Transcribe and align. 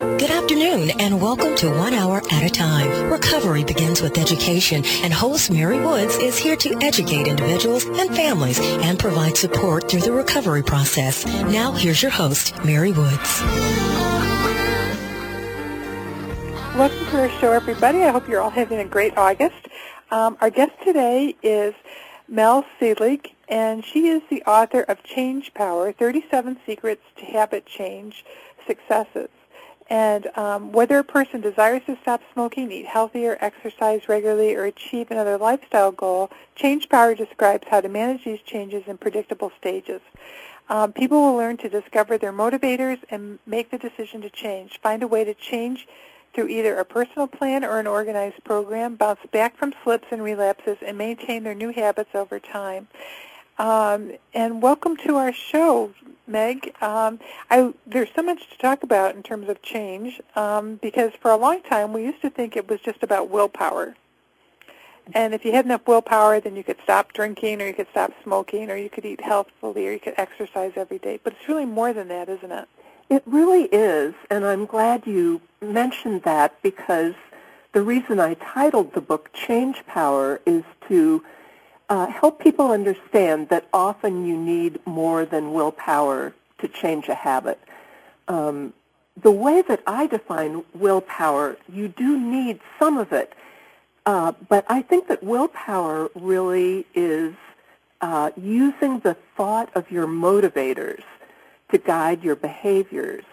Good 0.00 0.30
afternoon 0.30 0.92
and 0.98 1.20
welcome 1.20 1.54
to 1.56 1.68
One 1.68 1.92
Hour 1.92 2.22
at 2.30 2.42
a 2.42 2.48
Time. 2.48 3.12
Recovery 3.12 3.64
begins 3.64 4.00
with 4.00 4.16
education 4.16 4.82
and 5.02 5.12
host 5.12 5.50
Mary 5.50 5.78
Woods 5.78 6.16
is 6.16 6.38
here 6.38 6.56
to 6.56 6.74
educate 6.80 7.26
individuals 7.26 7.84
and 7.84 8.08
families 8.16 8.58
and 8.58 8.98
provide 8.98 9.36
support 9.36 9.90
through 9.90 10.00
the 10.00 10.12
recovery 10.12 10.62
process. 10.62 11.26
Now 11.26 11.72
here's 11.72 12.00
your 12.00 12.10
host, 12.10 12.64
Mary 12.64 12.92
Woods. 12.92 13.42
Welcome 16.78 17.04
to 17.10 17.20
our 17.20 17.30
show, 17.38 17.52
everybody. 17.52 18.02
I 18.02 18.08
hope 18.08 18.26
you're 18.26 18.40
all 18.40 18.48
having 18.48 18.78
a 18.78 18.86
great 18.86 19.18
August. 19.18 19.68
Um, 20.10 20.38
our 20.40 20.48
guest 20.48 20.72
today 20.82 21.36
is 21.42 21.74
Mel 22.26 22.64
Selig, 22.78 23.34
and 23.50 23.84
she 23.84 24.08
is 24.08 24.22
the 24.30 24.42
author 24.44 24.80
of 24.80 25.02
Changepower, 25.02 25.94
37 25.94 26.56
Secrets 26.64 27.02
to 27.18 27.26
Habit 27.26 27.66
Change 27.66 28.24
Successes. 28.66 29.28
And 29.90 30.28
um, 30.38 30.70
whether 30.70 30.98
a 30.98 31.04
person 31.04 31.40
desires 31.40 31.82
to 31.86 31.98
stop 32.00 32.22
smoking, 32.32 32.70
eat 32.70 32.86
healthier, 32.86 33.36
exercise 33.40 34.08
regularly, 34.08 34.54
or 34.54 34.64
achieve 34.64 35.10
another 35.10 35.36
lifestyle 35.36 35.90
goal, 35.90 36.30
Changepower 36.56 37.18
describes 37.18 37.66
how 37.68 37.80
to 37.80 37.88
manage 37.88 38.24
these 38.24 38.40
changes 38.40 38.84
in 38.86 38.98
predictable 38.98 39.50
stages. 39.58 40.00
Um, 40.68 40.92
people 40.92 41.20
will 41.20 41.36
learn 41.36 41.56
to 41.58 41.68
discover 41.68 42.16
their 42.16 42.32
motivators 42.32 43.00
and 43.10 43.40
make 43.44 43.72
the 43.72 43.78
decision 43.78 44.20
to 44.20 44.30
change. 44.30 44.80
Find 44.80 45.02
a 45.02 45.08
way 45.08 45.24
to 45.24 45.34
change 45.34 45.88
through 46.32 46.46
either 46.46 46.76
a 46.76 46.84
personal 46.84 47.26
plan 47.26 47.64
or 47.64 47.80
an 47.80 47.88
organized 47.88 48.44
program, 48.44 48.94
bounce 48.94 49.18
back 49.32 49.56
from 49.56 49.74
slips 49.82 50.06
and 50.12 50.22
relapses, 50.22 50.76
and 50.86 50.96
maintain 50.96 51.42
their 51.42 51.56
new 51.56 51.72
habits 51.72 52.10
over 52.14 52.38
time. 52.38 52.86
Um, 53.60 54.12
and 54.32 54.62
welcome 54.62 54.96
to 55.06 55.16
our 55.16 55.34
show, 55.34 55.92
Meg. 56.26 56.74
Um, 56.80 57.20
I, 57.50 57.74
there's 57.86 58.08
so 58.16 58.22
much 58.22 58.48
to 58.48 58.56
talk 58.56 58.82
about 58.82 59.14
in 59.14 59.22
terms 59.22 59.50
of 59.50 59.60
change 59.60 60.18
um, 60.34 60.76
because 60.76 61.12
for 61.20 61.30
a 61.30 61.36
long 61.36 61.60
time 61.60 61.92
we 61.92 62.02
used 62.02 62.22
to 62.22 62.30
think 62.30 62.56
it 62.56 62.70
was 62.70 62.80
just 62.80 63.02
about 63.02 63.28
willpower. 63.28 63.96
And 65.12 65.34
if 65.34 65.44
you 65.44 65.52
had 65.52 65.66
enough 65.66 65.86
willpower, 65.86 66.40
then 66.40 66.56
you 66.56 66.64
could 66.64 66.78
stop 66.82 67.12
drinking 67.12 67.60
or 67.60 67.66
you 67.66 67.74
could 67.74 67.90
stop 67.90 68.14
smoking 68.22 68.70
or 68.70 68.78
you 68.78 68.88
could 68.88 69.04
eat 69.04 69.20
healthfully 69.20 69.86
or 69.86 69.92
you 69.92 70.00
could 70.00 70.14
exercise 70.16 70.72
every 70.76 70.98
day. 70.98 71.20
But 71.22 71.34
it's 71.34 71.46
really 71.46 71.66
more 71.66 71.92
than 71.92 72.08
that, 72.08 72.30
isn't 72.30 72.52
it? 72.52 72.66
It 73.10 73.22
really 73.26 73.64
is, 73.64 74.14
and 74.30 74.46
I'm 74.46 74.64
glad 74.64 75.06
you 75.06 75.42
mentioned 75.60 76.22
that 76.22 76.62
because 76.62 77.12
the 77.74 77.82
reason 77.82 78.20
I 78.20 78.34
titled 78.40 78.94
the 78.94 79.02
book 79.02 79.30
Changepower 79.34 80.38
is 80.46 80.64
to 80.88 81.22
uh, 81.90 82.06
help 82.06 82.38
people 82.40 82.70
understand 82.70 83.48
that 83.48 83.66
often 83.72 84.24
you 84.24 84.36
need 84.36 84.78
more 84.86 85.26
than 85.26 85.52
willpower 85.52 86.32
to 86.58 86.68
change 86.68 87.08
a 87.08 87.14
habit. 87.14 87.60
Um, 88.28 88.72
the 89.20 89.32
way 89.32 89.62
that 89.62 89.82
I 89.86 90.06
define 90.06 90.64
willpower, 90.72 91.56
you 91.68 91.88
do 91.88 92.16
need 92.16 92.60
some 92.78 92.96
of 92.96 93.12
it, 93.12 93.32
uh, 94.06 94.32
but 94.48 94.64
I 94.68 94.82
think 94.82 95.08
that 95.08 95.22
willpower 95.22 96.10
really 96.14 96.86
is 96.94 97.34
uh, 98.00 98.30
using 98.36 99.00
the 99.00 99.16
thought 99.36 99.70
of 99.74 99.90
your 99.90 100.06
motivators 100.06 101.02
to 101.72 101.78
guide 101.78 102.22
your 102.22 102.36
behaviors. 102.36 103.24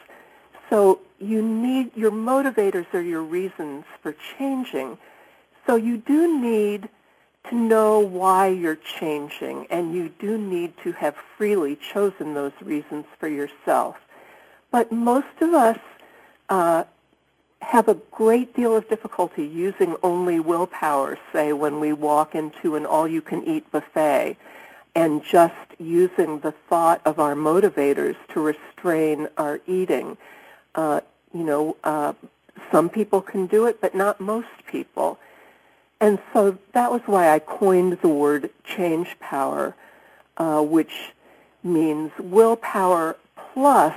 So 0.70 1.00
you 1.20 1.42
need 1.42 1.96
your 1.96 2.12
motivators 2.12 2.92
are 2.94 3.02
your 3.02 3.24
reasons 3.24 3.86
for 4.02 4.16
changing. 4.38 4.98
So 5.66 5.76
you 5.76 5.98
do 5.98 6.42
need 6.42 6.90
to 7.50 7.56
know 7.56 8.00
why 8.00 8.48
you're 8.48 8.76
changing, 9.00 9.68
and 9.70 9.94
you 9.94 10.10
do 10.20 10.38
need 10.38 10.74
to 10.84 10.92
have 10.94 11.16
freely 11.38 11.76
chosen 11.76 12.34
those 12.34 12.54
reasons 12.62 13.06
for 13.20 13.28
yourself. 13.28 13.98
But 14.72 14.92
most 14.92 15.42
of 15.42 15.54
us 15.54 15.80
uh, 16.50 16.84
have 17.62 17.88
a 17.88 17.96
great 18.12 18.56
deal 18.56 18.76
of 18.76 18.88
difficulty 18.90 19.46
using 19.46 19.96
only 20.04 20.40
willpower, 20.40 21.18
say, 21.34 21.54
when 21.54 21.80
we 21.80 21.94
walk 21.94 22.36
into 22.36 22.76
an 22.76 22.86
all-you-can-eat 22.86 23.72
buffet, 23.72 24.38
and 24.96 25.24
just 25.24 25.54
using 25.80 26.40
the 26.40 26.54
thought 26.70 27.02
of 27.06 27.20
our 27.20 27.36
motivators 27.36 28.16
to 28.34 28.42
restrain 28.42 29.28
our 29.38 29.60
eating. 29.68 30.18
Uh, 30.76 31.02
you 31.34 31.44
know, 31.44 31.78
uh, 31.84 32.14
some 32.72 32.90
people 32.90 33.22
can 33.22 33.46
do 33.48 33.66
it, 33.66 33.80
but 33.80 33.94
not 33.94 34.20
most 34.20 34.48
people. 34.66 35.20
And 36.00 36.20
so 36.32 36.58
that 36.74 36.92
was 36.92 37.02
why 37.06 37.34
I 37.34 37.40
coined 37.40 38.00
the 38.02 38.08
word 38.08 38.52
change 38.64 39.18
power, 39.20 39.76
uh, 40.38 40.62
which 40.62 41.14
means 41.64 42.12
willpower 42.20 43.18
plus 43.54 43.96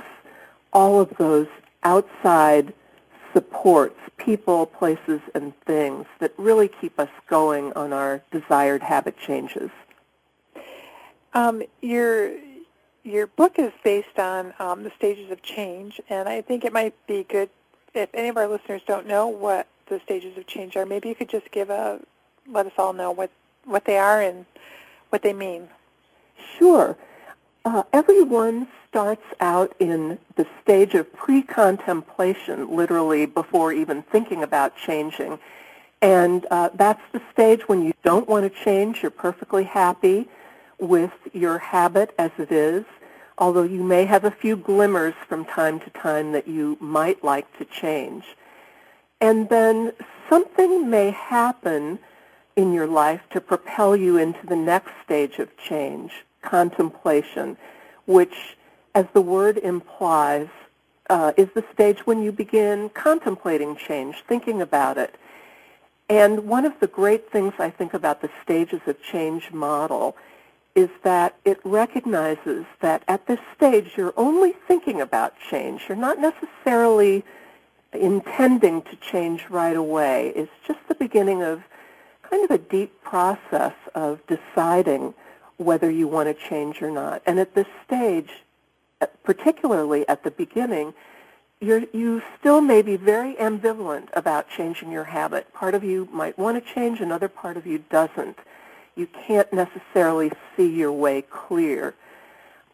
all 0.73 0.99
of 0.99 1.15
those 1.17 1.47
outside 1.83 2.73
supports, 3.33 3.99
people, 4.17 4.65
places, 4.65 5.21
and 5.35 5.53
things 5.65 6.05
that 6.19 6.33
really 6.37 6.67
keep 6.67 6.99
us 6.99 7.09
going 7.27 7.71
on 7.73 7.93
our 7.93 8.21
desired 8.31 8.81
habit 8.81 9.17
changes. 9.17 9.69
Um, 11.33 11.63
your 11.81 12.33
your 13.03 13.27
book 13.27 13.57
is 13.57 13.71
based 13.83 14.19
on 14.19 14.53
um, 14.59 14.83
the 14.83 14.91
stages 14.95 15.31
of 15.31 15.41
change, 15.41 15.99
and 16.09 16.29
I 16.29 16.41
think 16.41 16.65
it 16.65 16.73
might 16.73 16.93
be 17.07 17.23
good 17.23 17.49
if 17.93 18.09
any 18.13 18.27
of 18.27 18.37
our 18.37 18.47
listeners 18.47 18.81
don't 18.85 19.07
know 19.07 19.27
what 19.27 19.67
the 19.91 19.99
stages 19.99 20.37
of 20.37 20.47
change 20.47 20.75
are. 20.75 20.85
Maybe 20.85 21.09
you 21.09 21.15
could 21.15 21.29
just 21.29 21.51
give 21.51 21.69
a 21.69 21.99
let 22.47 22.65
us 22.65 22.71
all 22.77 22.93
know 22.93 23.11
what 23.11 23.29
what 23.65 23.85
they 23.85 23.97
are 23.97 24.21
and 24.21 24.45
what 25.09 25.21
they 25.21 25.33
mean. 25.33 25.67
Sure. 26.57 26.97
Uh, 27.63 27.83
everyone 27.93 28.67
starts 28.89 29.25
out 29.39 29.75
in 29.79 30.17
the 30.35 30.47
stage 30.63 30.95
of 30.95 31.13
pre-contemplation, 31.13 32.75
literally 32.75 33.27
before 33.27 33.71
even 33.71 34.01
thinking 34.01 34.41
about 34.41 34.75
changing. 34.75 35.37
And 36.01 36.47
uh, 36.49 36.69
that's 36.73 37.03
the 37.11 37.21
stage 37.31 37.67
when 37.67 37.83
you 37.83 37.93
don't 38.03 38.27
want 38.27 38.51
to 38.51 38.63
change. 38.63 39.03
You're 39.03 39.11
perfectly 39.11 39.65
happy 39.65 40.27
with 40.79 41.11
your 41.33 41.59
habit 41.59 42.15
as 42.17 42.31
it 42.39 42.51
is, 42.51 42.85
although 43.37 43.63
you 43.63 43.83
may 43.83 44.05
have 44.05 44.25
a 44.25 44.31
few 44.31 44.55
glimmers 44.55 45.13
from 45.27 45.45
time 45.45 45.79
to 45.81 45.89
time 45.91 46.31
that 46.31 46.47
you 46.47 46.77
might 46.79 47.23
like 47.23 47.45
to 47.59 47.65
change. 47.65 48.23
And 49.21 49.47
then 49.49 49.93
something 50.27 50.89
may 50.89 51.11
happen 51.11 51.99
in 52.55 52.73
your 52.73 52.87
life 52.87 53.21
to 53.31 53.39
propel 53.39 53.95
you 53.95 54.17
into 54.17 54.45
the 54.45 54.55
next 54.55 54.91
stage 55.05 55.37
of 55.39 55.55
change, 55.57 56.11
contemplation, 56.41 57.55
which, 58.07 58.57
as 58.93 59.05
the 59.13 59.21
word 59.21 59.57
implies, 59.59 60.47
uh, 61.09 61.33
is 61.37 61.49
the 61.53 61.63
stage 61.73 61.99
when 62.05 62.23
you 62.23 62.31
begin 62.31 62.89
contemplating 62.89 63.75
change, 63.75 64.23
thinking 64.27 64.61
about 64.61 64.97
it. 64.97 65.15
And 66.09 66.47
one 66.47 66.65
of 66.65 66.79
the 66.79 66.87
great 66.87 67.31
things 67.31 67.53
I 67.59 67.69
think 67.69 67.93
about 67.93 68.21
the 68.21 68.29
stages 68.43 68.81
of 68.87 69.01
change 69.01 69.51
model 69.51 70.17
is 70.73 70.89
that 71.03 71.35
it 71.45 71.59
recognizes 71.63 72.65
that 72.79 73.03
at 73.07 73.27
this 73.27 73.39
stage 73.55 73.91
you're 73.97 74.13
only 74.17 74.53
thinking 74.67 74.99
about 74.99 75.33
change. 75.49 75.83
You're 75.87 75.97
not 75.97 76.17
necessarily 76.19 77.23
intending 77.93 78.81
to 78.83 78.95
change 78.97 79.45
right 79.49 79.75
away. 79.75 80.29
is 80.29 80.49
just 80.65 80.79
the 80.87 80.95
beginning 80.95 81.43
of 81.43 81.63
kind 82.29 82.43
of 82.43 82.51
a 82.51 82.57
deep 82.57 83.03
process 83.03 83.73
of 83.93 84.19
deciding 84.27 85.13
whether 85.57 85.89
you 85.91 86.07
want 86.07 86.27
to 86.27 86.49
change 86.49 86.81
or 86.81 86.89
not. 86.89 87.21
And 87.25 87.39
at 87.39 87.53
this 87.53 87.67
stage, 87.85 88.29
particularly 89.23 90.07
at 90.07 90.23
the 90.23 90.31
beginning, 90.31 90.93
you're, 91.59 91.83
you 91.93 92.23
still 92.39 92.61
may 92.61 92.81
be 92.81 92.95
very 92.95 93.35
ambivalent 93.35 94.07
about 94.13 94.49
changing 94.49 94.91
your 94.91 95.03
habit. 95.03 95.53
Part 95.53 95.75
of 95.75 95.83
you 95.83 96.07
might 96.11 96.37
want 96.37 96.63
to 96.63 96.73
change, 96.73 96.99
another 96.99 97.27
part 97.27 97.57
of 97.57 97.67
you 97.67 97.83
doesn't. 97.89 98.37
You 98.95 99.07
can't 99.07 99.51
necessarily 99.53 100.31
see 100.55 100.67
your 100.67 100.91
way 100.91 101.21
clear. 101.21 101.93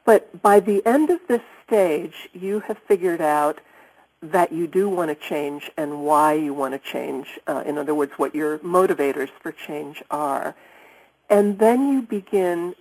But 0.05 0.41
by 0.41 0.61
the 0.61 0.85
end 0.85 1.09
of 1.09 1.19
this 1.27 1.41
stage, 1.65 2.29
you 2.33 2.61
have 2.61 2.77
figured 2.87 3.21
out 3.21 3.59
that 4.21 4.51
you 4.51 4.67
do 4.67 4.89
want 4.89 5.09
to 5.09 5.27
change 5.27 5.69
and 5.77 6.03
why 6.03 6.33
you 6.33 6.53
want 6.53 6.73
to 6.73 6.91
change. 6.91 7.39
Uh, 7.47 7.63
in 7.65 7.77
other 7.77 7.93
words, 7.93 8.13
what 8.17 8.33
your 8.33 8.57
motivators 8.59 9.29
for 9.41 9.51
change 9.51 10.03
are. 10.09 10.55
And 11.29 11.59
then 11.59 11.89
you 11.91 12.01
begin 12.01 12.75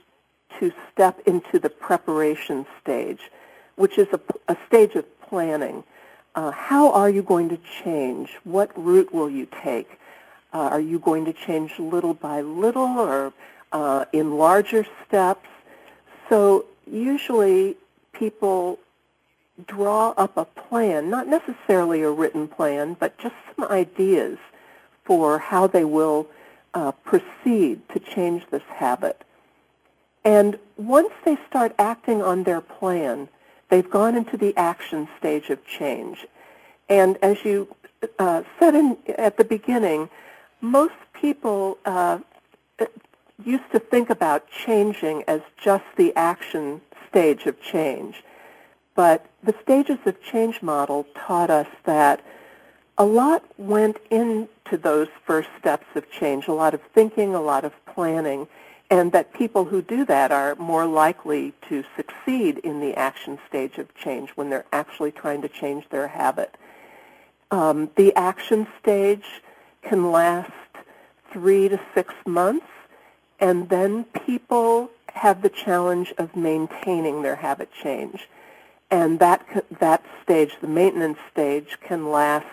to 0.59 0.73
step 0.93 1.21
into 1.27 1.59
the 1.59 1.69
preparation 1.69 2.67
stage, 2.81 3.31
which 3.77 3.99
is 3.99 4.09
a, 4.13 4.21
a 4.49 4.57
stage 4.67 4.95
of 4.95 5.05
planning. 5.21 5.85
Uh, 6.35 6.51
how 6.51 6.91
are 6.93 7.11
you 7.11 7.23
going 7.23 7.49
to 7.49 7.59
change? 7.83 8.31
What 8.45 8.71
route 8.77 9.13
will 9.13 9.31
you 9.31 9.47
take? 9.63 9.99
Uh, 10.53 10.59
are 10.59 10.81
you 10.81 10.99
going 10.99 11.25
to 11.27 11.33
change 11.33 11.79
little 11.79 12.15
by 12.15 12.41
little 12.41 12.99
or 12.99 13.33
uh, 13.73 14.07
in 14.13 14.39
larger 14.39 14.87
steps? 15.07 15.49
So 16.29 16.67
usually 16.91 17.77
people 18.13 18.79
draw 19.65 20.11
up 20.17 20.37
a 20.37 20.45
plan, 20.45 21.09
not 21.09 21.27
necessarily 21.27 22.03
a 22.03 22.11
written 22.11 22.49
plan, 22.49 22.97
but 22.99 23.17
just 23.19 23.35
some 23.55 23.67
ideas 23.71 24.39
for 25.05 25.39
how 25.39 25.67
they 25.67 25.85
will 25.85 26.29
uh, 26.75 26.93
proceed 26.93 27.81
to 27.89 27.99
change 27.99 28.45
this 28.51 28.63
habit. 28.69 29.23
And 30.25 30.59
once 30.77 31.13
they 31.25 31.39
start 31.49 31.75
acting 31.79 32.21
on 32.21 32.43
their 32.43 32.61
plan, 32.61 33.29
they've 33.71 33.89
gone 33.89 34.17
into 34.17 34.37
the 34.37 34.55
action 34.57 35.09
stage 35.19 35.49
of 35.51 35.65
change. 35.65 36.27
And 36.89 37.17
as 37.23 37.45
you 37.45 37.75
uh, 38.19 38.43
said 38.59 38.75
in, 38.75 38.99
at 39.17 39.37
the 39.37 39.45
beginning, 39.45 40.11
most 40.61 40.95
people 41.15 41.79
uh, 41.85 42.19
used 43.45 43.71
to 43.73 43.79
think 43.79 44.11
about 44.11 44.51
changing 44.51 45.23
as 45.29 45.41
just 45.57 45.85
the 45.97 46.15
action 46.17 46.81
stage 47.09 47.47
of 47.47 47.61
change. 47.63 48.23
But 48.97 49.27
the 49.45 49.55
stages 49.63 49.99
of 50.07 50.21
change 50.23 50.63
model 50.63 51.07
taught 51.15 51.51
us 51.51 51.69
that 51.85 52.25
a 52.99 53.05
lot 53.05 53.45
went 53.59 53.99
into 54.11 54.79
those 54.79 55.09
first 55.27 55.51
steps 55.59 55.87
of 55.95 56.11
change, 56.11 56.49
a 56.49 56.53
lot 56.53 56.73
of 56.73 56.81
thinking, 56.95 57.35
a 57.35 57.41
lot 57.41 57.65
of 57.65 57.73
planning, 57.85 58.49
and 58.91 59.13
that 59.13 59.35
people 59.35 59.67
who 59.67 59.83
do 59.83 60.07
that 60.07 60.33
are 60.33 60.55
more 60.55 60.87
likely 60.87 61.53
to 61.69 61.85
succeed 61.95 62.59
in 62.59 62.81
the 62.81 62.95
action 62.95 63.39
stage 63.47 63.77
of 63.77 63.95
change 63.95 64.31
when 64.31 64.49
they're 64.49 64.65
actually 64.73 65.13
trying 65.13 65.43
to 65.43 65.49
change 65.49 65.87
their 65.91 66.09
habit. 66.09 66.57
Um, 67.51 67.91
the 67.97 68.15
action 68.15 68.67
stage 68.81 69.43
can 69.83 70.11
last 70.11 70.53
three 71.33 71.69
to 71.69 71.79
six 71.95 72.15
months, 72.25 72.67
and 73.39 73.69
then 73.69 74.05
people 74.05 74.91
have 75.13 75.43
the 75.43 75.51
challenge 75.51 76.15
of 76.17 76.35
maintaining 76.35 77.23
their 77.23 77.37
habit 77.37 77.69
change. 77.83 78.27
And 78.97 79.19
that, 79.19 79.45
that 79.79 80.03
stage, 80.23 80.53
the 80.63 80.67
maintenance 80.67 81.19
stage, 81.31 81.77
can 81.83 82.11
last 82.11 82.47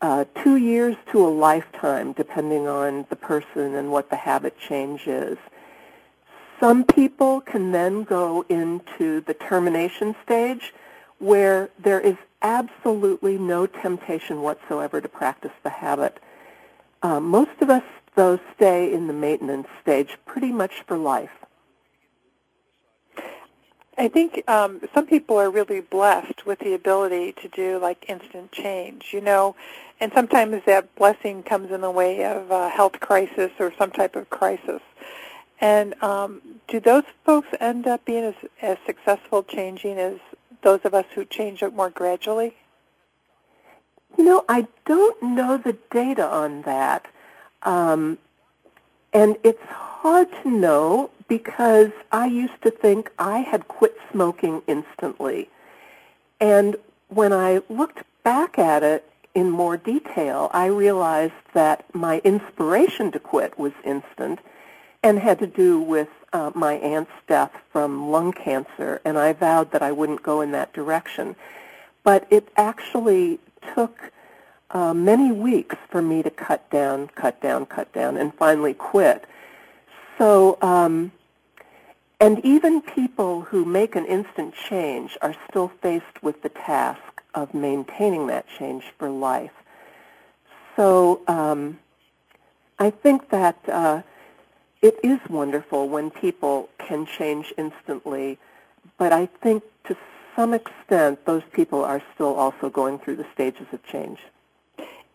uh, 0.00 0.24
two 0.44 0.54
years 0.54 0.94
to 1.10 1.26
a 1.26 1.28
lifetime, 1.48 2.12
depending 2.12 2.68
on 2.68 3.06
the 3.10 3.16
person 3.16 3.74
and 3.74 3.90
what 3.90 4.08
the 4.08 4.14
habit 4.14 4.56
change 4.56 5.08
is. 5.08 5.36
Some 6.60 6.84
people 6.84 7.40
can 7.40 7.72
then 7.72 8.04
go 8.04 8.44
into 8.48 9.20
the 9.22 9.34
termination 9.34 10.14
stage 10.22 10.72
where 11.18 11.70
there 11.76 11.98
is 11.98 12.16
absolutely 12.40 13.36
no 13.36 13.66
temptation 13.66 14.42
whatsoever 14.42 15.00
to 15.00 15.08
practice 15.08 15.56
the 15.64 15.70
habit. 15.70 16.20
Uh, 17.02 17.18
most 17.18 17.60
of 17.60 17.68
us, 17.68 17.82
though, 18.14 18.38
stay 18.54 18.92
in 18.92 19.08
the 19.08 19.12
maintenance 19.12 19.66
stage 19.82 20.18
pretty 20.24 20.52
much 20.52 20.84
for 20.86 20.96
life. 20.96 21.44
I 23.98 24.06
think 24.06 24.48
um, 24.48 24.80
some 24.94 25.06
people 25.06 25.36
are 25.38 25.50
really 25.50 25.80
blessed 25.80 26.46
with 26.46 26.60
the 26.60 26.74
ability 26.74 27.32
to 27.42 27.48
do 27.48 27.80
like 27.80 28.08
instant 28.08 28.52
change, 28.52 29.10
you 29.12 29.20
know, 29.20 29.56
and 29.98 30.12
sometimes 30.12 30.62
that 30.66 30.94
blessing 30.94 31.42
comes 31.42 31.72
in 31.72 31.80
the 31.80 31.90
way 31.90 32.24
of 32.24 32.52
a 32.52 32.68
health 32.68 33.00
crisis 33.00 33.50
or 33.58 33.72
some 33.76 33.90
type 33.90 34.14
of 34.14 34.30
crisis. 34.30 34.80
And 35.60 36.00
um, 36.00 36.40
do 36.68 36.78
those 36.78 37.02
folks 37.24 37.48
end 37.58 37.88
up 37.88 38.04
being 38.04 38.22
as, 38.22 38.34
as 38.62 38.78
successful 38.86 39.42
changing 39.42 39.98
as 39.98 40.18
those 40.62 40.80
of 40.84 40.94
us 40.94 41.06
who 41.16 41.24
change 41.24 41.64
it 41.64 41.74
more 41.74 41.90
gradually? 41.90 42.54
You 44.16 44.24
know, 44.24 44.44
I 44.48 44.68
don't 44.86 45.20
know 45.20 45.56
the 45.56 45.76
data 45.90 46.24
on 46.24 46.62
that. 46.62 47.06
Um, 47.64 48.18
and 49.12 49.36
it's 49.42 49.62
hard 49.64 50.28
to 50.44 50.50
know 50.50 51.10
because 51.28 51.90
I 52.10 52.26
used 52.26 52.60
to 52.62 52.70
think 52.70 53.12
I 53.18 53.38
had 53.40 53.68
quit 53.68 53.96
smoking 54.10 54.62
instantly. 54.66 55.48
And 56.40 56.76
when 57.08 57.32
I 57.32 57.60
looked 57.68 58.02
back 58.24 58.58
at 58.58 58.82
it 58.82 59.04
in 59.34 59.50
more 59.50 59.76
detail, 59.76 60.50
I 60.52 60.66
realized 60.66 61.34
that 61.52 61.84
my 61.94 62.20
inspiration 62.24 63.12
to 63.12 63.20
quit 63.20 63.58
was 63.58 63.72
instant 63.84 64.40
and 65.02 65.18
had 65.18 65.38
to 65.38 65.46
do 65.46 65.80
with 65.80 66.08
uh, 66.32 66.50
my 66.54 66.74
aunt's 66.74 67.12
death 67.26 67.52
from 67.72 68.10
lung 68.10 68.32
cancer, 68.32 69.00
and 69.04 69.16
I 69.16 69.32
vowed 69.32 69.70
that 69.72 69.82
I 69.82 69.92
wouldn't 69.92 70.22
go 70.22 70.40
in 70.40 70.50
that 70.52 70.72
direction. 70.72 71.36
But 72.02 72.26
it 72.30 72.48
actually 72.56 73.38
took 73.74 74.12
uh, 74.70 74.92
many 74.92 75.30
weeks 75.32 75.76
for 75.88 76.02
me 76.02 76.22
to 76.22 76.30
cut 76.30 76.68
down, 76.70 77.08
cut 77.08 77.40
down, 77.40 77.66
cut 77.66 77.92
down, 77.92 78.16
and 78.16 78.34
finally 78.34 78.74
quit. 78.74 79.24
So 80.18 80.58
um, 80.60 81.12
and 82.20 82.44
even 82.44 82.80
people 82.80 83.42
who 83.42 83.64
make 83.64 83.94
an 83.94 84.04
instant 84.06 84.54
change 84.54 85.16
are 85.22 85.34
still 85.48 85.68
faced 85.80 86.22
with 86.22 86.42
the 86.42 86.48
task 86.48 87.22
of 87.34 87.54
maintaining 87.54 88.26
that 88.26 88.46
change 88.58 88.84
for 88.98 89.08
life. 89.08 89.52
So 90.76 91.20
um, 91.28 91.78
I 92.78 92.90
think 92.90 93.30
that 93.30 93.56
uh, 93.68 94.02
it 94.82 94.98
is 95.02 95.20
wonderful 95.28 95.88
when 95.88 96.10
people 96.10 96.68
can 96.78 97.06
change 97.06 97.52
instantly, 97.56 98.38
but 98.96 99.12
I 99.12 99.26
think 99.26 99.62
to 99.84 99.96
some 100.34 100.54
extent 100.54 101.24
those 101.24 101.42
people 101.52 101.84
are 101.84 102.02
still 102.14 102.34
also 102.34 102.68
going 102.68 102.98
through 102.98 103.16
the 103.16 103.26
stages 103.32 103.66
of 103.72 103.84
change. 103.86 104.18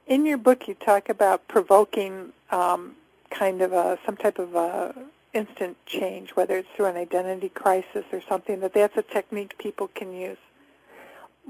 In 0.08 0.26
your 0.26 0.38
book, 0.38 0.68
you 0.68 0.74
talk 0.74 1.10
about 1.10 1.48
provoking 1.48 2.34
um, 2.52 2.96
kind 3.30 3.62
of 3.62 3.72
a, 3.72 3.98
some 4.06 4.18
type 4.18 4.38
of 4.38 4.54
a 4.56 4.94
instant 5.34 5.78
change, 5.86 6.32
whether 6.32 6.58
it's 6.58 6.70
through 6.76 6.86
an 6.86 6.98
identity 6.98 7.50
crisis 7.50 8.06
or 8.12 8.22
something, 8.28 8.60
that 8.62 8.74
that's 8.74 8.98
a 8.98 9.02
technique 9.02 9.58
people 9.58 9.88
can 9.88 10.14
use. 10.14 10.38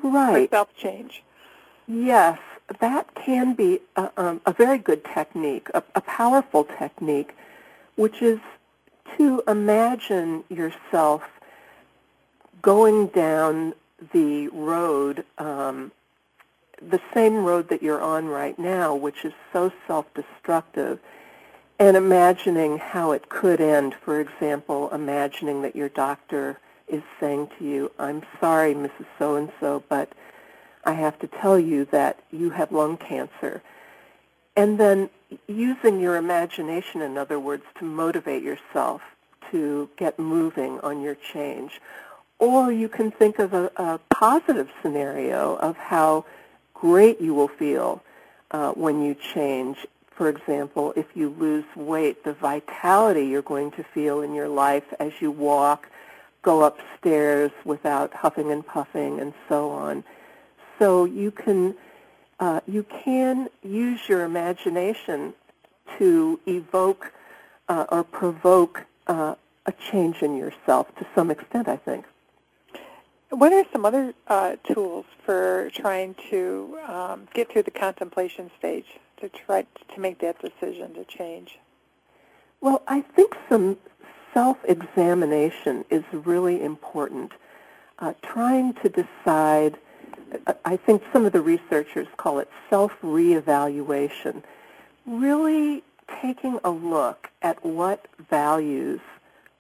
Right. 0.02 0.50
For 0.50 0.56
self-change. 0.56 1.24
Yes, 1.88 2.40
that 2.80 3.14
can 3.14 3.54
be 3.54 3.82
a, 3.96 4.10
um, 4.18 4.42
a 4.46 4.54
very 4.54 4.78
good 4.78 5.04
technique, 5.04 5.68
a, 5.74 5.84
a 5.96 6.02
powerful 6.02 6.64
technique, 6.64 7.36
which 7.96 8.22
is 8.22 8.40
to 9.18 9.44
imagine 9.48 10.44
yourself 10.50 11.24
going 12.62 13.08
down 13.08 13.74
the 14.14 14.48
road, 14.48 15.26
um, 15.38 15.92
the 16.82 17.02
same 17.14 17.44
road 17.44 17.70
that 17.70 17.84
you're 17.84 18.02
on 18.02 18.28
right 18.28 18.58
now, 18.58 18.96
which 18.96 19.26
is 19.26 19.34
so 19.52 19.72
self-destructive, 19.88 21.00
and 21.84 21.98
imagining 21.98 22.78
how 22.78 23.12
it 23.12 23.28
could 23.28 23.60
end. 23.60 23.94
For 24.06 24.22
example, 24.22 24.90
imagining 24.94 25.64
that 25.64 25.76
your 25.76 25.90
doctor 25.90 26.58
is 26.88 27.04
saying 27.20 27.50
to 27.60 27.66
you, 27.66 27.92
I'm 28.00 28.24
sorry, 28.40 28.74
Mrs. 28.74 29.06
So-and-so, 29.20 29.84
but 29.90 30.14
I 30.86 30.94
have 30.94 31.20
to 31.20 31.28
tell 31.28 31.60
you 31.60 31.84
that 31.92 32.20
you 32.32 32.52
have 32.52 32.72
lung 32.72 32.96
cancer. 32.96 33.62
And 34.56 34.80
then 34.80 35.10
using 35.46 36.00
your 36.00 36.16
imagination, 36.16 37.02
in 37.02 37.18
other 37.18 37.38
words, 37.38 37.64
to 37.80 37.84
motivate 37.84 38.44
yourself 38.44 39.02
to 39.52 39.90
get 39.98 40.18
moving 40.18 40.80
on 40.80 41.02
your 41.02 41.16
change. 41.34 41.82
Or 42.40 42.72
you 42.72 42.88
can 42.88 43.12
think 43.12 43.40
of 43.40 43.54
a, 43.54 43.70
a 43.76 44.00
positive 44.10 44.70
scenario 44.82 45.56
of 45.58 45.76
how 45.76 46.24
great 46.74 47.20
you 47.20 47.34
will 47.34 47.50
feel 47.50 48.02
uh, 48.52 48.72
when 48.72 49.04
you 49.04 49.16
change 49.16 49.86
for 50.16 50.30
example, 50.30 50.94
if 50.96 51.06
you 51.16 51.30
lose 51.30 51.66
weight, 51.76 52.24
the 52.24 52.34
vitality 52.34 53.26
you're 53.26 53.42
going 53.42 53.72
to 53.72 53.84
feel 53.84 54.22
in 54.22 54.34
your 54.34 54.48
life 54.48 54.84
as 55.00 55.12
you 55.20 55.32
walk, 55.32 55.90
go 56.42 56.64
upstairs 56.64 57.52
without 57.66 58.14
huffing 58.14 58.52
and 58.52 58.66
puffing, 58.66 59.20
and 59.20 59.34
so 59.50 59.70
on. 59.70 60.04
So 60.80 61.06
you 61.06 61.32
can 61.32 61.76
uh, 62.40 62.60
you 62.68 62.84
can 62.84 63.50
use 63.64 64.02
your 64.10 64.24
imagination 64.24 65.34
to 65.98 66.40
evoke 66.46 67.14
uh, 67.70 67.86
or 67.90 68.04
provoke 68.04 68.86
uh, 69.08 69.36
a 69.66 69.72
change 69.92 70.22
in 70.22 70.36
yourself 70.36 70.94
to 70.98 71.08
some 71.16 71.32
extent, 71.32 71.68
I 71.68 71.78
think. 71.78 72.06
What 73.30 73.54
are 73.54 73.66
some 73.72 73.86
other 73.86 74.14
uh, 74.28 74.58
tools 74.64 75.06
for 75.26 75.70
trying 75.74 76.16
to 76.30 76.78
um, 76.86 77.28
get 77.34 77.52
through 77.52 77.64
the 77.64 77.72
contemplation 77.72 78.52
stage? 78.60 78.86
To 79.24 79.30
try 79.30 79.66
to 79.94 80.00
make 80.00 80.20
that 80.20 80.38
decision 80.40 80.94
to 80.94 81.06
change? 81.06 81.58
Well, 82.60 82.84
I 82.88 83.02
think 83.02 83.36
some 83.48 83.78
self-examination 84.34 85.86
is 85.90 86.04
really 86.12 86.62
important. 86.62 87.32
Uh, 88.00 88.14
trying 88.22 88.74
to 88.74 88.90
decide, 88.90 89.78
uh, 90.46 90.54
I 90.66 90.76
think 90.76 91.04
some 91.14 91.26
of 91.26 91.32
the 91.32 91.42
researchers 91.42 92.08
call 92.18 92.40
it 92.40 92.50
self-reevaluation, 92.70 94.44
really 95.06 95.84
taking 96.22 96.60
a 96.66 96.70
look 96.70 97.30
at 97.42 97.64
what 97.66 98.08
values 98.30 99.00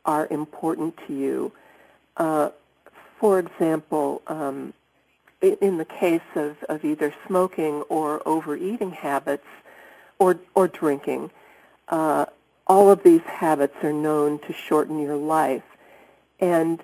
are 0.05 0.27
important 0.29 0.98
to 1.08 1.13
you. 1.13 1.51
Uh, 2.17 2.50
for 3.17 3.39
example, 3.39 4.22
um, 4.27 4.74
in 5.44 5.78
the 5.78 5.86
case 5.86 6.22
of, 6.36 6.64
of 6.70 6.84
either 6.86 7.14
smoking 7.28 7.82
or 7.84 8.26
overeating 8.26 8.92
habits 8.92 9.48
or, 10.18 10.40
or 10.56 10.68
drinking, 10.68 11.32
uh, 11.90 12.26
all 12.66 12.90
of 12.90 13.04
these 13.04 13.22
habits 13.22 13.76
are 13.84 13.94
known 13.94 14.40
to 14.40 14.54
shorten 14.54 15.00
your 15.00 15.18
life. 15.18 15.64
And 16.40 16.82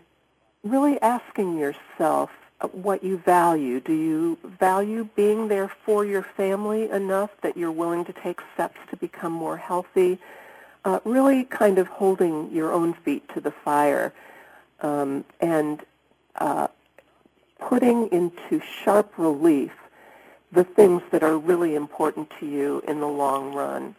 really 0.64 1.02
asking 1.02 1.58
yourself 1.58 2.32
what 2.72 3.04
you 3.04 3.18
value. 3.18 3.80
Do 3.80 3.94
you 3.94 4.38
value 4.44 5.08
being 5.16 5.48
there 5.48 5.72
for 5.86 6.06
your 6.06 6.24
family 6.24 6.90
enough 6.90 7.30
that 7.42 7.56
you're 7.56 7.72
willing 7.72 8.04
to 8.06 8.14
take 8.14 8.42
steps 8.54 8.78
to 8.90 8.98
become 8.98 9.32
more 9.32 9.58
healthy? 9.58 10.20
Uh, 10.84 11.00
really 11.06 11.46
kind 11.46 11.78
of 11.78 11.88
holding 11.88 12.52
your 12.52 12.74
own 12.74 12.94
feet 12.94 13.28
to 13.34 13.42
the 13.42 13.52
fire 13.52 14.14
um, 14.82 15.24
and 15.40 15.86
uh, 16.36 16.68
putting 17.60 18.08
into 18.08 18.62
sharp 18.84 19.14
relief 19.18 19.72
the 20.52 20.64
things 20.64 21.02
that 21.12 21.24
are 21.24 21.38
really 21.38 21.76
important 21.76 22.32
to 22.40 22.46
you 22.46 22.82
in 22.88 23.00
the 23.00 23.08
long 23.08 23.54
run. 23.54 23.96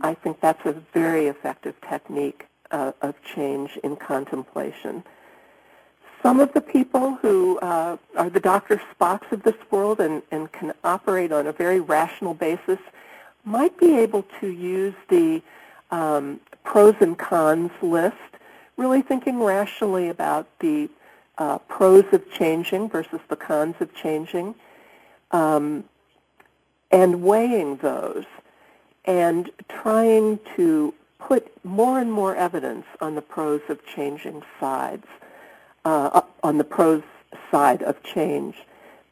I 0.00 0.14
think 0.14 0.40
that's 0.40 0.64
a 0.66 0.72
very 0.92 1.26
effective 1.26 1.74
technique 1.88 2.46
uh, 2.70 2.92
of 3.00 3.14
change 3.22 3.78
in 3.82 3.96
contemplation. 3.96 5.04
Some 6.22 6.40
of 6.40 6.52
the 6.52 6.60
people 6.60 7.14
who 7.16 7.58
uh, 7.60 7.96
are 8.16 8.30
the 8.30 8.40
Dr. 8.40 8.82
Spocks 8.92 9.30
of 9.30 9.44
this 9.44 9.54
world 9.70 10.00
and, 10.00 10.22
and 10.32 10.50
can 10.50 10.72
operate 10.82 11.30
on 11.30 11.46
a 11.46 11.52
very 11.52 11.80
rational 11.80 12.34
basis 12.34 12.78
might 13.44 13.78
be 13.78 13.96
able 13.96 14.24
to 14.40 14.48
use 14.48 14.94
the 15.08 15.40
um, 15.90 16.40
pros 16.64 16.96
and 17.00 17.16
cons 17.16 17.70
list, 17.80 18.16
really 18.76 19.00
thinking 19.00 19.40
rationally 19.40 20.08
about 20.08 20.46
the 20.58 20.90
uh, 21.38 21.58
pros 21.58 22.04
of 22.12 22.30
changing 22.30 22.88
versus 22.88 23.20
the 23.28 23.36
cons 23.36 23.76
of 23.80 23.94
changing, 23.94 24.54
um, 25.30 25.84
and 26.90 27.22
weighing 27.22 27.76
those 27.76 28.24
and 29.04 29.50
trying 29.68 30.38
to 30.56 30.92
put 31.18 31.50
more 31.64 31.98
and 31.98 32.12
more 32.12 32.36
evidence 32.36 32.84
on 33.00 33.14
the 33.14 33.22
pros 33.22 33.60
of 33.68 33.84
changing 33.86 34.42
sides, 34.60 35.06
uh, 35.84 36.20
on 36.42 36.58
the 36.58 36.64
pros 36.64 37.02
side 37.50 37.82
of 37.82 38.02
change. 38.02 38.56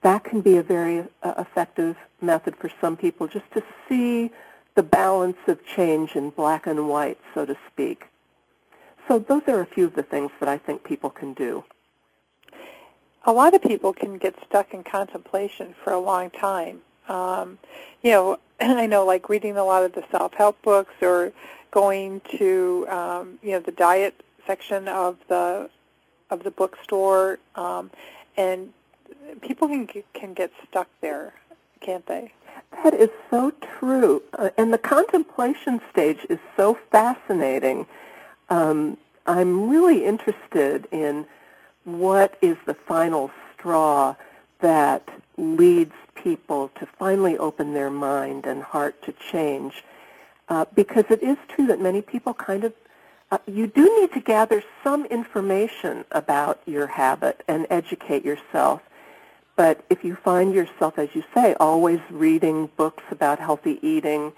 That 0.02 0.24
can 0.24 0.40
be 0.40 0.56
a 0.56 0.62
very 0.62 1.04
uh, 1.22 1.34
effective 1.38 1.96
method 2.20 2.56
for 2.56 2.70
some 2.80 2.96
people 2.96 3.26
just 3.26 3.50
to 3.52 3.62
see 3.88 4.30
the 4.74 4.82
balance 4.82 5.38
of 5.46 5.64
change 5.66 6.14
in 6.14 6.30
black 6.30 6.66
and 6.66 6.88
white, 6.88 7.18
so 7.34 7.46
to 7.46 7.56
speak. 7.72 8.04
So 9.08 9.18
those 9.18 9.42
are 9.48 9.60
a 9.60 9.66
few 9.66 9.86
of 9.86 9.94
the 9.94 10.02
things 10.02 10.30
that 10.40 10.48
I 10.48 10.58
think 10.58 10.84
people 10.84 11.10
can 11.10 11.32
do 11.32 11.64
a 13.26 13.32
lot 13.32 13.54
of 13.54 13.62
people 13.62 13.92
can 13.92 14.18
get 14.18 14.34
stuck 14.46 14.72
in 14.72 14.84
contemplation 14.84 15.74
for 15.82 15.92
a 15.92 15.98
long 15.98 16.30
time. 16.30 16.80
Um, 17.08 17.58
you 18.02 18.12
know, 18.12 18.38
I 18.60 18.86
know 18.86 19.04
like 19.04 19.28
reading 19.28 19.56
a 19.56 19.64
lot 19.64 19.84
of 19.84 19.92
the 19.92 20.04
self-help 20.10 20.62
books 20.62 20.94
or 21.02 21.32
going 21.72 22.22
to 22.38 22.86
um, 22.88 23.38
you 23.42 23.52
know 23.52 23.60
the 23.60 23.72
diet 23.72 24.22
section 24.46 24.88
of 24.88 25.16
the 25.28 25.68
of 26.30 26.42
the 26.44 26.50
bookstore, 26.50 27.38
um, 27.56 27.90
and 28.36 28.72
people 29.40 29.68
can 29.68 29.88
can 30.14 30.32
get 30.32 30.52
stuck 30.68 30.88
there, 31.00 31.34
can't 31.80 32.06
they? 32.06 32.32
That 32.82 32.94
is 32.94 33.10
so 33.30 33.52
true, 33.78 34.22
uh, 34.38 34.50
and 34.56 34.72
the 34.72 34.78
contemplation 34.78 35.80
stage 35.90 36.26
is 36.30 36.38
so 36.56 36.78
fascinating. 36.90 37.86
Um, 38.48 38.96
I'm 39.26 39.68
really 39.68 40.04
interested 40.04 40.86
in 40.92 41.26
what 41.86 42.36
is 42.42 42.56
the 42.66 42.74
final 42.74 43.30
straw 43.54 44.14
that 44.60 45.08
leads 45.38 45.94
people 46.14 46.68
to 46.80 46.86
finally 46.98 47.38
open 47.38 47.72
their 47.74 47.90
mind 47.90 48.44
and 48.44 48.62
heart 48.62 49.00
to 49.02 49.14
change. 49.30 49.84
Uh, 50.48 50.64
because 50.74 51.04
it 51.10 51.22
is 51.22 51.36
true 51.48 51.66
that 51.66 51.80
many 51.80 52.02
people 52.02 52.34
kind 52.34 52.64
of, 52.64 52.72
uh, 53.30 53.38
you 53.46 53.66
do 53.68 54.00
need 54.00 54.12
to 54.12 54.20
gather 54.20 54.62
some 54.82 55.06
information 55.06 56.04
about 56.10 56.60
your 56.66 56.88
habit 56.88 57.42
and 57.46 57.66
educate 57.70 58.24
yourself. 58.24 58.82
But 59.54 59.84
if 59.88 60.04
you 60.04 60.16
find 60.16 60.52
yourself, 60.52 60.98
as 60.98 61.14
you 61.14 61.22
say, 61.32 61.54
always 61.54 62.00
reading 62.10 62.68
books 62.76 63.04
about 63.10 63.38
healthy 63.38 63.78
eating, 63.80 64.32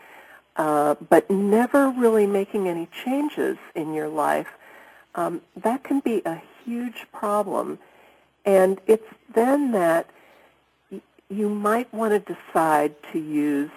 uh, 0.56 0.96
but 1.08 1.30
never 1.30 1.88
really 1.90 2.26
making 2.26 2.68
any 2.68 2.88
changes 3.04 3.56
in 3.74 3.94
your 3.94 4.08
life, 4.08 4.48
um, 5.14 5.40
that 5.56 5.82
can 5.82 6.00
be 6.00 6.22
a 6.26 6.42
huge 6.68 7.06
problem. 7.12 7.78
And 8.44 8.80
it's 8.86 9.06
then 9.34 9.72
that 9.72 10.08
you 11.30 11.48
might 11.48 11.92
want 11.92 12.12
to 12.12 12.34
decide 12.34 12.94
to 13.12 13.18
use 13.18 13.70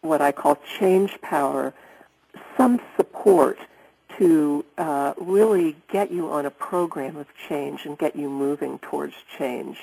what 0.00 0.20
I 0.20 0.32
call 0.32 0.58
change 0.78 1.20
power, 1.20 1.72
some 2.56 2.80
support 2.96 3.58
to 4.18 4.64
uh, 4.76 5.14
really 5.16 5.76
get 5.90 6.10
you 6.10 6.30
on 6.30 6.44
a 6.44 6.50
program 6.50 7.16
of 7.16 7.26
change 7.48 7.86
and 7.86 7.98
get 7.98 8.14
you 8.16 8.28
moving 8.28 8.78
towards 8.78 9.14
change. 9.38 9.78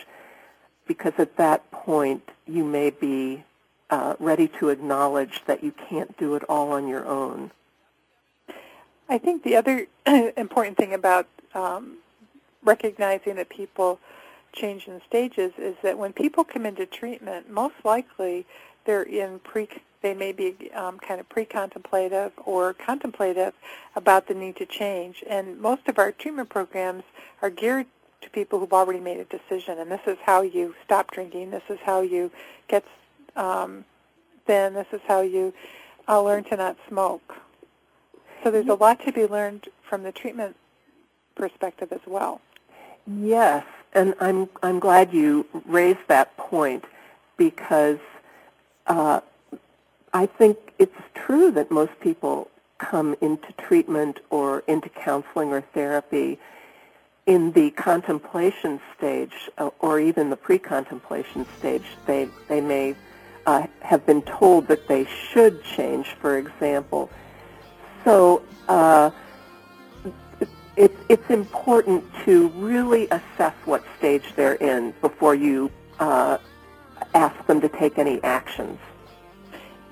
Because 0.88 1.14
at 1.18 1.38
that 1.38 1.70
point, 1.72 2.30
you 2.48 2.64
may 2.64 2.90
be 2.90 3.44
uh, 3.90 4.16
ready 4.20 4.48
to 4.60 4.70
acknowledge 4.70 5.42
that 5.46 5.64
you 5.64 5.72
can't 5.72 6.16
do 6.18 6.36
it 6.36 6.44
all 6.50 6.72
on 6.72 6.88
your 6.88 7.06
own. 7.08 7.52
I 9.08 9.18
think 9.18 9.44
the 9.44 9.56
other 9.56 9.88
important 10.38 10.78
thing 10.78 10.94
about 10.94 11.28
um, 11.56 11.98
recognizing 12.64 13.36
that 13.36 13.50
people 13.50 14.00
change 14.54 14.88
in 14.88 15.02
stages 15.08 15.52
is 15.58 15.76
that 15.84 15.98
when 15.98 16.14
people 16.14 16.44
come 16.44 16.66
into 16.66 16.86
treatment, 16.86 17.50
most 17.50 17.76
likely 17.84 18.46
they're 18.86 19.04
in 19.04 19.40
pre 19.40 19.68
they 20.02 20.14
may 20.14 20.32
be 20.32 20.72
um, 20.74 20.98
kind 20.98 21.20
of 21.20 21.28
pre-contemplative 21.28 22.32
or 22.46 22.74
contemplative 22.74 23.54
about 23.98 24.28
the 24.28 24.34
need 24.34 24.56
to 24.56 24.66
change. 24.66 25.24
And 25.30 25.60
most 25.60 25.90
of 25.90 26.00
our 26.00 26.14
treatment 26.14 26.48
programs 26.48 27.04
are 27.42 27.50
geared 27.50 27.86
to 28.22 28.30
people 28.30 28.60
who've 28.60 28.72
already 28.72 29.02
made 29.02 29.20
a 29.20 29.26
decision. 29.26 29.78
And 29.78 29.92
this 29.92 30.02
is 30.08 30.18
how 30.24 30.42
you 30.42 30.74
stop 30.86 31.12
drinking. 31.12 31.52
This 31.52 31.64
is 31.70 31.80
how 31.84 32.02
you 32.02 32.32
get 32.70 32.86
um, 33.36 33.84
thin. 34.46 34.74
This 34.74 34.88
is 34.94 35.02
how 35.06 35.22
you 35.22 35.54
uh, 36.08 36.22
learn 36.22 36.46
to 36.46 36.56
not 36.56 36.78
smoke. 36.88 37.36
So 38.44 38.52
there's 38.52 38.68
a 38.68 38.76
lot 38.76 39.04
to 39.06 39.12
be 39.12 39.26
learned 39.26 39.68
from 39.90 40.04
the 40.04 40.14
treatment 40.14 40.56
perspective 41.36 41.92
as 41.92 42.02
well. 42.08 42.40
Yes, 43.18 43.66
and 43.94 44.14
I'm 44.20 44.50
I'm 44.62 44.80
glad 44.80 45.14
you 45.14 45.46
raised 45.66 46.08
that 46.08 46.38
point 46.38 46.86
because 47.38 48.00
uh, 48.88 49.22
I 50.14 50.26
think 50.28 50.58
it's 50.78 50.96
true 51.16 51.52
that 51.52 51.72
most 51.72 52.00
people 52.00 52.50
come 52.78 53.16
into 53.22 53.52
treatment 53.54 54.20
or 54.30 54.64
into 54.68 54.90
counseling 54.90 55.50
or 55.50 55.62
therapy 55.62 56.40
in 57.26 57.52
the 57.54 57.72
contemplation 57.72 58.80
stage 58.98 59.50
uh, 59.58 59.70
or 59.80 60.00
even 60.00 60.30
the 60.30 60.38
pre-contemplation 60.38 61.46
stage. 61.58 61.86
They 62.06 62.30
they 62.48 62.62
may 62.62 62.96
uh, 63.48 63.68
have 63.82 64.06
been 64.06 64.22
told 64.22 64.68
that 64.68 64.88
they 64.88 65.06
should 65.06 65.64
change, 65.64 66.08
for 66.22 66.38
example. 66.38 67.10
So 68.06 68.44
uh, 68.68 69.12
it, 70.80 70.96
it's 71.10 71.30
important 71.30 72.06
to 72.24 72.48
really 72.50 73.08
assess 73.10 73.54
what 73.66 73.84
stage 73.98 74.24
they're 74.38 74.54
in 74.56 74.94
before 75.02 75.36
you 75.36 75.70
uh, 76.00 76.38
ask 77.14 77.46
them 77.48 77.60
to 77.60 77.68
take 77.68 77.98
any 77.98 78.24
actions. 78.24 78.80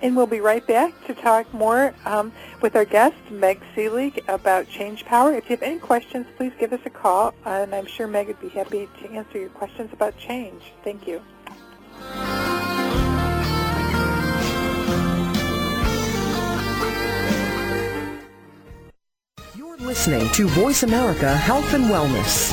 And 0.01 0.15
we'll 0.15 0.27
be 0.27 0.39
right 0.39 0.65
back 0.65 0.94
to 1.08 1.13
talk 1.13 1.51
more 1.53 1.94
um, 2.06 2.32
with 2.62 2.75
our 2.75 2.86
guest, 2.86 3.17
Meg 3.29 3.60
Selig, 3.75 4.24
about 4.29 4.70
change 4.70 5.03
power. 5.03 5.34
If 5.34 5.50
you 5.50 5.58
have 5.58 5.63
any 5.63 5.79
questions, 5.79 6.25
please 6.38 6.53
give 6.58 6.72
us 6.72 6.82
a 6.86 6.89
call, 6.89 7.34
and 7.46 7.75
I'm 7.75 7.88
sure 7.88 8.08
Meg 8.08 8.27
would 8.27 8.39
be 8.39 8.50
happy 8.50 8.88
to 9.01 9.10
answer 9.12 9.39
your 9.39 9.50
questions 9.50 9.91
about 9.91 10.17
change. 10.17 10.72
Thank 10.86 11.06
you. 11.06 11.22
Listening 19.79 20.27
to 20.29 20.48
Voice 20.48 20.81
America 20.81 21.36
Health 21.36 21.74
and 21.74 21.86
Wellness. 21.86 22.51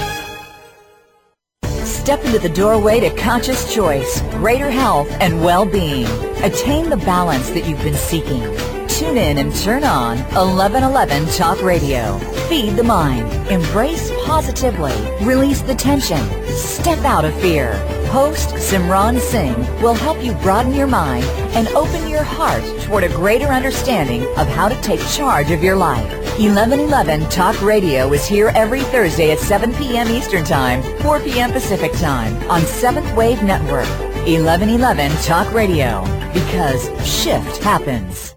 Step 1.84 2.22
into 2.24 2.38
the 2.38 2.50
doorway 2.50 3.00
to 3.00 3.10
conscious 3.16 3.72
choice, 3.72 4.20
greater 4.32 4.70
health, 4.70 5.08
and 5.20 5.42
well-being. 5.42 6.06
Attain 6.42 6.90
the 6.90 6.98
balance 6.98 7.48
that 7.50 7.66
you've 7.66 7.82
been 7.82 7.94
seeking. 7.94 8.42
Tune 8.88 9.16
in 9.16 9.38
and 9.38 9.54
turn 9.54 9.84
on 9.84 10.18
1111 10.34 11.26
Talk 11.28 11.62
Radio. 11.62 12.18
Feed 12.48 12.76
the 12.76 12.84
mind. 12.84 13.26
Embrace 13.50 14.10
positively. 14.26 14.92
Release 15.22 15.62
the 15.62 15.74
tension. 15.74 16.20
Step 16.48 16.98
out 17.06 17.24
of 17.24 17.34
fear. 17.40 17.72
Host 18.14 18.50
Simran 18.50 19.18
Singh 19.18 19.58
will 19.82 19.92
help 19.92 20.22
you 20.22 20.34
broaden 20.34 20.72
your 20.72 20.86
mind 20.86 21.24
and 21.56 21.66
open 21.70 22.08
your 22.08 22.22
heart 22.22 22.62
toward 22.82 23.02
a 23.02 23.08
greater 23.08 23.48
understanding 23.48 24.22
of 24.36 24.46
how 24.46 24.68
to 24.68 24.80
take 24.82 25.00
charge 25.08 25.50
of 25.50 25.64
your 25.64 25.74
life. 25.74 26.08
1111 26.38 27.28
Talk 27.28 27.60
Radio 27.60 28.12
is 28.12 28.24
here 28.24 28.52
every 28.54 28.82
Thursday 28.82 29.32
at 29.32 29.40
7 29.40 29.74
p.m. 29.74 30.06
Eastern 30.06 30.44
Time, 30.44 30.80
4 31.00 31.18
p.m. 31.22 31.50
Pacific 31.50 31.90
Time 31.94 32.36
on 32.48 32.60
7th 32.60 33.16
Wave 33.16 33.42
Network. 33.42 33.88
1111 34.28 35.10
Talk 35.24 35.52
Radio, 35.52 36.04
because 36.32 36.84
shift 37.04 37.64
happens. 37.64 38.36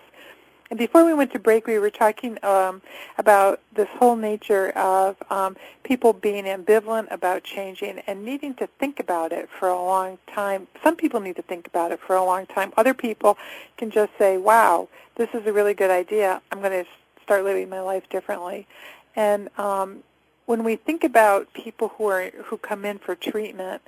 And 0.69 0.77
before 0.77 1.03
we 1.03 1.15
went 1.15 1.31
to 1.33 1.39
break, 1.39 1.65
we 1.65 1.79
were 1.79 1.89
talking 1.89 2.37
um, 2.43 2.83
about 3.17 3.59
this 3.75 3.87
whole 3.97 4.15
nature 4.15 4.69
of 4.77 5.15
um, 5.31 5.57
people 5.81 6.13
being 6.13 6.43
ambivalent 6.43 7.11
about 7.11 7.43
changing 7.43 8.03
and 8.05 8.23
needing 8.23 8.53
to 8.55 8.67
think 8.79 8.99
about 8.99 9.31
it 9.31 9.49
for 9.49 9.67
a 9.67 9.75
long 9.75 10.19
time. 10.27 10.67
Some 10.83 10.95
people 10.95 11.21
need 11.21 11.37
to 11.37 11.41
think 11.41 11.65
about 11.65 11.91
it 11.91 11.99
for 11.99 12.15
a 12.15 12.23
long 12.23 12.45
time. 12.45 12.71
Other 12.77 12.93
people 12.93 13.35
can 13.77 13.89
just 13.89 14.11
say, 14.19 14.37
wow, 14.37 14.89
this 15.15 15.29
is 15.33 15.47
a 15.47 15.51
really 15.51 15.73
good 15.73 15.91
idea. 15.91 16.39
I'm 16.51 16.59
going 16.59 16.83
to 16.83 16.89
start 17.23 17.43
living 17.43 17.67
my 17.67 17.81
life 17.81 18.07
differently. 18.11 18.67
And 19.15 19.49
um, 19.57 20.03
when 20.45 20.63
we 20.63 20.75
think 20.75 21.03
about 21.03 21.53
people 21.53 21.89
who 21.97 22.05
are 22.07 22.29
who 22.45 22.57
come 22.57 22.85
in 22.85 22.99
for 22.99 23.15
treatment, 23.15 23.81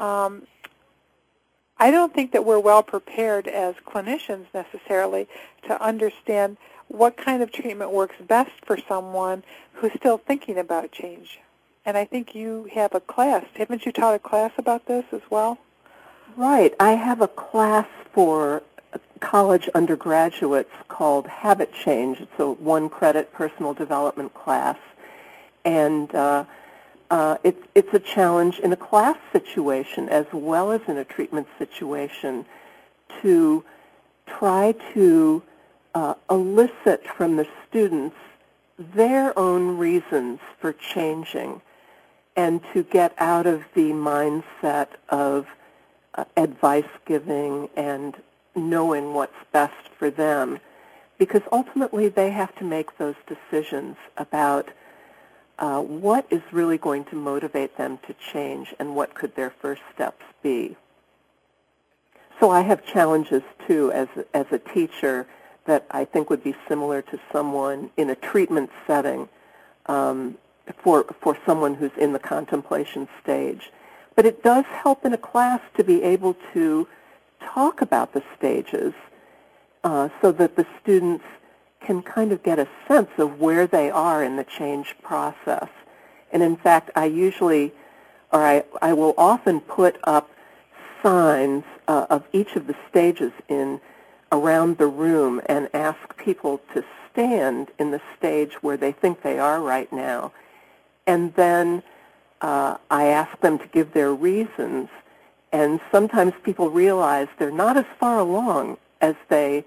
um, 0.00 0.46
I 1.78 1.90
don't 1.90 2.14
think 2.14 2.32
that 2.32 2.44
we're 2.44 2.60
well 2.60 2.82
prepared 2.82 3.48
as 3.48 3.74
clinicians 3.86 4.46
necessarily 4.54 5.26
to 5.66 5.82
understand 5.82 6.56
what 6.88 7.16
kind 7.16 7.42
of 7.42 7.50
treatment 7.50 7.90
works 7.90 8.16
best 8.26 8.52
for 8.64 8.78
someone 8.88 9.42
who's 9.74 9.92
still 9.96 10.18
thinking 10.18 10.58
about 10.58 10.92
change. 10.92 11.40
And 11.84 11.96
I 11.96 12.04
think 12.04 12.34
you 12.34 12.68
have 12.72 12.94
a 12.94 13.00
class. 13.00 13.44
Haven't 13.54 13.84
you 13.86 13.92
taught 13.92 14.14
a 14.14 14.18
class 14.18 14.52
about 14.56 14.86
this 14.86 15.04
as 15.10 15.22
well? 15.30 15.58
Right. 16.36 16.74
I 16.78 16.92
have 16.92 17.20
a 17.20 17.28
class 17.28 17.88
for 18.12 18.62
college 19.20 19.68
undergraduates 19.74 20.70
called 20.88 21.26
Habit 21.26 21.72
Change. 21.72 22.20
It's 22.20 22.38
a 22.38 22.50
one-credit 22.52 23.32
personal 23.32 23.74
development 23.74 24.34
class 24.34 24.76
and 25.64 26.14
uh, 26.14 26.44
uh, 27.10 27.36
it's 27.44 27.62
it's 27.74 27.92
a 27.92 27.98
challenge 27.98 28.58
in 28.60 28.72
a 28.72 28.76
class 28.76 29.16
situation 29.32 30.08
as 30.08 30.26
well 30.32 30.72
as 30.72 30.80
in 30.88 30.96
a 30.96 31.04
treatment 31.04 31.46
situation 31.58 32.46
to 33.20 33.64
try 34.26 34.74
to 34.94 35.42
uh, 35.94 36.14
elicit 36.30 37.06
from 37.16 37.36
the 37.36 37.46
students 37.68 38.16
their 38.78 39.38
own 39.38 39.76
reasons 39.76 40.40
for 40.58 40.72
changing 40.72 41.60
and 42.36 42.60
to 42.72 42.82
get 42.82 43.14
out 43.18 43.46
of 43.46 43.62
the 43.74 43.90
mindset 43.90 44.88
of 45.10 45.46
uh, 46.14 46.24
advice 46.36 46.88
giving 47.04 47.68
and 47.76 48.16
knowing 48.54 49.12
what's 49.12 49.36
best 49.52 49.88
for 49.98 50.10
them. 50.10 50.58
Because 51.18 51.42
ultimately 51.52 52.08
they 52.08 52.30
have 52.30 52.54
to 52.56 52.64
make 52.64 52.96
those 52.98 53.14
decisions 53.26 53.96
about 54.16 54.70
uh, 55.62 55.80
what 55.80 56.26
is 56.28 56.42
really 56.50 56.76
going 56.76 57.04
to 57.04 57.14
motivate 57.14 57.78
them 57.78 57.96
to 58.04 58.12
change 58.32 58.74
and 58.80 58.96
what 58.96 59.14
could 59.14 59.34
their 59.36 59.50
first 59.50 59.80
steps 59.94 60.24
be. 60.42 60.76
So 62.40 62.50
I 62.50 62.62
have 62.62 62.84
challenges 62.84 63.42
too 63.68 63.92
as, 63.92 64.08
as 64.34 64.46
a 64.50 64.58
teacher 64.58 65.24
that 65.66 65.86
I 65.92 66.04
think 66.04 66.28
would 66.30 66.42
be 66.42 66.56
similar 66.66 67.00
to 67.02 67.20
someone 67.30 67.90
in 67.96 68.10
a 68.10 68.16
treatment 68.16 68.70
setting 68.88 69.28
um, 69.86 70.36
for, 70.82 71.04
for 71.20 71.38
someone 71.46 71.74
who's 71.74 71.96
in 71.96 72.12
the 72.12 72.18
contemplation 72.18 73.06
stage. 73.22 73.70
But 74.16 74.26
it 74.26 74.42
does 74.42 74.64
help 74.64 75.04
in 75.04 75.12
a 75.12 75.18
class 75.18 75.60
to 75.76 75.84
be 75.84 76.02
able 76.02 76.36
to 76.54 76.88
talk 77.40 77.80
about 77.80 78.14
the 78.14 78.24
stages 78.36 78.94
uh, 79.84 80.08
so 80.20 80.32
that 80.32 80.56
the 80.56 80.66
students 80.82 81.24
can 81.84 82.02
kind 82.02 82.32
of 82.32 82.42
get 82.42 82.58
a 82.58 82.68
sense 82.88 83.10
of 83.18 83.40
where 83.40 83.66
they 83.66 83.90
are 83.90 84.22
in 84.22 84.36
the 84.36 84.44
change 84.44 84.96
process. 85.02 85.68
And 86.32 86.42
in 86.42 86.56
fact, 86.56 86.90
I 86.96 87.06
usually, 87.06 87.72
or 88.32 88.40
I, 88.40 88.64
I 88.80 88.92
will 88.92 89.14
often 89.18 89.60
put 89.60 89.98
up 90.04 90.30
signs 91.02 91.64
uh, 91.88 92.06
of 92.08 92.24
each 92.32 92.56
of 92.56 92.66
the 92.66 92.76
stages 92.88 93.32
in 93.48 93.80
around 94.30 94.78
the 94.78 94.86
room 94.86 95.40
and 95.46 95.68
ask 95.74 96.16
people 96.16 96.60
to 96.72 96.84
stand 97.10 97.68
in 97.78 97.90
the 97.90 98.00
stage 98.16 98.54
where 98.62 98.76
they 98.76 98.92
think 98.92 99.22
they 99.22 99.38
are 99.38 99.60
right 99.60 99.92
now. 99.92 100.32
And 101.06 101.34
then 101.34 101.82
uh, 102.40 102.78
I 102.90 103.06
ask 103.06 103.38
them 103.40 103.58
to 103.58 103.66
give 103.66 103.92
their 103.92 104.14
reasons. 104.14 104.88
And 105.52 105.80
sometimes 105.90 106.32
people 106.42 106.70
realize 106.70 107.28
they're 107.38 107.50
not 107.50 107.76
as 107.76 107.84
far 108.00 108.18
along 108.18 108.78
as 109.02 109.14
they 109.28 109.64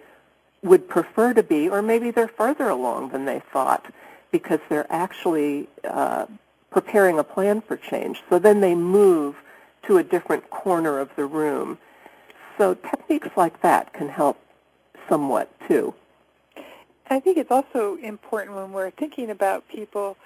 would 0.65 0.89
prefer 0.89 1.33
to 1.33 1.43
be, 1.43 1.69
or 1.69 1.81
maybe 1.81 2.11
they're 2.11 2.27
further 2.27 2.67
along 2.69 3.09
than 3.09 3.25
they 3.25 3.41
thought 3.53 3.85
because 4.31 4.59
they're 4.67 4.91
actually 4.91 5.69
uh, 5.83 6.25
preparing 6.71 7.19
a 7.19 7.23
plan 7.23 7.61
for 7.61 7.77
change. 7.77 8.21
So 8.29 8.39
then 8.39 8.59
they 8.59 8.75
move 8.75 9.35
to 9.83 9.97
a 9.97 10.03
different 10.03 10.49
corner 10.49 10.99
of 10.99 11.09
the 11.15 11.25
room. 11.25 11.77
So 12.57 12.73
techniques 12.73 13.29
like 13.37 13.61
that 13.61 13.93
can 13.93 14.09
help 14.09 14.37
somewhat 15.07 15.49
too. 15.67 15.93
I 17.09 17.19
think 17.19 17.37
it's 17.37 17.51
also 17.51 17.97
important 18.01 18.55
when 18.55 18.71
we're 18.71 18.89
thinking 18.89 19.29
about 19.29 19.67
people, 19.69 20.17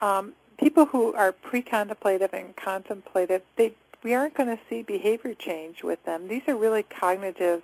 um, 0.00 0.34
people 0.58 0.86
who 0.86 1.12
are 1.14 1.32
pre-contemplative 1.32 2.32
and 2.32 2.54
contemplative. 2.54 3.42
They 3.56 3.74
we 4.02 4.14
aren't 4.14 4.34
going 4.34 4.48
to 4.48 4.62
see 4.68 4.82
behavior 4.82 5.34
change 5.34 5.82
with 5.82 6.02
them. 6.04 6.28
These 6.28 6.42
are 6.48 6.56
really 6.56 6.82
cognitive 6.84 7.62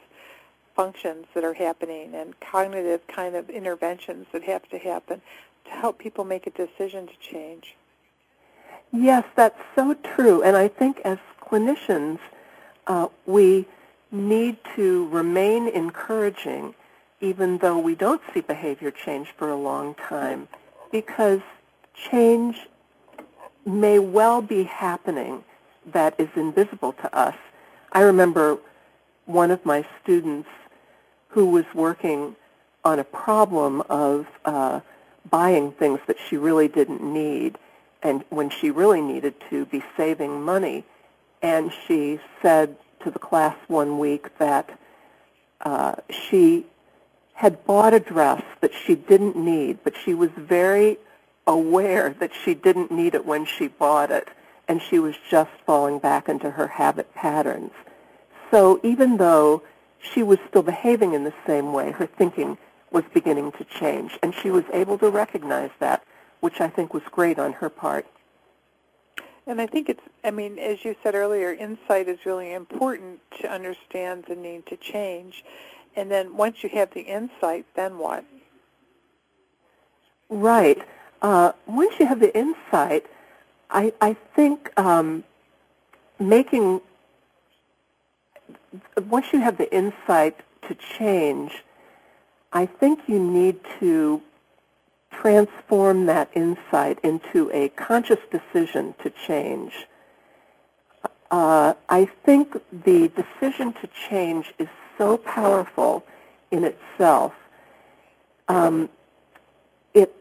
functions 0.77 1.27
that 1.35 1.43
are 1.43 1.55
happening 1.55 2.15
and 2.15 2.39
cognitive 2.41 3.01
kind 3.09 3.35
of 3.35 3.51
interventions 3.51 4.27
that 4.33 4.45
have 4.45 4.69
to 4.69 4.79
happen 4.79 5.21
to 5.65 5.71
help 5.71 5.99
people 5.99 6.25
make 6.25 6.47
a 6.47 6.51
decision 6.51 7.07
to 7.07 7.15
change. 7.19 7.75
Yes, 8.93 9.25
that's 9.35 9.59
so 9.75 9.95
true. 9.95 10.43
And 10.43 10.57
I 10.57 10.69
think 10.69 11.01
as 11.05 11.19
clinicians, 11.43 12.19
uh, 12.87 13.09
we 13.25 13.67
need 14.13 14.59
to 14.77 15.09
remain 15.09 15.69
encouraging 15.69 16.75
even 17.21 17.59
though 17.59 17.79
we 17.79 17.95
don't 17.95 18.21
see 18.33 18.41
behavior 18.41 18.91
change 18.91 19.29
for 19.37 19.49
a 19.49 19.57
long 19.57 19.95
time 19.95 20.49
because 20.93 21.41
change 22.11 22.69
may 23.65 23.99
well 23.99 24.43
be 24.43 24.63
happening 24.63 25.43
that 25.93 26.15
is 26.19 26.29
invisible 26.37 26.93
to 26.93 27.17
us. 27.17 27.35
I 27.93 28.03
remember 28.03 28.59
one 29.25 29.51
of 29.51 29.65
my 29.65 29.85
students 30.03 30.49
who 31.29 31.47
was 31.51 31.65
working 31.75 32.37
on 32.85 32.99
a 32.99 33.05
problem 33.05 33.83
of 33.89 34.27
uh, 34.45 34.81
buying 35.31 35.73
things 35.73 36.01
that 36.07 36.17
she 36.29 36.37
really 36.37 36.69
didn't 36.69 37.03
need 37.03 37.59
and 38.03 38.25
when 38.31 38.49
she 38.51 38.71
really 38.71 39.01
needed 39.01 39.35
to 39.51 39.65
be 39.67 39.83
saving 39.97 40.43
money. 40.43 40.85
And 41.43 41.73
she 41.87 42.21
said 42.41 42.77
to 43.01 43.11
the 43.11 43.19
class 43.19 43.57
one 43.67 43.99
week 43.99 44.39
that 44.39 44.79
uh, 45.61 45.97
she 46.11 46.67
had 47.35 47.65
bought 47.67 47.93
a 47.93 48.01
dress 48.01 48.43
that 48.61 48.73
she 48.73 48.95
didn't 48.95 49.37
need, 49.37 49.79
but 49.85 49.95
she 50.05 50.15
was 50.15 50.31
very 50.37 50.99
aware 51.47 52.15
that 52.19 52.33
she 52.45 52.55
didn't 52.55 52.91
need 52.91 53.15
it 53.15 53.27
when 53.27 53.45
she 53.45 53.69
bought 53.69 54.11
it, 54.11 54.29
and 54.69 54.81
she 54.81 54.99
was 54.99 55.15
just 55.31 55.51
falling 55.65 55.99
back 55.99 56.29
into 56.29 56.51
her 56.51 56.67
habit 56.67 57.13
patterns. 57.15 57.73
So 58.51 58.81
even 58.83 59.17
though 59.17 59.63
she 60.13 60.23
was 60.23 60.39
still 60.49 60.63
behaving 60.63 61.13
in 61.15 61.25
the 61.25 61.35
same 61.47 61.73
way, 61.73 61.91
her 61.93 62.07
thinking 62.07 62.59
was 62.91 63.05
beginning 63.13 63.53
to 63.53 63.65
change, 63.65 64.19
and 64.23 64.35
she 64.35 64.51
was 64.51 64.65
able 64.73 64.99
to 64.99 65.11
recognize 65.11 65.71
that, 65.81 66.05
which 66.41 66.61
I 66.61 66.69
think 66.69 66.95
was 66.95 67.03
great 67.11 67.39
on 67.39 67.55
her 67.55 67.69
part. 67.69 68.07
And 69.47 69.61
I 69.61 69.67
think 69.67 69.89
it's, 69.89 70.03
I 70.25 70.33
mean, 70.33 70.59
as 70.59 70.85
you 70.85 70.97
said 71.03 71.15
earlier, 71.15 71.53
insight 71.53 72.09
is 72.09 72.19
really 72.27 72.53
important 72.53 73.21
to 73.41 73.51
understand 73.51 74.25
the 74.29 74.35
need 74.35 74.67
to 74.67 74.77
change. 74.77 75.45
And 75.95 76.11
then 76.11 76.37
once 76.37 76.63
you 76.63 76.69
have 76.71 76.93
the 76.93 77.03
insight, 77.03 77.65
then 77.75 77.99
what? 77.99 78.25
Right. 80.29 80.83
Uh, 81.23 81.53
once 81.67 81.95
you 82.01 82.07
have 82.07 82.19
the 82.21 82.37
insight, 82.37 83.07
I, 83.71 83.93
I 84.01 84.15
think 84.35 84.73
um, 84.79 85.23
making, 86.19 86.81
once 89.09 89.27
you 89.33 89.41
have 89.41 89.59
the 89.59 89.73
insight 89.75 90.41
to 90.69 90.75
change, 90.75 91.65
I 92.53 92.67
think 92.67 93.01
you 93.07 93.19
need 93.19 93.61
to 93.81 94.23
transform 95.11 96.07
that 96.07 96.31
insight 96.35 96.99
into 97.03 97.51
a 97.53 97.69
conscious 97.71 98.21
decision 98.31 98.95
to 99.03 99.11
change. 99.11 99.87
Uh, 101.31 101.75
I 101.89 102.07
think 102.25 102.57
the 102.73 103.09
decision 103.09 103.73
to 103.75 103.89
change 104.09 104.55
is 104.59 104.69
so 104.97 105.17
powerful 105.17 106.05
in 106.51 106.65
itself. 106.65 107.33
Um, 108.49 108.89
it 109.93 110.15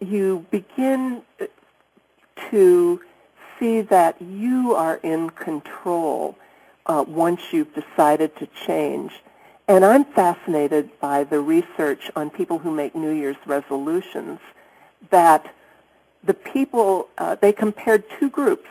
you 0.00 0.44
begin 0.50 1.22
to 2.50 3.00
see 3.58 3.80
that 3.82 4.20
you 4.20 4.74
are 4.74 4.96
in 4.96 5.30
control 5.30 6.36
uh, 6.86 7.04
once 7.06 7.40
you've 7.52 7.74
decided 7.74 8.36
to 8.36 8.48
change. 8.66 9.12
And 9.66 9.84
I'm 9.84 10.04
fascinated 10.04 10.90
by 11.00 11.24
the 11.24 11.40
research 11.40 12.10
on 12.14 12.30
people 12.30 12.58
who 12.58 12.70
make 12.70 12.94
New 12.94 13.12
Year's 13.12 13.36
resolutions 13.46 14.40
that 15.10 15.54
the 16.22 16.34
people, 16.34 17.08
uh, 17.18 17.36
they 17.36 17.52
compared 17.52 18.04
two 18.18 18.28
groups. 18.28 18.68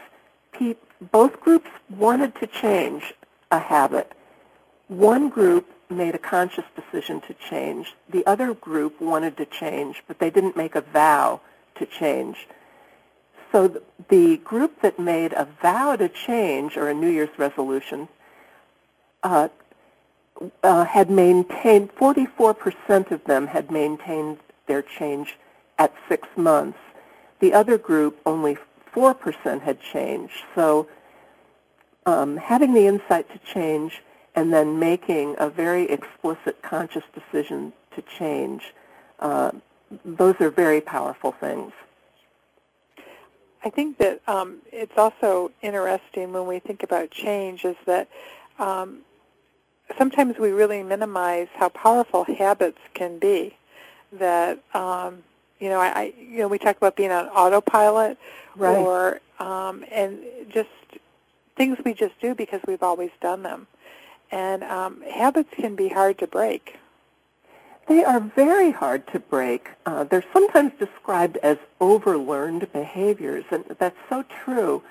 Pe- 0.51 0.75
both 1.11 1.39
groups 1.41 1.69
wanted 1.89 2.35
to 2.35 2.47
change 2.47 3.13
a 3.51 3.59
habit. 3.59 4.11
One 4.87 5.29
group 5.29 5.67
made 5.89 6.15
a 6.15 6.19
conscious 6.19 6.65
decision 6.75 7.21
to 7.21 7.33
change. 7.49 7.93
The 8.09 8.25
other 8.25 8.53
group 8.53 8.99
wanted 9.01 9.37
to 9.37 9.45
change, 9.45 10.03
but 10.07 10.19
they 10.19 10.29
didn't 10.29 10.57
make 10.57 10.75
a 10.75 10.81
vow 10.81 11.41
to 11.75 11.85
change. 11.85 12.47
So 13.53 13.83
the 14.09 14.37
group 14.37 14.81
that 14.81 14.97
made 14.97 15.31
a 15.33 15.47
vow 15.61 15.95
to 15.95 16.09
change, 16.09 16.75
or 16.75 16.89
a 16.89 16.93
New 16.93 17.07
Year's 17.07 17.37
resolution, 17.37 18.07
uh, 19.21 19.49
uh, 20.63 20.85
had 20.85 21.11
maintained, 21.11 21.93
44% 21.95 23.11
of 23.11 23.23
them 23.25 23.45
had 23.45 23.69
maintained 23.69 24.39
their 24.65 24.81
change 24.81 25.37
at 25.77 25.93
six 26.09 26.27
months. 26.35 26.79
The 27.41 27.53
other 27.53 27.77
group, 27.77 28.19
only 28.25 28.57
4% 28.91 29.61
had 29.61 29.79
changed. 29.79 30.33
So 30.55 30.87
um, 32.07 32.37
having 32.37 32.73
the 32.73 32.87
insight 32.87 33.31
to 33.33 33.39
change 33.53 34.01
and 34.33 34.51
then 34.51 34.79
making 34.79 35.35
a 35.37 35.47
very 35.47 35.91
explicit 35.91 36.63
conscious 36.63 37.03
decision 37.13 37.71
to 37.95 38.01
change, 38.17 38.73
uh, 39.19 39.51
those 40.03 40.35
are 40.39 40.49
very 40.49 40.81
powerful 40.81 41.33
things. 41.33 41.71
I 43.63 43.69
think 43.69 43.97
that 43.99 44.21
um, 44.27 44.57
it's 44.71 44.97
also 44.97 45.51
interesting 45.61 46.33
when 46.33 46.45
we 46.47 46.59
think 46.59 46.83
about 46.83 47.11
change 47.11 47.63
is 47.63 47.77
that 47.85 48.09
um, 48.59 48.99
sometimes 49.97 50.37
we 50.37 50.51
really 50.51 50.83
minimize 50.83 51.47
how 51.55 51.69
powerful 51.69 52.25
habits 52.25 52.79
can 52.93 53.19
be. 53.19 53.55
That 54.11 54.59
um, 54.73 55.23
you 55.59 55.69
know, 55.69 55.79
I, 55.79 55.87
I 55.87 56.13
you 56.19 56.39
know 56.39 56.47
we 56.47 56.57
talk 56.57 56.75
about 56.75 56.95
being 56.95 57.11
on 57.11 57.27
autopilot, 57.27 58.17
right. 58.55 58.77
or 58.77 59.21
um, 59.39 59.85
and 59.91 60.19
just 60.49 60.69
things 61.55 61.77
we 61.85 61.93
just 61.93 62.19
do 62.21 62.35
because 62.35 62.59
we've 62.67 62.83
always 62.83 63.11
done 63.21 63.43
them, 63.43 63.67
and 64.29 64.63
um, 64.63 65.01
habits 65.01 65.49
can 65.55 65.75
be 65.75 65.87
hard 65.87 66.17
to 66.19 66.27
break. 66.27 66.77
They 67.87 68.03
are 68.03 68.19
very 68.19 68.71
hard 68.71 69.05
to 69.07 69.19
break. 69.19 69.69
Uh, 69.85 70.05
they're 70.05 70.23
sometimes 70.31 70.71
described 70.79 71.37
as 71.37 71.57
overlearned 71.81 72.71
behaviors, 72.71 73.43
and 73.51 73.65
that's 73.77 73.97
so 74.09 74.23
true. 74.43 74.81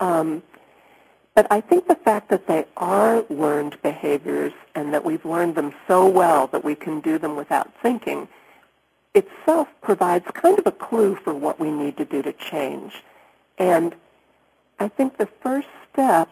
Um, 0.00 0.42
but 1.34 1.46
I 1.50 1.60
think 1.60 1.86
the 1.86 1.94
fact 1.94 2.28
that 2.30 2.46
they 2.48 2.66
are 2.76 3.24
learned 3.30 3.80
behaviors 3.82 4.52
and 4.74 4.92
that 4.92 5.04
we've 5.04 5.24
learned 5.24 5.54
them 5.54 5.72
so 5.86 6.08
well 6.08 6.48
that 6.48 6.64
we 6.64 6.74
can 6.74 7.00
do 7.00 7.18
them 7.18 7.36
without 7.36 7.72
thinking 7.82 8.28
itself 9.14 9.68
provides 9.80 10.26
kind 10.34 10.58
of 10.58 10.66
a 10.66 10.72
clue 10.72 11.14
for 11.14 11.32
what 11.32 11.58
we 11.58 11.70
need 11.70 11.96
to 11.96 12.04
do 12.04 12.22
to 12.22 12.32
change. 12.32 13.02
And 13.58 13.94
I 14.78 14.88
think 14.88 15.18
the 15.18 15.28
first 15.40 15.68
step 15.92 16.28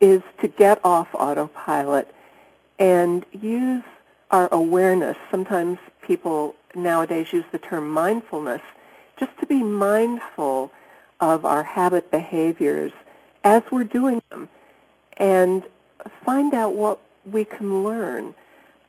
is 0.00 0.22
to 0.40 0.48
get 0.48 0.80
off 0.84 1.08
autopilot 1.14 2.12
and 2.78 3.24
use 3.32 3.84
our 4.34 4.48
awareness. 4.50 5.16
Sometimes 5.30 5.78
people 6.02 6.56
nowadays 6.74 7.32
use 7.32 7.44
the 7.52 7.58
term 7.58 7.88
mindfulness, 7.88 8.62
just 9.16 9.30
to 9.38 9.46
be 9.46 9.62
mindful 9.62 10.72
of 11.20 11.44
our 11.44 11.62
habit 11.62 12.10
behaviors 12.10 12.90
as 13.44 13.62
we're 13.70 13.84
doing 13.84 14.20
them 14.30 14.48
and 15.18 15.62
find 16.24 16.52
out 16.52 16.74
what 16.74 16.98
we 17.24 17.44
can 17.44 17.84
learn. 17.84 18.34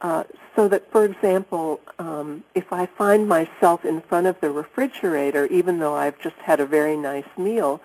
Uh, 0.02 0.24
so 0.56 0.68
that, 0.68 0.92
for 0.92 1.06
example, 1.06 1.80
um, 2.00 2.44
if 2.56 2.74
I 2.74 2.88
find 2.88 3.30
myself 3.30 3.86
in 3.86 4.02
front 4.02 4.26
of 4.26 4.42
the 4.42 4.50
refrigerator, 4.50 5.46
even 5.46 5.78
though 5.78 5.94
I've 5.94 6.20
just 6.20 6.38
had 6.38 6.60
a 6.60 6.66
very 6.66 6.98
nice 6.98 7.32
meal, 7.38 7.82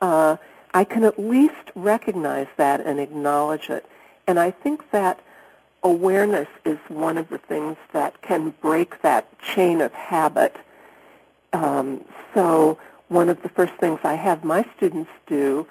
uh, 0.00 0.36
I 0.72 0.84
can 0.84 1.02
at 1.02 1.18
least 1.18 1.66
recognize 1.74 2.46
that 2.56 2.80
and 2.80 3.00
acknowledge 3.00 3.70
it. 3.70 3.84
And 4.28 4.38
I 4.38 4.52
think 4.52 4.92
that 4.92 5.18
awareness 5.82 6.48
is 6.64 6.78
one 6.88 7.18
of 7.18 7.28
the 7.28 7.38
things 7.38 7.76
that 7.92 8.20
can 8.22 8.54
break 8.60 9.02
that 9.02 9.38
chain 9.40 9.80
of 9.80 9.92
habit. 9.92 10.56
Um, 11.52 12.04
so 12.34 12.78
one 13.08 13.28
of 13.28 13.42
the 13.42 13.48
first 13.48 13.74
things 13.74 14.00
I 14.04 14.14
have 14.14 14.44
my 14.44 14.64
students 14.76 15.10
do 15.26 15.66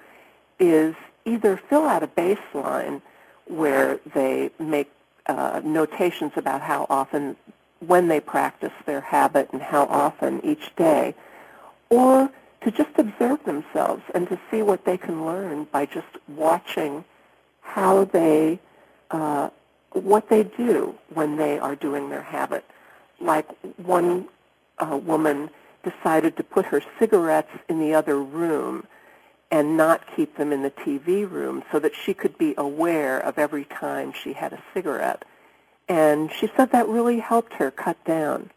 is 0.60 0.96
either 1.26 1.58
fill 1.58 1.86
out 1.88 2.04
a 2.04 2.08
baseline 2.08 3.02
where 3.46 4.00
they 4.14 4.52
make 4.60 4.92
uh, 5.28 5.62
notations 5.64 6.34
about 6.36 6.62
how 6.62 6.86
often, 6.90 7.36
when 7.80 8.08
they 8.08 8.20
practice 8.20 8.74
their 8.86 9.02
habit 9.02 9.50
and 9.54 9.62
how 9.62 9.86
often 9.86 10.44
each 10.46 10.76
day, 10.76 11.16
or 11.90 12.30
to 12.62 12.72
just 12.72 12.92
observe 12.98 13.44
themselves 13.44 14.04
and 14.14 14.28
to 14.30 14.40
see 14.50 14.62
what 14.62 14.86
they 14.86 14.98
can 14.98 15.26
learn 15.26 15.66
by 15.72 15.86
just 15.86 16.08
watching 16.28 17.04
how 17.62 18.04
they 18.06 18.60
uh, 19.10 19.50
what 19.94 20.30
they 20.30 20.44
do 20.44 20.96
when 21.14 21.38
they 21.38 21.60
are 21.60 21.76
doing 21.76 22.10
their 22.10 22.22
habit. 22.22 22.66
Like 23.20 23.48
one 23.78 24.28
uh, 24.80 24.98
woman 24.98 25.50
decided 25.84 26.38
to 26.38 26.44
put 26.44 26.66
her 26.66 26.82
cigarettes 27.00 27.52
in 27.68 27.80
the 27.80 27.94
other 27.94 28.22
room, 28.22 28.86
and 29.52 29.76
not 29.76 30.02
keep 30.16 30.38
them 30.38 30.54
in 30.54 30.64
the 30.64 30.72
TV 30.72 31.30
room 31.30 31.62
so 31.72 31.80
that 31.80 31.94
she 31.94 32.14
could 32.14 32.38
be 32.38 32.54
aware 32.58 33.20
of 33.20 33.38
every 33.38 33.66
time 33.66 34.14
she 34.14 34.34
had 34.34 34.54
a 34.54 34.64
cigarette. 34.74 35.26
And 35.90 36.32
she 36.32 36.50
said 36.56 36.72
that 36.72 36.88
really 36.88 37.20
helped 37.20 37.54
her 37.54 37.70
cut 37.70 38.02
down. 38.06 38.50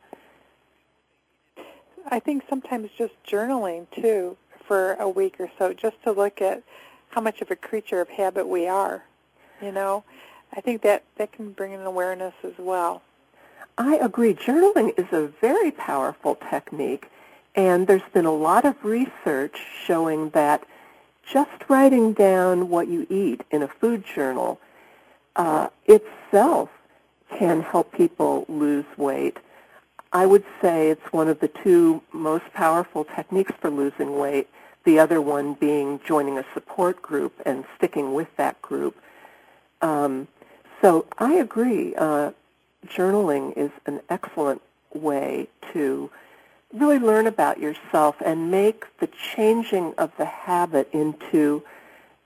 I 2.09 2.21
think 2.21 2.45
sometimes 2.49 2.91
just 2.97 3.15
journaling 3.29 3.87
too 3.91 4.37
for 4.67 4.95
a 4.95 5.09
week 5.09 5.37
or 5.41 5.51
so, 5.59 5.73
just 5.73 6.01
to 6.05 6.13
look 6.13 6.41
at 6.41 6.63
how 7.09 7.21
much 7.21 7.41
of 7.41 7.51
a 7.51 7.57
creature 7.57 8.01
of 8.01 8.09
habit 8.09 8.47
we 8.47 8.69
are. 8.69 9.03
You 9.61 9.73
know, 9.73 10.05
I 10.57 10.61
think 10.61 10.83
that 10.83 11.03
that 11.17 11.33
can 11.33 11.51
bring 11.53 11.75
an 11.75 11.85
awareness 11.85 12.35
as 12.45 12.53
well. 12.59 13.03
I 13.77 13.97
agree. 13.97 14.35
Journaling 14.35 14.97
is 14.97 15.13
a 15.13 15.27
very 15.41 15.73
powerful 15.73 16.37
technique, 16.37 17.11
and 17.57 17.87
there's 17.87 18.09
been 18.13 18.25
a 18.25 18.33
lot 18.33 18.65
of 18.65 18.85
research 18.85 19.59
showing 19.85 20.31
that 20.31 20.65
just 21.31 21.69
writing 21.69 22.13
down 22.13 22.69
what 22.69 22.87
you 22.87 23.07
eat 23.11 23.43
in 23.51 23.63
a 23.63 23.69
food 23.69 24.05
journal 24.07 24.61
uh, 25.35 25.69
itself 25.87 26.71
can 27.37 27.63
help 27.63 27.93
people 27.93 28.45
lose 28.49 28.85
weight. 28.97 29.39
I 30.13 30.27
would 30.27 30.45
say 30.63 30.91
it's 30.91 31.13
one 31.13 31.29
of 31.29 31.41
the 31.41 31.49
two 31.49 32.01
most 32.13 32.45
powerful 32.53 33.05
techniques 33.05 33.53
for 33.61 33.71
losing 33.71 34.17
weight, 34.17 34.49
the 34.85 35.01
other 35.01 35.21
one 35.21 35.55
being 35.55 35.99
joining 36.07 36.39
a 36.39 36.45
support 36.55 37.03
group 37.03 37.33
and 37.45 37.65
sticking 37.77 38.15
with 38.15 38.29
that 38.37 38.61
group. 38.63 38.97
Um, 39.83 40.29
so 40.81 41.07
I 41.19 41.35
agree. 41.35 41.95
Uh, 41.95 42.33
journaling 42.87 43.57
is 43.57 43.71
an 43.87 44.01
excellent 44.09 44.63
way 44.93 45.49
to 45.73 46.11
really 46.73 46.99
learn 46.99 47.27
about 47.27 47.59
yourself 47.59 48.17
and 48.25 48.51
make 48.51 48.85
the 48.99 49.09
changing 49.35 49.95
of 49.97 50.11
the 50.19 50.25
habit 50.25 50.89
into 50.93 51.63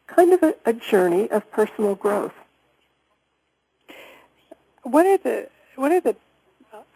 kind 0.07 0.33
of 0.33 0.43
a, 0.43 0.55
a 0.65 0.73
journey 0.73 1.31
of 1.31 1.51
personal 1.53 1.95
growth. 1.95 2.33
What 4.83 5.07
are 5.07 5.19
the 5.19 5.49
what 5.77 5.93
are 5.93 6.01
the 6.01 6.17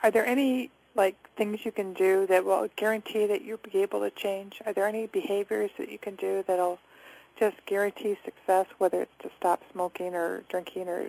are 0.03 0.11
there 0.11 0.27
any 0.27 0.71
like 0.95 1.17
things 1.37 1.65
you 1.65 1.73
can 1.73 1.93
do 1.93 2.27
that 2.27 2.45
will 2.45 2.69
guarantee 2.77 3.27
that 3.27 3.43
you'll 3.43 3.59
be 3.59 3.83
able 3.83 4.01
to 4.01 4.11
change? 4.11 4.61
Are 4.67 4.73
there 4.73 4.87
any 4.87 5.07
behaviors 5.07 5.71
that 5.79 5.91
you 5.91 5.99
can 5.99 6.17
do 6.17 6.45
that'll 6.47 6.79
just 7.39 7.57
guarantee 7.67 8.17
success, 8.25 8.67
whether 8.79 9.03
it's 9.03 9.13
to 9.23 9.31
stop 9.39 9.63
smoking 9.73 10.15
or 10.15 10.43
drinking 10.49 10.89
or 10.89 11.07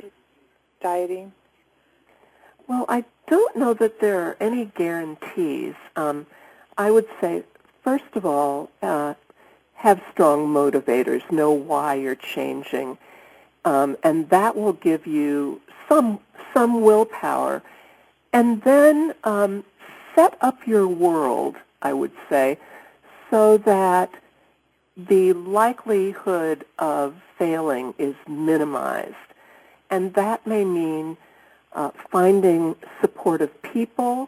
dieting? 0.84 1.32
Well, 2.68 2.86
I 2.88 3.06
don't 3.28 3.56
know 3.56 3.74
that 3.74 4.00
there 4.00 4.20
are 4.28 4.38
any 4.40 4.66
guarantees. 4.66 5.76
Um, 5.96 6.28
I 6.78 6.92
would 6.92 7.08
say, 7.20 7.44
first 7.84 8.12
of 8.14 8.26
all, 8.26 8.70
uh, 8.82 9.16
have 9.76 10.02
strong 10.12 10.48
motivators. 10.48 11.30
Know 11.32 11.52
why 11.52 11.96
you're 11.96 12.16
changing, 12.16 12.98
um, 13.66 13.98
and 14.04 14.30
that 14.30 14.56
will 14.56 14.74
give 14.74 15.08
you 15.08 15.62
some 15.90 16.20
some 16.54 16.82
willpower. 16.82 17.64
And 18.32 18.62
then 18.64 19.14
um, 19.24 19.64
set 20.16 20.38
up 20.42 20.68
your 20.68 20.88
world. 20.88 21.56
I 21.82 21.92
would 21.92 22.16
say, 22.30 22.58
so 23.30 23.58
that 23.58 24.10
the 24.96 25.34
likelihood 25.34 26.66
of 26.80 27.16
failing 27.38 27.94
is 27.98 28.16
minimized, 28.28 29.30
and 29.94 30.16
that 30.16 30.48
may 30.48 30.66
mean 30.66 31.18
uh, 31.74 31.92
finding 32.10 32.76
supportive 33.00 33.62
people 33.62 34.28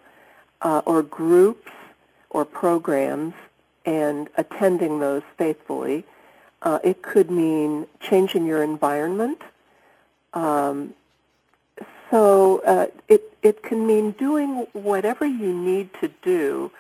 uh, 0.62 0.84
or 0.86 1.02
groups 1.02 1.72
or 2.30 2.46
programs 2.46 3.34
and 3.84 4.30
attending 4.38 5.00
those 5.00 5.24
faithfully. 5.40 6.06
Uh, 6.62 6.78
it 6.84 7.02
could 7.02 7.32
mean 7.32 7.88
changing 8.00 8.46
your 8.46 8.62
environment. 8.62 9.42
Um, 10.36 10.94
so 12.12 12.62
uh, 12.64 12.86
it, 13.08 13.36
it 13.42 13.64
can 13.64 13.88
mean 13.88 14.12
doing 14.12 14.68
whatever 14.74 15.26
you 15.26 15.52
need 15.52 15.90
to 16.00 16.12
do 16.22 16.72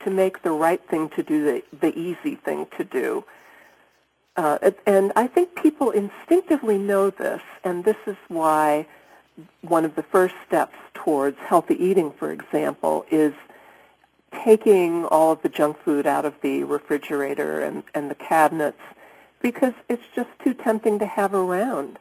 to 0.00 0.10
make 0.10 0.42
the 0.42 0.50
right 0.50 0.86
thing 0.90 1.08
to 1.16 1.22
do, 1.22 1.44
the, 1.44 1.62
the 1.80 1.98
easy 1.98 2.34
thing 2.34 2.66
to 2.76 2.84
do. 2.84 3.24
Uh, 4.36 4.70
and 4.86 5.12
I 5.14 5.26
think 5.28 5.54
people 5.54 5.90
instinctively 5.90 6.76
know 6.76 7.10
this, 7.10 7.40
and 7.62 7.84
this 7.84 7.96
is 8.06 8.16
why 8.28 8.86
one 9.62 9.84
of 9.84 9.94
the 9.94 10.02
first 10.02 10.34
steps 10.46 10.76
towards 10.92 11.38
healthy 11.38 11.74
eating, 11.82 12.12
for 12.12 12.32
example, 12.32 13.06
is 13.10 13.32
taking 14.44 15.04
all 15.04 15.32
of 15.32 15.42
the 15.42 15.48
junk 15.48 15.78
food 15.84 16.06
out 16.06 16.24
of 16.24 16.34
the 16.42 16.64
refrigerator 16.64 17.60
and, 17.60 17.84
and 17.94 18.10
the 18.10 18.14
cabinets 18.14 18.80
because 19.40 19.74
it's 19.88 20.02
just 20.16 20.30
too 20.42 20.54
tempting 20.54 20.98
to 20.98 21.06
have 21.06 21.34
around. 21.34 21.98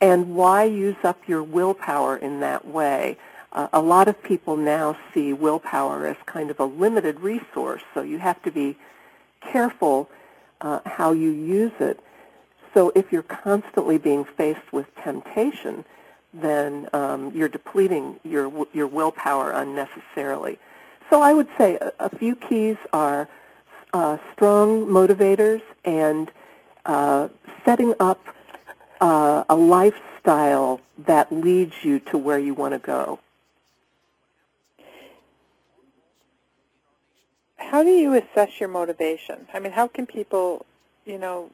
And 0.00 0.34
why 0.34 0.64
use 0.64 0.96
up 1.04 1.28
your 1.28 1.42
willpower 1.42 2.16
in 2.16 2.40
that 2.40 2.66
way? 2.66 3.16
Uh, 3.52 3.68
a 3.72 3.80
lot 3.80 4.08
of 4.08 4.22
people 4.22 4.56
now 4.56 4.98
see 5.14 5.32
willpower 5.32 6.06
as 6.06 6.16
kind 6.26 6.50
of 6.50 6.58
a 6.58 6.64
limited 6.64 7.20
resource, 7.20 7.82
so 7.94 8.02
you 8.02 8.18
have 8.18 8.42
to 8.42 8.50
be 8.50 8.76
careful 9.40 10.10
uh, 10.62 10.80
how 10.86 11.12
you 11.12 11.30
use 11.30 11.72
it. 11.80 12.00
So 12.72 12.90
if 12.94 13.12
you're 13.12 13.22
constantly 13.22 13.98
being 13.98 14.24
faced 14.24 14.72
with 14.72 14.86
temptation, 14.96 15.84
then 16.32 16.88
um, 16.94 17.30
you're 17.34 17.48
depleting 17.48 18.18
your 18.24 18.66
your 18.72 18.86
willpower 18.86 19.50
unnecessarily. 19.50 20.58
So 21.10 21.20
I 21.20 21.34
would 21.34 21.48
say 21.58 21.76
a, 21.76 21.92
a 22.00 22.08
few 22.08 22.34
keys 22.34 22.78
are 22.92 23.28
uh, 23.92 24.16
strong 24.32 24.86
motivators 24.86 25.60
and 25.84 26.30
uh, 26.86 27.28
setting 27.66 27.94
up 28.00 28.24
uh, 29.02 29.44
a 29.48 29.54
lifestyle 29.54 30.80
that 31.06 31.30
leads 31.30 31.74
you 31.82 31.98
to 31.98 32.16
where 32.16 32.38
you 32.38 32.54
want 32.54 32.72
to 32.72 32.78
go. 32.78 33.18
How 37.72 37.82
do 37.82 37.88
you 37.88 38.12
assess 38.12 38.60
your 38.60 38.68
motivation? 38.68 39.46
I 39.54 39.58
mean, 39.58 39.72
how 39.72 39.88
can 39.88 40.04
people, 40.04 40.66
you 41.06 41.16
know, 41.16 41.50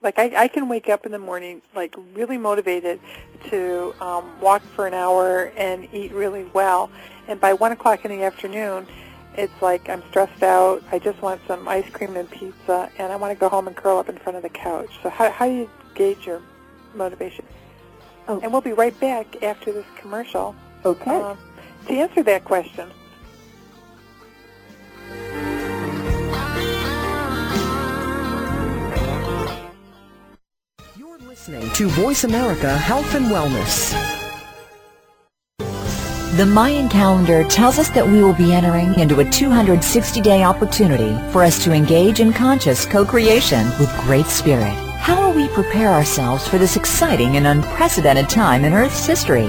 like 0.00 0.18
I, 0.18 0.44
I 0.44 0.48
can 0.48 0.70
wake 0.70 0.88
up 0.88 1.04
in 1.04 1.12
the 1.12 1.18
morning 1.18 1.60
like 1.76 1.94
really 2.14 2.38
motivated 2.38 2.98
to 3.50 3.94
um, 4.00 4.40
walk 4.40 4.62
for 4.74 4.86
an 4.86 4.94
hour 4.94 5.52
and 5.54 5.86
eat 5.92 6.12
really 6.12 6.44
well, 6.54 6.90
and 7.28 7.38
by 7.38 7.52
one 7.52 7.72
o'clock 7.72 8.06
in 8.06 8.10
the 8.10 8.24
afternoon, 8.24 8.86
it's 9.36 9.52
like 9.60 9.86
I'm 9.90 10.02
stressed 10.08 10.42
out. 10.42 10.82
I 10.90 10.98
just 10.98 11.20
want 11.20 11.42
some 11.46 11.68
ice 11.68 11.90
cream 11.90 12.16
and 12.16 12.30
pizza, 12.30 12.90
and 12.96 13.12
I 13.12 13.16
want 13.16 13.34
to 13.34 13.38
go 13.38 13.50
home 13.50 13.66
and 13.66 13.76
curl 13.76 13.98
up 13.98 14.08
in 14.08 14.16
front 14.16 14.38
of 14.38 14.42
the 14.42 14.48
couch. 14.48 14.88
So 15.02 15.10
how 15.10 15.30
how 15.30 15.44
do 15.44 15.52
you 15.52 15.70
gauge 15.94 16.26
your 16.26 16.40
motivation? 16.94 17.44
Oh. 18.28 18.40
And 18.40 18.50
we'll 18.50 18.62
be 18.62 18.72
right 18.72 18.98
back 18.98 19.42
after 19.42 19.72
this 19.72 19.84
commercial. 19.98 20.56
Okay. 20.86 21.14
Um, 21.14 21.36
to 21.88 21.92
answer 21.92 22.22
that 22.22 22.46
question. 22.46 22.90
Listening 31.46 31.70
to 31.74 31.88
Voice 31.88 32.24
America 32.24 32.76
Health 32.78 33.14
and 33.14 33.26
Wellness. 33.26 33.92
The 36.38 36.46
Mayan 36.46 36.88
calendar 36.88 37.44
tells 37.44 37.78
us 37.78 37.90
that 37.90 38.06
we 38.06 38.22
will 38.22 38.32
be 38.32 38.52
entering 38.52 38.98
into 38.98 39.20
a 39.20 39.24
260-day 39.24 40.42
opportunity 40.42 41.12
for 41.32 41.42
us 41.44 41.62
to 41.64 41.72
engage 41.72 42.20
in 42.20 42.32
conscious 42.32 42.86
co-creation 42.86 43.66
with 43.78 43.94
Great 44.00 44.26
Spirit. 44.26 44.72
How 44.98 45.20
will 45.20 45.34
we 45.34 45.48
prepare 45.48 45.90
ourselves 45.90 46.48
for 46.48 46.56
this 46.56 46.76
exciting 46.76 47.36
and 47.36 47.46
unprecedented 47.46 48.30
time 48.30 48.64
in 48.64 48.72
Earth's 48.72 49.06
history? 49.06 49.48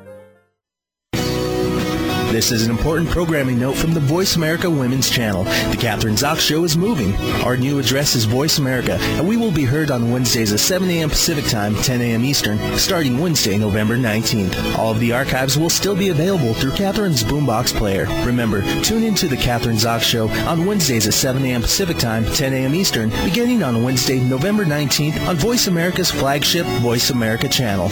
This 2.31 2.53
is 2.53 2.63
an 2.63 2.71
important 2.71 3.09
programming 3.09 3.59
note 3.59 3.75
from 3.75 3.93
the 3.93 3.99
Voice 3.99 4.37
America 4.37 4.69
Women's 4.69 5.09
Channel. 5.09 5.43
The 5.43 5.77
Kathryn 5.77 6.17
Zox 6.17 6.39
Show 6.39 6.63
is 6.63 6.77
moving. 6.77 7.13
Our 7.43 7.57
new 7.57 7.77
address 7.77 8.15
is 8.15 8.23
Voice 8.23 8.57
America, 8.57 8.93
and 9.17 9.27
we 9.27 9.35
will 9.35 9.51
be 9.51 9.65
heard 9.65 9.91
on 9.91 10.11
Wednesdays 10.11 10.53
at 10.53 10.61
7 10.61 10.89
a.m. 10.89 11.09
Pacific 11.09 11.43
Time, 11.51 11.75
10 11.75 11.99
a.m. 11.99 12.23
Eastern, 12.23 12.57
starting 12.77 13.19
Wednesday, 13.19 13.57
November 13.57 13.97
19th. 13.97 14.77
All 14.77 14.91
of 14.91 15.01
the 15.01 15.11
archives 15.11 15.57
will 15.57 15.69
still 15.69 15.95
be 15.95 16.07
available 16.07 16.53
through 16.53 16.71
Kathryn's 16.71 17.21
Boombox 17.21 17.75
player. 17.75 18.05
Remember, 18.25 18.61
tune 18.81 19.03
in 19.03 19.13
to 19.15 19.27
The 19.27 19.35
Kathryn 19.35 19.75
Zox 19.75 20.03
Show 20.03 20.29
on 20.47 20.65
Wednesdays 20.65 21.07
at 21.07 21.13
7 21.13 21.43
a.m. 21.43 21.61
Pacific 21.61 21.97
Time, 21.97 22.23
10 22.23 22.53
a.m. 22.53 22.73
Eastern, 22.73 23.09
beginning 23.25 23.61
on 23.61 23.83
Wednesday, 23.83 24.21
November 24.21 24.63
19th 24.63 25.27
on 25.27 25.35
Voice 25.35 25.67
America's 25.67 26.11
flagship 26.11 26.65
Voice 26.79 27.09
America 27.09 27.49
channel. 27.49 27.91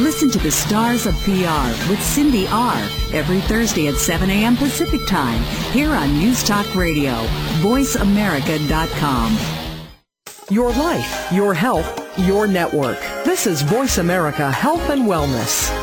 Listen 0.00 0.30
to 0.30 0.38
the 0.38 0.50
Stars 0.50 1.06
of 1.06 1.14
PR 1.22 1.90
with 1.90 2.02
Cindy 2.02 2.46
R. 2.48 2.76
every 3.12 3.40
Thursday 3.42 3.88
at 3.88 3.94
7 3.96 4.30
a.m. 4.30 4.56
Pacific 4.56 5.06
Time 5.06 5.42
here 5.72 5.90
on 5.90 6.18
News 6.18 6.42
Talk 6.42 6.74
Radio, 6.74 7.12
voiceamerica.com. 7.60 9.38
Your 10.50 10.70
life, 10.72 11.32
your 11.32 11.54
health, 11.54 12.18
your 12.18 12.46
network. 12.46 12.98
This 13.24 13.46
is 13.46 13.62
Voice 13.62 13.98
America 13.98 14.50
Health 14.50 14.88
and 14.90 15.02
Wellness. 15.02 15.81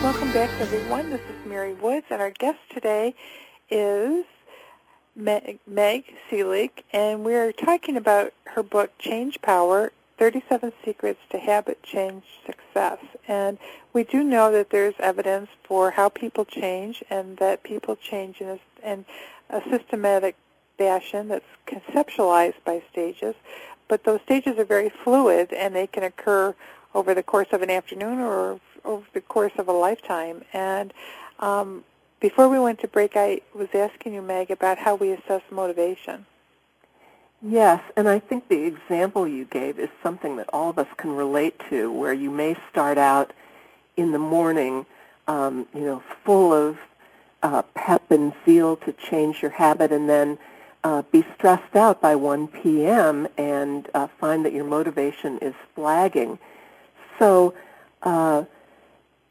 Welcome 0.02 0.32
back, 0.32 0.50
everyone. 0.62 1.10
This 1.10 1.20
is 1.20 1.46
Mary 1.46 1.74
Woods, 1.74 2.06
and 2.10 2.22
our 2.22 2.32
guest 2.32 2.60
today 2.74 3.14
is 3.72 4.26
Meg, 5.16 5.60
Meg 5.66 6.04
Selig, 6.30 6.84
and 6.94 7.24
we're 7.24 7.52
talking 7.52 7.98
about 7.98 8.34
her 8.46 8.62
book, 8.62 8.92
Changepower, 9.00 9.92
37 10.18 10.72
Secrets 10.86 11.20
to 11.32 11.40
Habit 11.40 11.82
Change 11.82 12.24
Success. 12.46 13.00
And 13.28 13.58
we 13.94 14.04
do 14.04 14.24
know 14.24 14.52
that 14.52 14.70
there's 14.70 14.94
evidence 15.00 15.50
for 15.64 15.92
how 15.92 16.10
people 16.10 16.46
change 16.46 17.04
and 17.10 17.38
that 17.38 17.64
people 17.64 17.96
change 17.96 18.40
in 18.40 18.50
a, 18.50 18.60
in 18.84 19.06
a 19.50 19.62
systematic 19.70 20.36
fashion 20.78 21.30
that's 21.30 21.46
conceptualized 21.66 22.64
by 22.66 22.84
stages. 22.92 23.36
But 23.88 24.04
those 24.04 24.22
stages 24.22 24.58
are 24.58 24.66
very 24.66 24.90
fluid 24.90 25.54
and 25.54 25.76
they 25.76 25.88
can 25.88 26.04
occur 26.04 26.54
over 26.94 27.14
the 27.14 27.24
course 27.24 27.48
of 27.52 27.62
an 27.62 27.70
afternoon 27.70 28.20
or 28.20 28.60
over 28.84 29.06
the 29.14 29.22
course 29.22 29.54
of 29.58 29.68
a 29.68 29.74
lifetime. 29.74 30.44
And 30.54 30.94
um, 31.40 31.84
before 32.22 32.48
we 32.48 32.60
went 32.60 32.80
to 32.80 32.88
break, 32.88 33.18
I 33.18 33.42
was 33.54 33.68
asking 33.74 34.14
you, 34.14 34.22
Meg, 34.22 34.52
about 34.52 34.78
how 34.78 34.96
we 34.96 35.12
assess 35.12 35.42
motivation. 35.50 36.26
Yes, 37.42 37.82
and 37.98 38.08
I 38.08 38.20
think 38.20 38.48
the 38.48 38.64
example 38.64 39.28
you 39.28 39.46
gave 39.46 39.80
is 39.80 39.90
something 40.04 40.38
that 40.38 40.48
all 40.54 40.70
of 40.70 40.78
us 40.78 40.88
can 40.98 41.12
relate 41.12 41.60
to, 41.70 41.92
where 41.92 42.14
you 42.14 42.30
may 42.30 42.56
start 42.70 43.00
out 43.00 43.34
in 43.98 44.12
the 44.12 44.20
morning, 44.20 44.86
um, 45.28 45.68
you 45.74 45.82
know, 45.82 46.04
full 46.24 46.54
of 46.54 46.78
uh, 47.42 47.64
pep 47.74 48.12
and 48.12 48.34
zeal 48.46 48.76
to 48.78 48.94
change 48.94 49.42
your 49.42 49.52
habit, 49.52 49.92
and 49.92 50.08
then 50.08 50.38
uh, 50.84 51.02
be 51.12 51.26
stressed 51.36 51.76
out 51.76 52.00
by 52.00 52.16
1 52.16 52.48
p.m. 52.48 53.28
and 53.38 53.90
uh, 53.96 54.08
find 54.20 54.46
that 54.46 54.54
your 54.54 54.66
motivation 54.66 55.40
is 55.40 55.56
flagging. 55.74 56.38
So 57.18 57.56
uh, 58.04 58.46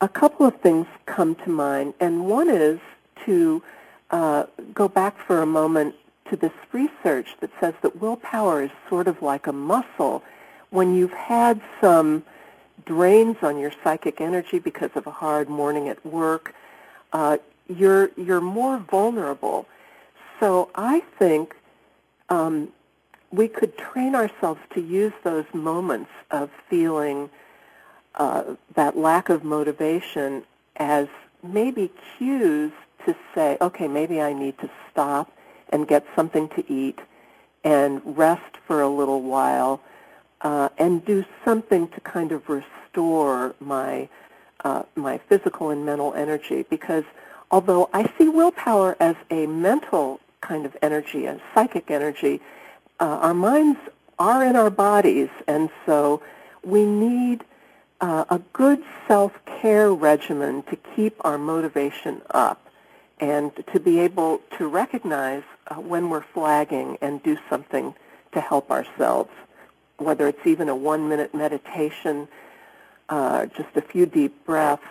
a 0.01 0.09
couple 0.09 0.47
of 0.47 0.59
things 0.61 0.87
come 1.07 1.35
to 1.37 1.51
mind, 1.51 1.95
and 2.01 2.27
one 2.27 2.49
is 2.49 2.81
to 3.27 3.63
uh, 4.11 4.45
go 4.73 4.89
back 4.89 5.19
for 5.27 5.43
a 5.43 5.47
moment 5.47 5.95
to 6.31 6.37
this 6.37 6.53
research 6.73 7.29
that 7.41 7.51
says 7.61 7.75
that 7.83 8.01
willpower 8.01 8.63
is 8.63 8.71
sort 8.89 9.09
of 9.09 9.21
like 9.21 9.47
a 9.47 9.53
muscle. 9.53 10.23
When 10.71 10.95
you've 10.95 11.13
had 11.13 11.61
some 11.81 12.23
drains 12.87 13.37
on 13.43 13.59
your 13.59 13.73
psychic 13.85 14.21
energy 14.21 14.59
because 14.59 14.91
of 14.95 15.07
a 15.07 15.11
hard 15.11 15.49
morning 15.49 15.89
at 15.89 16.05
work, 16.07 16.55
uh, 17.13 17.39
you're 17.69 18.11
you're 18.17 18.41
more 18.41 18.79
vulnerable. 18.79 19.67
So 20.39 20.71
I 20.75 21.01
think 21.19 21.55
um, 22.31 22.69
we 23.31 23.49
could 23.49 23.77
train 23.77 24.15
ourselves 24.15 24.61
to 24.75 24.81
use 24.81 25.13
those 25.25 25.45
moments 25.53 26.11
of 26.31 26.51
feeling 26.69 27.29
uh, 28.15 28.55
that 28.75 28.97
lack 28.97 29.29
of 29.29 29.45
motivation 29.45 30.45
as 30.77 31.09
maybe 31.43 31.91
cues 32.17 32.73
to 33.07 33.15
say, 33.35 33.57
okay, 33.61 33.89
maybe 33.89 34.21
I 34.21 34.33
need 34.33 34.59
to 34.59 34.71
stop 34.91 35.31
and 35.71 35.87
get 35.87 36.05
something 36.15 36.49
to 36.51 36.73
eat 36.73 37.01
and 37.65 38.01
rest 38.05 38.57
for 38.67 38.81
a 38.83 38.89
little 38.89 39.23
while 39.23 39.81
uh, 40.41 40.69
and 40.79 41.05
do 41.05 41.25
something 41.45 41.89
to 41.89 42.01
kind 42.01 42.33
of 42.33 42.49
restore 42.49 43.55
my 43.61 44.09
uh, 44.65 44.83
my 44.95 45.17
physical 45.17 45.71
and 45.71 45.87
mental 45.87 46.13
energy. 46.15 46.67
Because 46.69 47.05
although 47.51 47.89
I 47.95 48.11
see 48.19 48.29
willpower 48.29 48.97
as 49.01 49.17
a 49.31 49.47
mental 49.47 50.21
kind 50.43 50.67
of 50.67 50.77
energy, 50.83 51.25
a 51.27 51.41
psychic 51.55 51.91
energy, 51.91 52.41
uh, 52.99 53.05
our 53.23 53.35
minds 53.35 53.79
are 54.19 54.45
in 54.45 54.57
our 54.57 54.71
bodies 54.71 55.31
and 55.49 55.71
so 55.87 56.23
we 56.63 56.85
need 56.85 57.43
uh, 58.01 58.25
a 58.31 58.39
good 58.53 58.83
self-care 59.07 59.93
regimen 59.93 60.63
to 60.65 60.77
keep 60.77 61.15
our 61.21 61.39
motivation 61.39 62.23
up 62.31 62.67
and 63.19 63.53
to 63.73 63.79
be 63.79 64.01
able 64.01 64.41
to 64.57 64.67
recognize 64.67 65.43
uh, 65.69 65.75
when 65.75 66.09
we're 66.09 66.23
flagging 66.23 66.97
and 67.03 67.23
do 67.23 67.37
something 67.49 67.95
to 68.33 68.41
help 68.41 68.71
ourselves, 68.71 69.31
whether 69.99 70.27
it's 70.29 70.47
even 70.47 70.69
a 70.69 70.75
one-minute 70.75 71.35
meditation, 71.35 72.27
uh, 73.11 73.47
just 73.47 73.69
a 73.77 73.83
few 73.83 74.07
deep 74.07 74.47
breaths, 74.47 74.83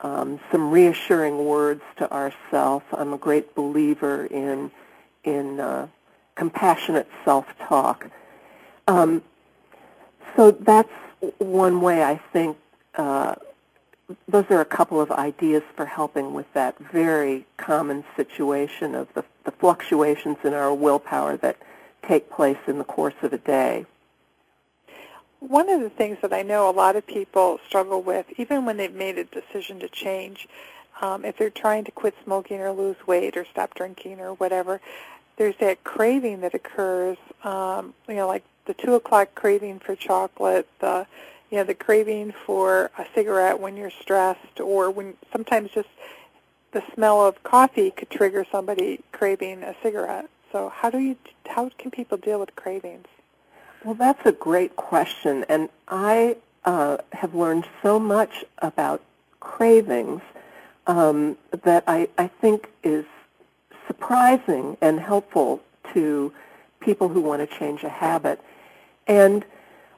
um, 0.00 0.38
some 0.52 0.70
reassuring 0.70 1.46
words 1.46 1.82
to 1.96 2.12
ourselves. 2.12 2.84
I'm 2.92 3.14
a 3.14 3.18
great 3.18 3.54
believer 3.54 4.26
in 4.26 4.70
in 5.22 5.58
uh, 5.58 5.86
compassionate 6.34 7.08
self-talk. 7.24 8.10
Um, 8.86 9.22
so 10.36 10.50
that's 10.50 10.92
one 11.38 11.80
way 11.80 12.02
I 12.02 12.16
think 12.32 12.56
uh, 12.96 13.34
those 14.28 14.44
are 14.50 14.60
a 14.60 14.66
couple 14.66 15.00
of 15.00 15.10
ideas 15.10 15.62
for 15.76 15.86
helping 15.86 16.34
with 16.34 16.52
that 16.52 16.78
very 16.78 17.46
common 17.56 18.04
situation 18.16 18.94
of 18.94 19.12
the, 19.14 19.24
the 19.44 19.50
fluctuations 19.50 20.36
in 20.44 20.52
our 20.52 20.74
willpower 20.74 21.36
that 21.38 21.56
take 22.06 22.30
place 22.30 22.58
in 22.66 22.78
the 22.78 22.84
course 22.84 23.14
of 23.22 23.32
a 23.32 23.38
day. 23.38 23.86
One 25.40 25.68
of 25.68 25.80
the 25.80 25.90
things 25.90 26.18
that 26.22 26.32
I 26.32 26.42
know 26.42 26.68
a 26.68 26.72
lot 26.72 26.96
of 26.96 27.06
people 27.06 27.58
struggle 27.66 28.02
with, 28.02 28.26
even 28.38 28.64
when 28.64 28.76
they've 28.76 28.94
made 28.94 29.18
a 29.18 29.24
decision 29.24 29.78
to 29.80 29.88
change, 29.88 30.48
um, 31.00 31.24
if 31.24 31.36
they're 31.36 31.50
trying 31.50 31.84
to 31.84 31.90
quit 31.90 32.14
smoking 32.24 32.60
or 32.60 32.72
lose 32.72 32.96
weight 33.06 33.36
or 33.36 33.44
stop 33.44 33.74
drinking 33.74 34.20
or 34.20 34.34
whatever, 34.34 34.80
there's 35.36 35.56
that 35.60 35.82
craving 35.84 36.40
that 36.42 36.54
occurs, 36.54 37.18
um, 37.42 37.94
you 38.08 38.14
know, 38.14 38.28
like 38.28 38.44
the 38.66 38.74
2 38.74 38.94
o'clock 38.94 39.34
craving 39.34 39.78
for 39.78 39.94
chocolate, 39.96 40.68
the 40.80 41.06
you 41.50 41.58
know, 41.58 41.64
the 41.64 41.74
craving 41.74 42.32
for 42.46 42.90
a 42.98 43.06
cigarette 43.14 43.60
when 43.60 43.76
you're 43.76 43.90
stressed 43.90 44.58
or 44.60 44.90
when 44.90 45.14
sometimes 45.30 45.70
just 45.70 45.88
the 46.72 46.82
smell 46.94 47.24
of 47.24 47.40
coffee 47.44 47.92
could 47.92 48.10
trigger 48.10 48.44
somebody 48.50 49.00
craving 49.12 49.62
a 49.62 49.74
cigarette. 49.82 50.28
So 50.50 50.68
how 50.68 50.90
do 50.90 50.98
you 50.98 51.16
how 51.46 51.70
can 51.78 51.90
people 51.90 52.18
deal 52.18 52.40
with 52.40 52.56
cravings? 52.56 53.06
Well, 53.84 53.94
that's 53.94 54.24
a 54.24 54.32
great 54.32 54.76
question, 54.76 55.44
and 55.48 55.68
I 55.88 56.36
uh, 56.64 56.98
have 57.12 57.34
learned 57.34 57.66
so 57.82 57.98
much 57.98 58.44
about 58.58 59.02
cravings 59.40 60.22
um, 60.86 61.36
that 61.62 61.84
I, 61.86 62.08
I 62.16 62.28
think 62.28 62.70
is 62.82 63.04
surprising 63.86 64.76
and 64.80 64.98
helpful 64.98 65.60
to 65.92 66.32
people 66.80 67.08
who 67.08 67.20
want 67.20 67.48
to 67.48 67.58
change 67.58 67.82
a 67.82 67.88
habit. 67.88 68.40
And 69.06 69.44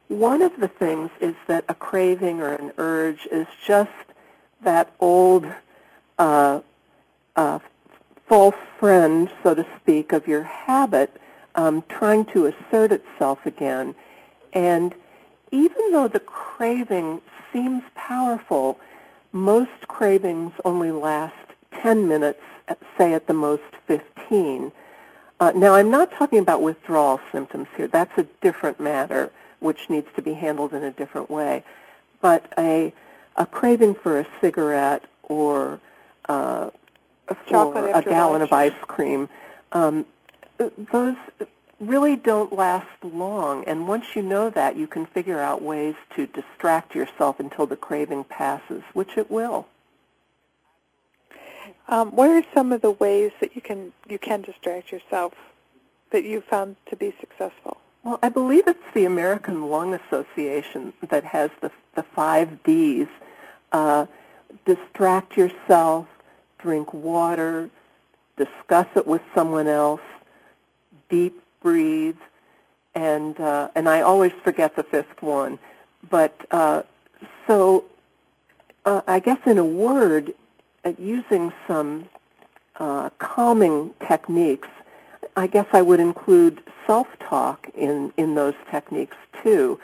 one 0.09 0.42
of 0.42 0.59
the 0.59 0.68
things 0.68 1.11
is 1.20 1.34
that 1.46 1.64
a 1.68 1.74
craving 1.74 2.40
or 2.40 2.52
an 2.52 2.72
urge 2.78 3.26
is 3.30 3.46
just 3.64 3.90
that 4.62 4.92
old 5.00 5.46
uh, 6.18 6.61
uh, 7.34 7.59
false 8.26 8.54
friend, 8.78 9.30
so 9.42 9.54
to 9.54 9.66
speak, 9.80 10.12
of 10.12 10.26
your 10.26 10.42
habit 10.42 11.20
um, 11.54 11.82
trying 11.88 12.24
to 12.26 12.46
assert 12.46 12.92
itself 12.92 13.44
again. 13.46 13.94
And 14.52 14.94
even 15.50 15.92
though 15.92 16.09
the 16.09 16.20
craving 16.20 17.20
seems 17.52 17.82
powerful, 17.94 18.78
most 19.32 19.88
cravings 19.88 20.52
only 20.64 20.90
last 20.90 21.34
10 21.82 22.09
minutes, 22.09 22.40
say 22.96 23.12
at 23.14 23.26
the 23.26 23.34
most 23.34 23.62
15. 23.86 24.72
Uh, 25.39 25.53
now, 25.55 25.74
I'm 25.74 25.91
not 25.91 26.11
talking 26.12 26.39
about 26.39 26.62
withdrawal 26.62 27.20
symptoms 27.30 27.68
here. 27.76 27.89
That's 27.89 28.16
a 28.16 28.24
different 28.41 28.80
matter, 28.80 29.30
which 29.61 29.91
needs 29.91 30.09
to 30.16 30.22
be 30.22 30.32
handled 30.32 30.72
in 30.72 30.82
a 30.82 30.91
different 30.91 31.30
way. 31.30 31.62
But 32.22 32.51
a, 32.57 32.93
a 33.37 33.45
craving 33.45 33.97
for 33.97 34.18
a 34.18 34.26
cigarette 34.41 35.05
or 35.22 35.80
uh, 36.28 36.70
for 37.26 37.89
a 37.89 38.03
gallon 38.03 38.41
lunch. 38.41 38.51
of 38.51 38.53
ice 38.53 38.72
cream, 38.82 39.28
um, 39.72 40.07
those 40.91 41.16
really 41.80 42.16
don't 42.16 42.53
last 42.53 42.89
long. 43.03 43.64
And 43.64 43.87
once 43.87 44.16
you 44.16 44.22
know 44.22 44.49
that, 44.51 44.76
you 44.76 44.87
can 44.87 45.05
figure 45.05 45.41
out 45.41 45.61
ways 45.61 45.95
to 46.14 46.26
distract 46.26 46.95
yourself 46.95 47.41
until 47.41 47.66
the 47.66 47.76
craving 47.76 48.24
passes, 48.24 48.82
which 48.95 49.18
it 49.18 49.30
will. 49.30 49.66
Um, 51.89 52.11
what 52.11 52.30
are 52.30 52.43
some 52.53 52.72
of 52.72 52.82
the 52.82 52.91
ways 52.91 53.32
that 53.41 53.55
you 53.55 53.62
can 53.62 53.93
you 54.09 54.18
can 54.18 54.43
distract 54.43 54.91
yourself 54.91 55.34
that 56.11 56.24
you 56.24 56.41
found 56.41 56.76
to 56.91 56.97
be 56.97 57.14
successful? 57.20 57.76
Well, 58.03 58.18
I 58.22 58.28
believe 58.28 58.66
it's 58.66 58.78
the 58.95 59.05
American 59.05 59.68
Lung 59.68 59.95
Association 59.95 60.93
that 61.09 61.24
has 61.24 61.51
the 61.61 61.70
the 61.95 62.03
five 62.03 62.62
Ds: 62.64 63.09
uh, 63.72 64.07
distract 64.64 65.37
yourself, 65.37 66.07
drink 66.59 66.93
water, 66.93 67.70
discuss 68.37 68.87
it 68.97 69.07
with 69.07 69.22
someone 69.34 69.68
else, 69.68 70.01
deep 71.09 71.41
breathe, 71.62 72.18
and 72.97 73.39
uh, 73.39 73.68
and 73.76 73.89
I 73.89 74.01
always 74.01 74.32
forget 74.43 74.74
the 74.74 74.82
fifth 74.82 75.22
one. 75.22 75.59
But 76.11 76.34
uh, 76.51 76.82
so 77.47 77.84
uh, 78.84 79.03
I 79.07 79.20
guess 79.20 79.39
in 79.47 79.59
a 79.59 79.64
word, 79.64 80.34
uh, 80.87 80.93
using 80.99 81.53
some 81.66 82.09
uh, 82.76 83.11
calming 83.18 83.93
techniques, 84.07 84.68
I 85.34 85.49
guess 85.49 85.66
I 85.72 85.82
would 85.82 86.01
include 86.01 86.62
self-talk 86.87 87.68
in, 87.74 88.12
in 88.16 88.37
those 88.37 88.55
techniques 88.70 89.16
too. 89.43 89.80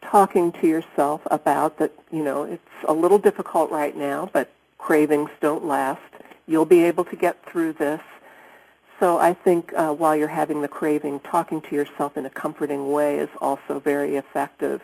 Talking 0.00 0.50
to 0.52 0.66
yourself 0.66 1.20
about 1.30 1.78
that, 1.78 1.92
you 2.10 2.24
know, 2.24 2.44
it's 2.44 2.62
a 2.88 2.92
little 2.92 3.18
difficult 3.18 3.70
right 3.70 3.94
now, 3.94 4.30
but 4.32 4.50
cravings 4.78 5.30
don't 5.40 5.66
last. 5.66 6.00
You'll 6.46 6.64
be 6.64 6.84
able 6.84 7.04
to 7.04 7.16
get 7.16 7.44
through 7.44 7.74
this. 7.74 8.00
So 8.98 9.18
I 9.18 9.34
think 9.34 9.72
uh, 9.74 9.92
while 9.92 10.16
you're 10.16 10.28
having 10.28 10.62
the 10.62 10.68
craving, 10.68 11.20
talking 11.20 11.60
to 11.62 11.74
yourself 11.74 12.16
in 12.16 12.24
a 12.24 12.30
comforting 12.30 12.92
way 12.92 13.18
is 13.18 13.28
also 13.40 13.78
very 13.78 14.16
effective. 14.16 14.80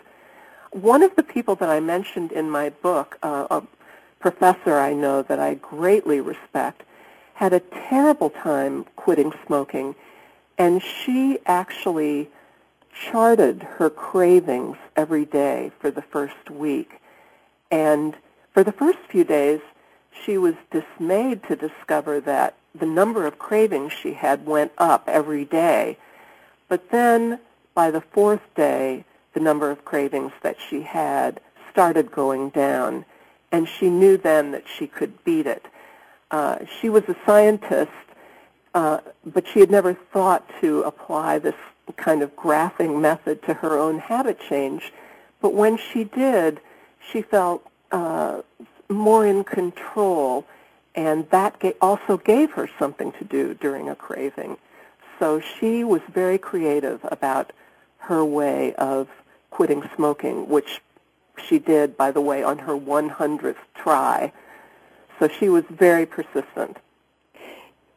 One 0.72 1.02
of 1.02 1.16
the 1.16 1.22
people 1.22 1.54
that 1.56 1.70
I 1.70 1.80
mentioned 1.80 2.32
in 2.32 2.50
my 2.50 2.68
book, 2.70 3.18
uh, 3.22 3.46
a 3.50 3.62
professor 4.18 4.78
I 4.78 4.92
know 4.92 5.22
that 5.22 5.38
I 5.38 5.54
greatly 5.54 6.20
respect, 6.20 6.82
had 7.34 7.52
a 7.52 7.60
terrible 7.60 8.30
time 8.30 8.86
quitting 8.96 9.32
smoking, 9.46 9.94
and 10.58 10.82
she 10.82 11.38
actually 11.46 12.30
charted 12.92 13.62
her 13.62 13.90
cravings 13.90 14.76
every 14.96 15.24
day 15.24 15.70
for 15.78 15.90
the 15.90 16.02
first 16.02 16.50
week. 16.50 17.00
And 17.70 18.16
for 18.52 18.64
the 18.64 18.72
first 18.72 18.98
few 19.08 19.24
days, 19.24 19.60
she 20.24 20.38
was 20.38 20.54
dismayed 20.70 21.42
to 21.44 21.56
discover 21.56 22.20
that 22.20 22.54
the 22.74 22.86
number 22.86 23.26
of 23.26 23.38
cravings 23.38 23.92
she 23.92 24.14
had 24.14 24.46
went 24.46 24.72
up 24.78 25.04
every 25.08 25.44
day. 25.44 25.98
But 26.68 26.90
then 26.90 27.38
by 27.74 27.90
the 27.90 28.00
fourth 28.00 28.40
day, 28.54 29.04
the 29.34 29.40
number 29.40 29.70
of 29.70 29.84
cravings 29.84 30.32
that 30.42 30.56
she 30.58 30.82
had 30.82 31.40
started 31.70 32.10
going 32.10 32.48
down, 32.50 33.04
and 33.56 33.66
she 33.66 33.88
knew 33.88 34.18
then 34.18 34.50
that 34.50 34.64
she 34.68 34.86
could 34.86 35.24
beat 35.24 35.46
it. 35.46 35.64
Uh, 36.30 36.58
she 36.78 36.90
was 36.90 37.04
a 37.08 37.16
scientist, 37.24 37.90
uh, 38.74 38.98
but 39.24 39.48
she 39.48 39.60
had 39.60 39.70
never 39.70 39.94
thought 39.94 40.44
to 40.60 40.82
apply 40.82 41.38
this 41.38 41.54
kind 41.96 42.20
of 42.20 42.36
graphing 42.36 43.00
method 43.00 43.42
to 43.44 43.54
her 43.54 43.78
own 43.78 43.98
habit 43.98 44.38
change. 44.46 44.92
But 45.40 45.54
when 45.54 45.78
she 45.78 46.04
did, 46.04 46.60
she 47.10 47.22
felt 47.22 47.66
uh, 47.92 48.42
more 48.90 49.26
in 49.26 49.42
control, 49.42 50.44
and 50.94 51.26
that 51.30 51.58
ga- 51.58 51.80
also 51.80 52.18
gave 52.18 52.50
her 52.50 52.68
something 52.78 53.10
to 53.12 53.24
do 53.24 53.54
during 53.54 53.88
a 53.88 53.94
craving. 53.94 54.58
So 55.18 55.40
she 55.40 55.82
was 55.82 56.02
very 56.12 56.36
creative 56.36 57.00
about 57.04 57.54
her 58.00 58.22
way 58.22 58.74
of 58.74 59.08
quitting 59.48 59.88
smoking, 59.96 60.46
which 60.46 60.82
she 61.38 61.58
did, 61.58 61.96
by 61.96 62.10
the 62.10 62.20
way, 62.20 62.42
on 62.42 62.58
her 62.60 62.74
100th 62.74 63.56
try. 63.74 64.32
So 65.18 65.28
she 65.28 65.48
was 65.48 65.64
very 65.70 66.06
persistent. 66.06 66.78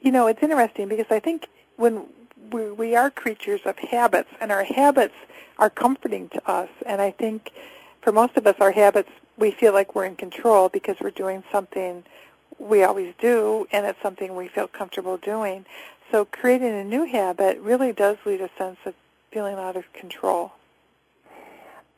You 0.01 0.11
know, 0.11 0.27
it's 0.27 0.41
interesting 0.41 0.87
because 0.87 1.07
I 1.09 1.19
think 1.19 1.47
when 1.75 2.05
we, 2.51 2.71
we 2.71 2.95
are 2.95 3.09
creatures 3.09 3.61
of 3.65 3.77
habits, 3.77 4.29
and 4.39 4.51
our 4.51 4.63
habits 4.63 5.15
are 5.57 5.69
comforting 5.69 6.29
to 6.29 6.49
us, 6.49 6.69
and 6.85 7.01
I 7.01 7.11
think 7.11 7.51
for 8.01 8.11
most 8.11 8.37
of 8.37 8.47
us, 8.47 8.55
our 8.59 8.71
habits, 8.71 9.09
we 9.37 9.51
feel 9.51 9.73
like 9.73 9.95
we're 9.95 10.05
in 10.05 10.15
control 10.15 10.69
because 10.69 10.97
we're 11.01 11.11
doing 11.11 11.43
something 11.51 12.03
we 12.57 12.83
always 12.83 13.13
do, 13.19 13.67
and 13.71 13.85
it's 13.85 14.01
something 14.01 14.35
we 14.35 14.47
feel 14.47 14.67
comfortable 14.67 15.17
doing. 15.17 15.65
So 16.11 16.25
creating 16.25 16.69
a 16.69 16.83
new 16.83 17.05
habit 17.05 17.59
really 17.59 17.93
does 17.93 18.17
lead 18.25 18.41
a 18.41 18.49
sense 18.57 18.77
of 18.85 18.93
feeling 19.31 19.55
out 19.55 19.75
of 19.75 19.91
control. 19.93 20.53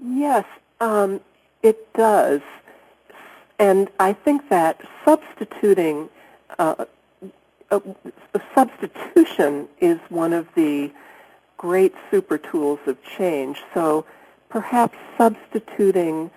Yes, 0.04 0.46
um, 0.80 1.22
it 1.64 1.94
does. 1.94 2.42
And 3.60 3.90
I 4.00 4.14
think 4.14 4.50
that 4.50 4.82
substituting, 5.06 6.10
uh, 6.58 6.86
substitution 8.56 9.68
is 9.80 10.00
one 10.10 10.34
of 10.34 10.48
the 10.56 10.92
great 11.58 11.94
super 12.10 12.38
tools 12.38 12.80
of 12.88 12.98
change. 13.04 13.62
So 13.74 14.06
perhaps 14.50 14.98
substituting 15.18 16.32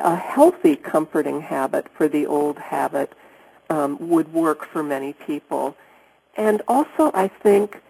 a 0.00 0.16
healthy 0.16 0.74
comforting 0.74 1.40
habit 1.40 1.86
for 1.96 2.08
the 2.08 2.26
old 2.26 2.58
habit 2.58 3.12
um, 3.70 3.96
would 4.00 4.32
work 4.32 4.66
for 4.66 4.82
many 4.82 5.12
people. 5.12 5.76
And 6.36 6.62
also, 6.66 7.10
I 7.14 7.28
think, 7.28 7.80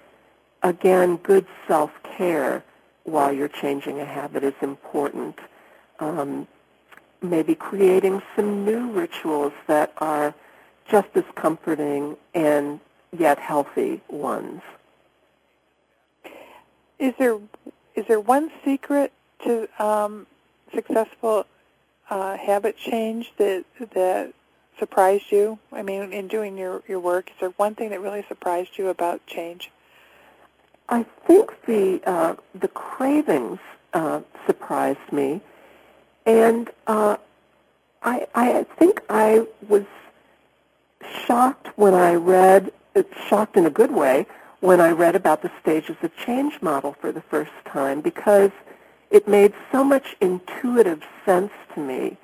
again, 0.63 1.17
good 1.17 1.47
self-care 1.67 2.63
while 3.05 3.33
you're 3.33 3.49
changing 3.49 4.01
a 4.01 4.05
habit 4.05 4.45
is 4.45 4.55
important. 4.61 5.39
Um, 5.99 6.49
maybe 7.23 7.55
creating 7.55 8.21
some 8.35 8.65
new 8.65 8.91
rituals 8.91 9.53
that 9.69 9.93
are 9.99 10.35
just 10.89 11.09
as 11.15 11.25
comforting 11.35 12.17
and 12.35 12.81
yet 13.17 13.39
healthy 13.39 14.01
ones. 14.09 14.63
Is 16.99 17.15
there 17.19 17.39
is 17.95 18.07
there 18.07 18.21
one 18.21 18.51
secret 18.65 19.13
to 19.45 19.69
um, 19.79 20.27
successful 20.75 21.47
uh, 22.11 22.37
habit 22.37 22.77
change 22.77 23.33
that 23.37 23.65
that 23.95 24.33
surprised 24.79 25.31
you? 25.31 25.59
I 25.73 25.83
mean, 25.83 26.13
in 26.13 26.29
doing 26.29 26.57
your 26.57 26.83
your 26.89 27.01
work, 27.01 27.31
is 27.31 27.37
there 27.41 27.51
one 27.51 27.75
thing 27.75 27.91
that 27.91 28.01
really 28.01 28.25
surprised 28.29 28.79
you 28.79 28.89
about 28.89 29.25
change? 29.27 29.71
I 30.89 31.05
think 31.27 31.65
the 31.67 32.01
uh, 32.05 32.35
the 32.55 32.69
cravings 32.69 33.61
uh, 33.93 34.21
surprised 34.47 35.13
me, 35.13 35.41
and 36.27 36.71
uh, 36.87 37.17
I 38.03 38.27
I 38.35 38.65
think 38.79 39.03
I 39.09 39.47
was 39.69 39.85
shocked 41.27 41.69
when 41.77 41.95
I 41.95 42.15
read 42.15 42.73
shocked 43.29 43.57
in 43.57 43.67
a 43.67 43.71
good 43.71 43.91
way 43.91 44.27
when 44.63 44.81
I 44.81 44.91
read 44.91 45.17
about 45.17 45.43
the 45.43 45.51
stages 45.61 45.97
of 46.03 46.17
change 46.17 46.63
model 46.63 46.95
for 47.01 47.11
the 47.11 47.21
first 47.21 47.51
time 47.65 48.01
because 48.01 48.53
it 49.11 49.27
made 49.27 49.53
so 49.73 49.83
much 49.83 50.17
intuitive 50.21 51.03
sense 51.27 51.51
to 51.75 51.81
me, 51.81 52.17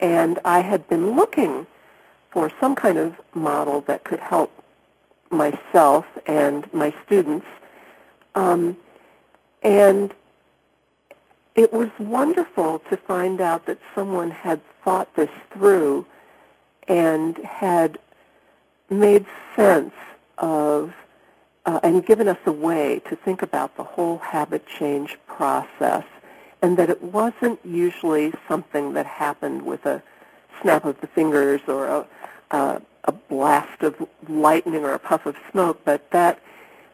and 0.00 0.38
I 0.44 0.60
had 0.60 0.88
been 0.88 1.14
looking 1.14 1.66
for 2.30 2.50
some 2.58 2.74
kind 2.74 2.96
of 2.96 3.20
model 3.34 3.82
that 3.82 4.02
could 4.02 4.18
help 4.18 4.50
myself 5.30 6.06
and 6.26 6.72
my 6.72 6.94
students. 7.04 7.46
Um, 8.34 8.78
and 9.62 10.14
it 11.58 11.72
was 11.72 11.90
wonderful 11.98 12.78
to 12.88 12.96
find 12.96 13.40
out 13.40 13.66
that 13.66 13.78
someone 13.92 14.30
had 14.30 14.60
thought 14.84 15.12
this 15.16 15.30
through 15.52 16.06
and 16.86 17.36
had 17.38 17.98
made 18.88 19.26
sense 19.56 19.92
of 20.38 20.94
uh, 21.66 21.80
and 21.82 22.06
given 22.06 22.28
us 22.28 22.38
a 22.46 22.52
way 22.52 23.00
to 23.08 23.16
think 23.16 23.42
about 23.42 23.76
the 23.76 23.82
whole 23.82 24.18
habit 24.18 24.64
change 24.68 25.18
process 25.26 26.04
and 26.62 26.76
that 26.76 26.88
it 26.88 27.02
wasn't 27.02 27.58
usually 27.64 28.32
something 28.46 28.92
that 28.92 29.04
happened 29.04 29.60
with 29.66 29.84
a 29.84 30.00
snap 30.62 30.84
of 30.84 31.00
the 31.00 31.08
fingers 31.08 31.60
or 31.66 32.06
a, 32.52 32.80
a 33.04 33.12
blast 33.28 33.82
of 33.82 34.06
lightning 34.28 34.84
or 34.84 34.92
a 34.92 34.98
puff 34.98 35.26
of 35.26 35.36
smoke, 35.50 35.80
but 35.84 36.08
that 36.12 36.38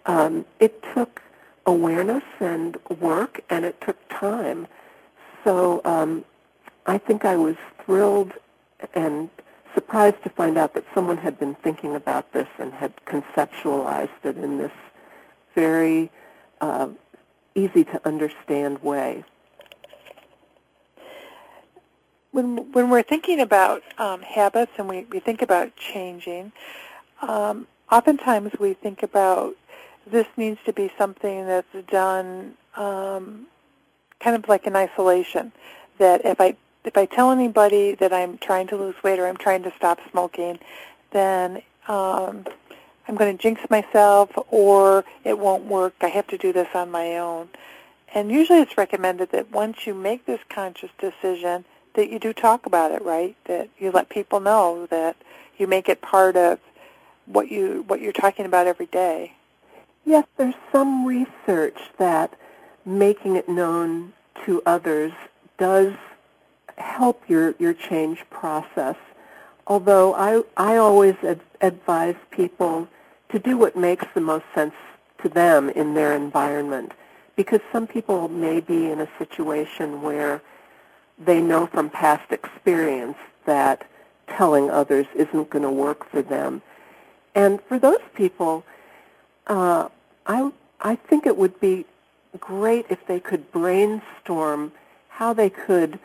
um, 0.07 0.47
it 0.59 0.83
took 0.95 1.21
awareness 1.67 2.25
and 2.41 2.77
work 3.01 3.41
and 3.51 3.65
it 3.65 3.81
took 3.81 3.97
time. 4.09 4.67
So 5.45 5.81
um, 5.85 6.25
I 6.87 6.99
think 6.99 7.25
I 7.25 7.37
was 7.37 7.57
thrilled 7.85 8.33
and 8.95 9.31
surprised 9.75 10.23
to 10.23 10.31
find 10.31 10.57
out 10.57 10.75
that 10.75 10.85
someone 10.95 11.17
had 11.17 11.39
been 11.39 11.55
thinking 11.57 11.95
about 11.95 12.33
this 12.33 12.49
and 12.59 12.73
had 12.73 12.93
conceptualized 13.07 14.09
it 14.23 14.37
in 14.37 14.59
this 14.59 14.73
very 15.55 16.11
uh, 16.61 16.89
easy 17.55 17.85
to 17.85 18.01
understand 18.07 18.83
way. 18.83 19.25
When, 22.31 22.73
when 22.73 22.91
we're 22.91 23.03
thinking 23.03 23.41
about 23.41 23.83
um, 23.99 24.21
habits 24.23 24.73
and 24.77 24.89
we, 24.89 25.05
we 25.11 25.21
think 25.21 25.41
about 25.41 25.77
changing, 25.77 26.53
um, 27.23 27.67
oftentimes 27.91 28.53
we 28.59 28.75
think 28.75 29.03
about 29.03 29.57
this 30.07 30.27
needs 30.37 30.59
to 30.67 30.73
be 30.73 30.91
something 30.99 31.47
that's 31.47 31.87
done 31.89 32.55
um, 32.77 33.47
kind 34.21 34.37
of 34.37 34.49
like 34.49 34.67
in 34.67 34.77
isolation. 34.77 35.53
That 35.99 36.25
if 36.25 36.41
I 36.41 36.57
if 36.85 36.97
I 36.97 37.07
tell 37.07 37.31
anybody 37.31 37.95
that 37.95 38.13
I'm 38.13 38.39
trying 38.39 38.67
to 38.69 38.77
lose 38.77 38.95
weight 39.03 39.19
or 39.19 39.27
I'm 39.27 39.37
trying 39.37 39.63
to 39.63 39.73
stop 39.77 40.01
smoking, 40.11 40.59
then 41.13 41.63
um, 41.89 42.45
I'm 43.09 43.17
going 43.17 43.37
to 43.37 43.43
jinx 43.43 43.63
myself 43.71 44.31
or 44.51 45.05
it 45.25 45.39
won't 45.39 45.65
work. 45.65 45.95
I 46.01 46.09
have 46.09 46.27
to 46.29 46.39
do 46.39 46.53
this 46.53 46.69
on 46.75 46.91
my 46.91 47.17
own. 47.17 47.49
And 48.15 48.31
usually 48.31 48.61
it's 48.61 48.77
recommended 48.79 49.31
that 49.33 49.51
once 49.51 49.87
you 49.87 49.95
make 49.95 50.27
this 50.27 50.41
conscious 50.49 50.91
decision, 50.99 51.65
that 51.95 52.11
you 52.11 52.19
do 52.19 52.33
talk 52.33 52.67
about 52.67 52.93
it, 52.93 53.03
right? 53.03 53.37
That 53.47 53.71
you 53.79 53.91
let 53.91 54.09
people 54.09 54.41
know 54.41 54.87
that 54.87 55.17
you 55.57 55.67
make 55.67 55.89
it 55.89 56.01
part 56.01 56.37
of 56.37 56.59
what 57.27 57.51
you 57.51 57.85
what 57.87 58.01
you're 58.01 58.13
talking 58.13 58.47
about 58.47 58.67
every 58.67 58.87
day. 58.87 59.33
Yes, 60.05 60.27
there's 60.37 60.55
some 60.71 61.07
research 61.07 61.79
that 61.99 62.39
making 62.85 63.37
it 63.37 63.49
known 63.49 64.13
to 64.45 64.63
others 64.67 65.13
does 65.59 65.95
help 66.77 67.23
your, 67.29 67.55
your 67.59 67.73
change 67.73 68.25
process. 68.31 68.97
Although 69.67 70.15
I, 70.15 70.43
I 70.57 70.77
always 70.77 71.15
ad- 71.23 71.41
advise 71.63 72.17
people 72.31 72.89
to 73.31 73.39
do 73.39 73.57
what 73.57 73.77
makes 73.77 74.05
the 74.15 74.21
most 74.21 74.45
sense 74.55 74.75
to 75.23 75.29
them 75.29 75.71
in 75.71 75.95
their 75.95 76.15
environment. 76.15 76.93
Because 77.37 77.61
some 77.73 77.87
people 77.87 78.29
may 78.29 78.61
be 78.61 78.91
in 78.91 79.01
a 79.01 79.09
situation 79.19 80.03
where 80.03 80.43
they 81.19 81.41
know 81.41 81.67
from 81.67 81.89
past 81.89 82.31
experience 82.31 83.17
that 83.47 83.89
telling 84.29 84.71
others 84.71 85.07
isn't 85.15 85.51
going 85.51 85.63
to 85.63 85.71
work 85.71 86.09
for 86.11 86.21
them. 86.23 86.61
And 87.35 87.61
for 87.63 87.79
those 87.79 88.01
people, 88.15 88.65
uh, 89.47 89.89
I, 90.27 90.53
I 90.81 90.97
think 90.97 91.27
it 91.27 91.37
would 91.37 91.61
be 91.61 91.87
great 92.41 92.87
if 92.89 93.07
they 93.07 93.21
could 93.21 93.53
brainstorm 93.53 94.73
how 95.09 95.33
they 95.33 95.51
could 95.51 95.99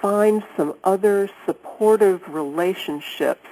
find 0.00 0.44
some 0.56 0.74
other 0.84 1.30
supportive 1.46 2.28
relationships 2.28 3.48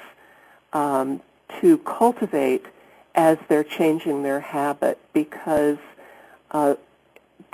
um, 0.72 1.20
to 1.60 1.78
cultivate 1.78 2.66
as 3.14 3.38
they're 3.48 3.64
changing 3.64 4.22
their 4.22 4.40
habit 4.40 4.98
because 5.12 5.78
uh, 6.50 6.74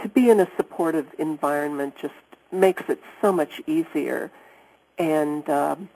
to 0.03 0.09
be 0.09 0.31
in 0.31 0.41
a 0.41 0.49
supportive 0.57 1.07
environment 1.19 1.95
just 2.01 2.15
makes 2.53 2.83
it 2.89 3.01
so 3.21 3.33
much 3.33 3.61
easier. 3.67 4.31
And 4.99 5.49
um, 5.49 5.89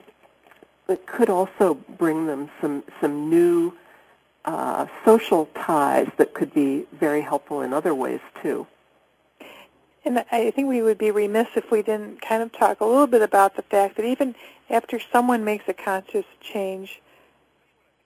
it 0.87 1.05
could 1.05 1.29
also 1.29 1.75
bring 1.75 2.25
them 2.25 2.49
some, 2.61 2.83
some 2.99 3.29
new 3.29 3.73
uh, 4.45 4.87
social 5.05 5.45
ties 5.55 6.09
that 6.17 6.33
could 6.33 6.53
be 6.53 6.85
very 6.91 7.21
helpful 7.21 7.61
in 7.61 7.73
other 7.73 7.95
ways 7.95 8.19
too. 8.41 8.67
And 10.05 10.25
I 10.31 10.51
think 10.51 10.67
we 10.67 10.81
would 10.81 10.97
be 10.97 11.11
remiss 11.11 11.47
if 11.55 11.71
we 11.71 11.81
didn't 11.81 12.21
kind 12.21 12.43
of 12.43 12.51
talk 12.51 12.81
a 12.81 12.85
little 12.85 13.07
bit 13.07 13.21
about 13.21 13.55
the 13.55 13.61
fact 13.61 13.95
that 13.95 14.05
even 14.05 14.35
after 14.69 14.99
someone 15.11 15.45
makes 15.45 15.63
a 15.69 15.73
conscious 15.73 16.25
change, 16.41 17.01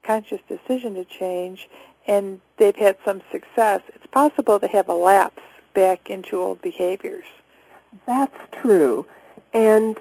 conscious 0.03 0.41
decision 0.47 0.93
to 0.93 1.05
change, 1.05 1.67
and 2.05 2.39
they've 2.57 2.75
had 2.75 2.97
some 3.03 3.21
success, 3.31 3.81
it's 3.95 4.05
possible 4.07 4.59
to 4.59 4.67
have 4.67 4.87
a 4.89 4.93
lapse 4.93 5.41
back 5.73 6.09
into 6.09 6.39
old 6.39 6.61
behaviors. 6.61 7.25
That's 8.05 8.37
true. 8.61 9.07
And 9.53 9.99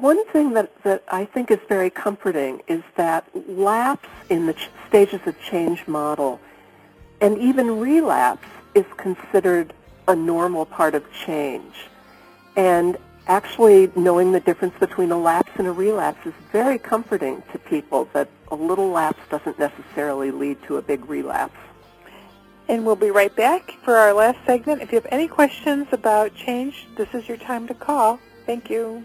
one 0.00 0.24
thing 0.26 0.52
that, 0.54 0.82
that 0.82 1.04
I 1.08 1.24
think 1.24 1.50
is 1.50 1.58
very 1.68 1.90
comforting 1.90 2.62
is 2.68 2.82
that 2.96 3.26
lapse 3.48 4.08
in 4.28 4.46
the 4.46 4.54
ch- 4.54 4.70
stages 4.88 5.20
of 5.26 5.40
change 5.40 5.86
model 5.86 6.40
and 7.20 7.38
even 7.38 7.78
relapse 7.80 8.46
is 8.74 8.84
considered 8.96 9.72
a 10.06 10.14
normal 10.14 10.64
part 10.64 10.94
of 10.94 11.04
change. 11.12 11.74
And 12.56 12.96
actually 13.26 13.90
knowing 13.94 14.32
the 14.32 14.40
difference 14.40 14.74
between 14.80 15.10
a 15.12 15.18
lapse 15.18 15.52
and 15.56 15.66
a 15.66 15.72
relapse 15.72 16.26
is 16.26 16.34
very 16.50 16.78
comforting 16.78 17.42
to 17.52 17.58
people 17.58 18.08
that 18.14 18.28
a 18.50 18.54
little 18.54 18.90
lapse 18.90 19.20
doesn't 19.30 19.58
necessarily 19.58 20.30
lead 20.30 20.62
to 20.64 20.78
a 20.78 20.82
big 20.82 21.08
relapse. 21.08 21.58
And 22.68 22.84
we'll 22.84 22.96
be 22.96 23.10
right 23.10 23.34
back 23.34 23.72
for 23.82 23.96
our 23.96 24.12
last 24.12 24.38
segment. 24.44 24.82
If 24.82 24.92
you 24.92 24.96
have 24.96 25.06
any 25.10 25.28
questions 25.28 25.86
about 25.92 26.34
change, 26.34 26.86
this 26.96 27.08
is 27.14 27.28
your 27.28 27.38
time 27.38 27.66
to 27.68 27.74
call. 27.74 28.18
Thank 28.46 28.70
you. 28.70 29.04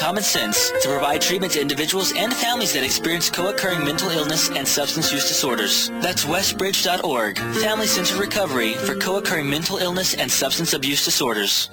common 0.00 0.22
sense 0.22 0.72
to 0.80 0.88
provide 0.88 1.20
treatment 1.20 1.52
to 1.52 1.60
individuals 1.60 2.14
and 2.16 2.32
families 2.32 2.72
that 2.72 2.82
experience 2.82 3.28
co-occurring 3.28 3.84
mental 3.84 4.08
illness 4.08 4.48
and 4.48 4.66
substance 4.66 5.12
use 5.12 5.28
disorders. 5.28 5.90
That's 6.00 6.24
westbridge.org, 6.24 7.38
Family 7.38 7.86
Centered 7.86 8.16
Recovery 8.16 8.72
for 8.72 8.94
co-occurring 8.94 9.50
mental 9.50 9.76
illness 9.76 10.14
and 10.14 10.30
substance 10.30 10.72
abuse 10.72 11.04
disorders. 11.04 11.68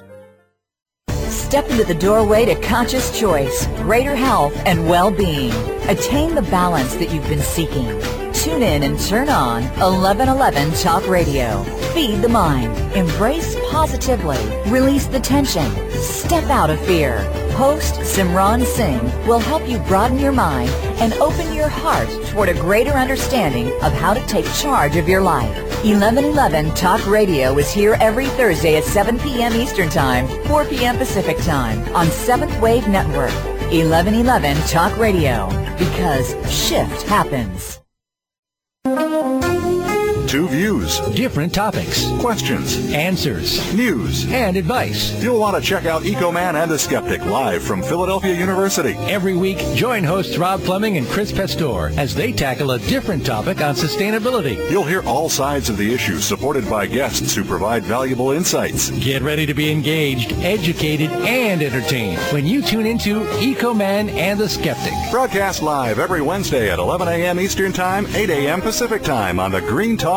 Step 1.29 1.69
into 1.69 1.85
the 1.85 1.95
doorway 1.95 2.43
to 2.43 2.59
conscious 2.59 3.17
choice, 3.17 3.65
greater 3.77 4.15
health, 4.15 4.53
and 4.65 4.89
well-being. 4.89 5.53
Attain 5.87 6.35
the 6.35 6.41
balance 6.41 6.95
that 6.95 7.09
you've 7.09 7.29
been 7.29 7.39
seeking. 7.39 7.87
Tune 8.33 8.61
in 8.61 8.83
and 8.83 8.99
turn 8.99 9.29
on 9.29 9.63
1111 9.79 10.73
Talk 10.81 11.07
Radio. 11.07 11.63
Feed 11.93 12.21
the 12.21 12.27
mind. 12.27 12.75
Embrace 12.93 13.55
positively. 13.71 14.37
Release 14.69 15.07
the 15.07 15.21
tension. 15.21 15.71
Step 15.91 16.43
out 16.49 16.69
of 16.69 16.79
fear. 16.85 17.25
Host 17.57 17.95
Simran 18.01 18.63
Singh 18.63 19.03
will 19.25 19.39
help 19.39 19.67
you 19.67 19.79
broaden 19.79 20.19
your 20.19 20.31
mind 20.31 20.69
and 21.01 21.11
open 21.13 21.55
your 21.55 21.67
heart 21.67 22.07
toward 22.27 22.49
a 22.49 22.53
greater 22.53 22.91
understanding 22.91 23.71
of 23.81 23.91
how 23.93 24.13
to 24.13 24.23
take 24.27 24.45
charge 24.53 24.95
of 24.95 25.09
your 25.09 25.21
life. 25.21 25.55
1111 25.83 26.75
Talk 26.75 27.03
Radio 27.07 27.57
is 27.57 27.73
here 27.73 27.97
every 27.99 28.27
Thursday 28.27 28.77
at 28.77 28.83
7 28.83 29.17
p.m. 29.17 29.55
Eastern 29.55 29.89
Time, 29.89 30.27
4 30.45 30.65
p.m. 30.65 30.97
Pacific 30.97 31.35
Time 31.37 31.79
on 31.95 32.05
7th 32.05 32.61
Wave 32.61 32.87
Network. 32.87 33.33
1111 33.73 34.55
Talk 34.67 34.95
Radio, 34.99 35.47
because 35.79 36.35
shift 36.47 37.01
happens. 37.07 37.79
Two 40.27 40.49
views. 40.49 40.99
Different 41.15 41.53
topics. 41.53 42.05
Questions. 42.19 42.91
Answers. 42.91 43.73
News. 43.73 44.29
And 44.29 44.57
advice. 44.57 45.23
You'll 45.23 45.39
want 45.39 45.55
to 45.55 45.61
check 45.61 45.85
out 45.85 46.01
EcoMan 46.01 46.61
and 46.61 46.69
the 46.69 46.77
Skeptic 46.77 47.23
live 47.23 47.63
from 47.63 47.81
Philadelphia 47.81 48.35
University. 48.35 48.95
Every 49.07 49.37
week, 49.37 49.57
join 49.73 50.03
hosts 50.03 50.37
Rob 50.37 50.59
Fleming 50.59 50.97
and 50.97 51.07
Chris 51.07 51.31
Pastor 51.31 51.97
as 51.97 52.13
they 52.13 52.33
tackle 52.33 52.71
a 52.71 52.79
different 52.79 53.25
topic 53.25 53.61
on 53.61 53.73
sustainability. 53.75 54.69
You'll 54.69 54.83
hear 54.83 55.01
all 55.03 55.29
sides 55.29 55.69
of 55.69 55.77
the 55.77 55.93
issue 55.93 56.17
supported 56.17 56.69
by 56.69 56.87
guests 56.87 57.33
who 57.33 57.45
provide 57.45 57.83
valuable 57.83 58.31
insights. 58.31 58.89
Get 58.89 59.21
ready 59.21 59.45
to 59.45 59.53
be 59.53 59.71
engaged, 59.71 60.33
educated, 60.39 61.09
and 61.09 61.61
entertained 61.61 62.19
when 62.33 62.45
you 62.45 62.61
tune 62.61 62.85
into 62.85 63.21
EcoMan 63.39 64.09
and 64.09 64.37
the 64.37 64.49
Skeptic. 64.49 64.93
Broadcast 65.09 65.61
live 65.61 65.99
every 65.99 66.21
Wednesday 66.21 66.69
at 66.69 66.79
11 66.79 67.07
a.m. 67.07 67.39
Eastern 67.39 67.71
Time, 67.71 68.05
8 68.13 68.29
a.m. 68.29 68.61
Pacific 68.61 69.03
Time 69.03 69.39
on 69.39 69.51
the 69.51 69.61
Green 69.61 69.95
Talk 69.95 70.16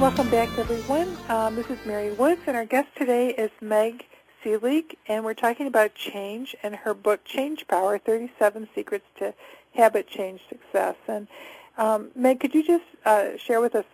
Welcome 0.00 0.28
back, 0.28 0.58
everyone. 0.58 1.16
Um, 1.28 1.54
this 1.54 1.70
is 1.70 1.78
Mary 1.86 2.10
Woods, 2.14 2.40
and 2.48 2.56
our 2.56 2.64
guest 2.64 2.88
today 2.96 3.28
is 3.30 3.52
Meg 3.60 4.07
Selig, 4.42 4.96
and 5.06 5.24
we're 5.24 5.34
talking 5.34 5.66
about 5.66 5.94
change 5.94 6.54
and 6.62 6.74
her 6.74 6.94
book, 6.94 7.24
Changepower, 7.24 8.00
37 8.00 8.68
Secrets 8.74 9.04
to 9.18 9.34
Habit 9.74 10.08
Change 10.08 10.40
Success. 10.48 10.96
And 11.06 11.28
um, 11.76 12.10
Meg, 12.14 12.40
could 12.40 12.54
you 12.54 12.64
just 12.64 12.84
uh, 13.04 13.36
share 13.36 13.60
with 13.60 13.74
us 13.74 13.84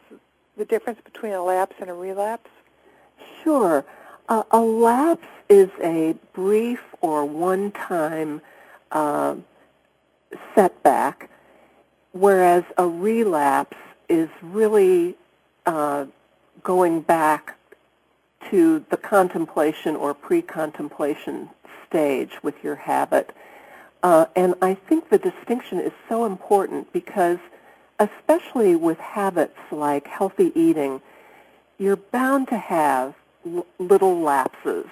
the 0.57 0.64
difference 0.64 1.01
between 1.05 1.32
a 1.32 1.42
lapse 1.42 1.76
and 1.80 1.90
a 1.90 1.95
relapse? 1.95 2.51
Sure. 3.42 3.84
Uh, 4.28 4.42
a 4.51 4.61
lapse 4.61 5.26
is 5.49 5.68
a 5.82 6.14
brief 6.32 6.80
or 7.01 7.24
one-time 7.24 8.40
uh, 8.92 9.36
setback, 10.55 11.30
whereas 12.12 12.64
a 12.78 12.86
relapse 12.86 13.76
is 14.09 14.28
really 14.42 15.16
uh, 15.66 16.07
going 16.62 17.01
back 17.01 17.57
to 18.51 18.84
the 18.90 18.97
contemplation 18.97 19.97
or 19.97 20.14
pre-contemplation 20.14 21.51
stage 21.88 22.42
with 22.42 22.62
your 22.62 22.76
habit. 22.76 23.34
Uh, 24.03 24.26
and 24.36 24.55
I 24.61 24.74
think 24.74 25.09
the 25.09 25.18
distinction 25.18 25.80
is 25.80 25.92
so 26.09 26.24
important 26.24 26.92
because 26.92 27.38
especially 27.99 28.76
with 28.76 28.99
habits 28.99 29.59
like 29.70 30.07
healthy 30.07 30.53
eating, 30.55 31.01
you're 31.78 31.97
bound 31.97 32.49
to 32.49 32.59
have 32.59 33.14
l- 33.47 33.66
little 33.78 34.20
lapses. 34.20 34.86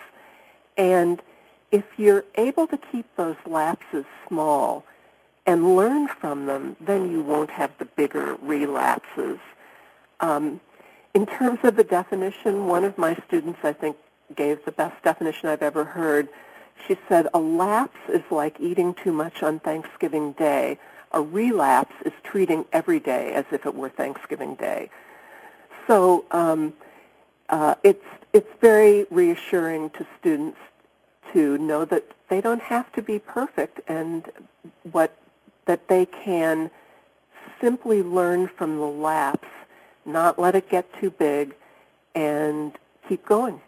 And 0.76 1.20
if 1.70 1.84
you're 1.96 2.24
able 2.36 2.66
to 2.68 2.76
keep 2.76 3.06
those 3.16 3.36
lapses 3.46 4.04
small 4.28 4.84
and 5.46 5.76
learn 5.76 6.08
from 6.08 6.46
them, 6.46 6.76
then 6.80 7.10
you 7.10 7.22
won't 7.22 7.50
have 7.50 7.72
the 7.78 7.84
bigger 7.84 8.36
relapses. 8.40 9.38
Um, 10.20 10.60
in 11.14 11.26
terms 11.26 11.58
of 11.62 11.76
the 11.76 11.84
definition, 11.84 12.66
one 12.66 12.84
of 12.84 12.96
my 12.96 13.16
students, 13.26 13.58
I 13.62 13.72
think, 13.72 13.96
gave 14.34 14.64
the 14.64 14.72
best 14.72 15.02
definition 15.02 15.48
I've 15.48 15.62
ever 15.62 15.84
heard. 15.84 16.28
She 16.86 16.96
said, 17.08 17.28
a 17.34 17.38
lapse 17.38 17.98
is 18.08 18.22
like 18.30 18.58
eating 18.58 18.94
too 18.94 19.12
much 19.12 19.42
on 19.42 19.60
Thanksgiving 19.60 20.32
Day. 20.32 20.78
A 21.12 21.20
relapse 21.20 21.94
is 22.06 22.12
treating 22.24 22.64
every 22.72 22.98
day 22.98 23.32
as 23.34 23.44
if 23.52 23.66
it 23.66 23.74
were 23.74 23.90
Thanksgiving 23.90 24.54
Day. 24.54 24.88
So 25.86 26.24
um, 26.30 26.72
uh, 27.50 27.74
it's, 27.82 28.04
it's 28.32 28.48
very 28.60 29.06
reassuring 29.10 29.90
to 29.90 30.06
students 30.18 30.58
to 31.34 31.58
know 31.58 31.84
that 31.84 32.04
they 32.30 32.40
don't 32.40 32.62
have 32.62 32.90
to 32.92 33.02
be 33.02 33.18
perfect 33.18 33.80
and 33.86 34.30
what, 34.90 35.14
that 35.66 35.88
they 35.88 36.06
can 36.06 36.70
simply 37.60 38.02
learn 38.02 38.48
from 38.48 38.78
the 38.78 38.86
lapse 38.86 39.48
not 40.04 40.38
let 40.38 40.54
it 40.54 40.68
get 40.68 40.86
too 41.00 41.10
big, 41.10 41.54
and 42.14 42.72
keep 43.08 43.24
going. 43.24 43.60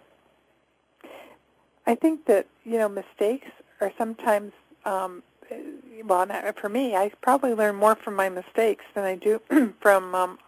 I 1.87 1.95
think 1.95 2.27
that 2.27 2.47
you 2.65 2.79
know 2.79 2.89
mistakes 2.89 3.49
are 3.81 3.93
sometimes 3.99 4.53
um, 4.85 5.23
well 6.05 6.27
for 6.61 6.69
me 6.69 6.97
I 6.97 7.11
probably 7.21 7.55
learn 7.55 7.77
more 7.77 7.95
from 7.95 8.15
my 8.15 8.29
mistakes 8.29 8.85
than 8.95 9.05
I 9.05 9.17
do 9.17 9.41
from 9.81 10.15
um, 10.15 10.39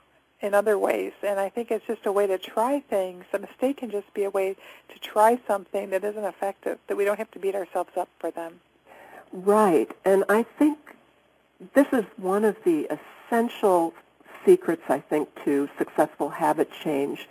in 0.40 0.54
other 0.54 0.78
ways. 0.78 1.12
And 1.22 1.40
I 1.40 1.48
think 1.48 1.70
it's 1.70 1.86
just 1.86 2.06
a 2.06 2.12
way 2.12 2.26
to 2.26 2.38
try 2.38 2.80
things. 2.80 3.24
A 3.32 3.38
mistake 3.38 3.78
can 3.78 3.90
just 3.90 4.12
be 4.14 4.24
a 4.24 4.30
way 4.30 4.56
to 4.92 4.98
try 4.98 5.38
something 5.46 5.90
that 5.90 6.04
isn't 6.04 6.24
effective 6.24 6.78
that 6.88 6.96
we 6.96 7.04
don't 7.04 7.18
have 7.18 7.30
to 7.32 7.38
beat 7.38 7.54
ourselves 7.54 7.90
up 7.96 8.08
for 8.18 8.30
them. 8.30 8.60
Right. 9.32 9.90
And 10.04 10.24
I 10.28 10.44
think 10.58 10.78
this 11.74 11.86
is 11.92 12.04
one 12.16 12.44
of 12.44 12.56
the 12.64 12.88
essential 13.28 13.94
secrets, 14.46 14.84
I 14.88 15.00
think, 15.00 15.28
to 15.44 15.68
successful 15.76 16.30
habit 16.30 16.70
change, 16.82 17.28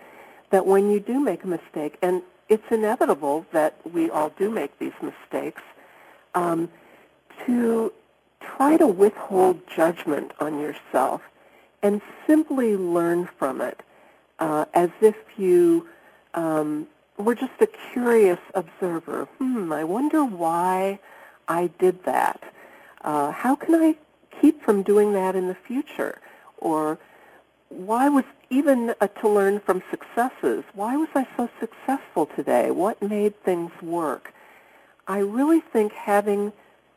that 0.51 0.67
when 0.67 0.91
you 0.91 0.99
do 0.99 1.19
make 1.19 1.43
a 1.43 1.47
mistake, 1.47 1.97
and 2.01 2.21
it's 2.49 2.69
inevitable 2.69 3.47
that 3.51 3.75
we 3.91 4.11
all 4.11 4.29
do 4.37 4.51
make 4.51 4.77
these 4.77 4.93
mistakes, 5.01 5.63
um, 6.35 6.69
to 7.45 7.91
try 8.39 8.77
to 8.77 8.85
withhold 8.85 9.61
judgment 9.75 10.31
on 10.39 10.59
yourself 10.59 11.21
and 11.81 12.01
simply 12.27 12.75
learn 12.75 13.27
from 13.37 13.61
it 13.61 13.81
uh, 14.39 14.65
as 14.73 14.89
if 15.01 15.15
you 15.37 15.87
um, 16.33 16.87
were 17.17 17.35
just 17.35 17.53
a 17.61 17.67
curious 17.93 18.39
observer. 18.53 19.25
Hmm, 19.37 19.71
I 19.71 19.83
wonder 19.83 20.23
why 20.23 20.99
I 21.47 21.69
did 21.79 22.03
that. 22.05 22.43
Uh, 23.01 23.31
how 23.31 23.55
can 23.55 23.75
I 23.75 23.95
keep 24.41 24.61
from 24.61 24.83
doing 24.83 25.13
that 25.13 25.35
in 25.35 25.47
the 25.47 25.55
future? 25.55 26.19
Or 26.65 26.97
why 27.69 28.09
was 28.09 28.25
even 28.49 28.95
uh, 28.99 29.07
to 29.07 29.29
learn 29.29 29.59
from 29.59 29.83
successes, 29.91 30.63
why 30.73 30.97
was 30.97 31.09
I 31.13 31.27
so 31.37 31.47
successful 31.59 32.25
today? 32.25 32.71
What 32.71 33.01
made 33.01 33.41
things 33.43 33.71
work? 33.81 34.33
I 35.07 35.19
really 35.19 35.61
think 35.61 35.93
having 35.93 36.51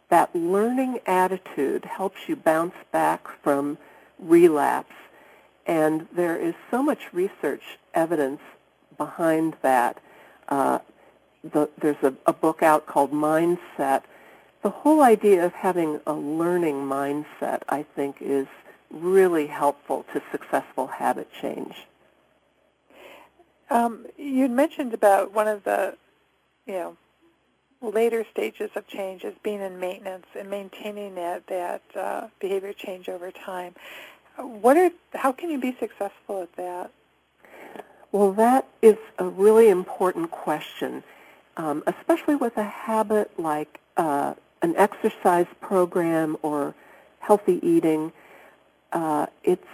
that 0.08 0.34
learning 0.34 1.00
attitude 1.06 1.84
helps 1.84 2.28
you 2.28 2.34
bounce 2.36 2.74
back 2.92 3.28
from 3.42 3.76
relapse. 4.18 4.94
And 5.66 6.08
there 6.14 6.38
is 6.38 6.54
so 6.70 6.82
much 6.82 7.12
research 7.12 7.78
evidence 7.92 8.40
behind 8.96 9.54
that. 9.60 9.98
Uh, 10.48 10.78
the, 11.44 11.68
there's 11.78 12.02
a, 12.02 12.14
a 12.24 12.32
book 12.32 12.62
out 12.62 12.86
called 12.86 13.12
Mindset. 13.12 14.02
The 14.62 14.70
whole 14.70 15.02
idea 15.02 15.44
of 15.44 15.52
having 15.52 16.00
a 16.06 16.14
learning 16.14 16.76
mindset, 16.76 17.60
I 17.68 17.84
think, 17.94 18.16
is 18.20 18.46
really 18.90 19.46
helpful 19.46 20.04
to 20.12 20.22
successful 20.30 20.86
habit 20.86 21.28
change. 21.40 21.74
Um, 23.70 24.06
you 24.16 24.48
mentioned 24.48 24.94
about 24.94 25.32
one 25.32 25.46
of 25.46 25.64
the, 25.64 25.96
you 26.66 26.72
know, 26.72 26.96
later 27.80 28.24
stages 28.32 28.70
of 28.74 28.86
change 28.88 29.24
is 29.24 29.34
being 29.42 29.60
in 29.60 29.78
maintenance 29.78 30.26
and 30.36 30.50
maintaining 30.50 31.14
that 31.14 31.46
that 31.46 31.82
uh, 31.94 32.28
behavior 32.40 32.72
change 32.72 33.08
over 33.08 33.30
time. 33.30 33.74
What 34.36 34.76
are 34.76 34.90
how 35.14 35.32
can 35.32 35.50
you 35.50 35.60
be 35.60 35.76
successful 35.78 36.42
at 36.42 36.56
that? 36.56 36.90
Well, 38.10 38.32
that 38.32 38.66
is 38.80 38.96
a 39.18 39.26
really 39.26 39.68
important 39.68 40.30
question, 40.30 41.04
um, 41.56 41.82
especially 41.86 42.36
with 42.36 42.56
a 42.56 42.64
habit 42.64 43.38
like 43.38 43.80
uh, 43.96 44.34
an 44.62 44.74
exercise 44.76 45.46
program 45.60 46.36
or 46.42 46.74
healthy 47.20 47.60
eating. 47.62 48.12
Uh, 48.92 49.26
it's 49.44 49.66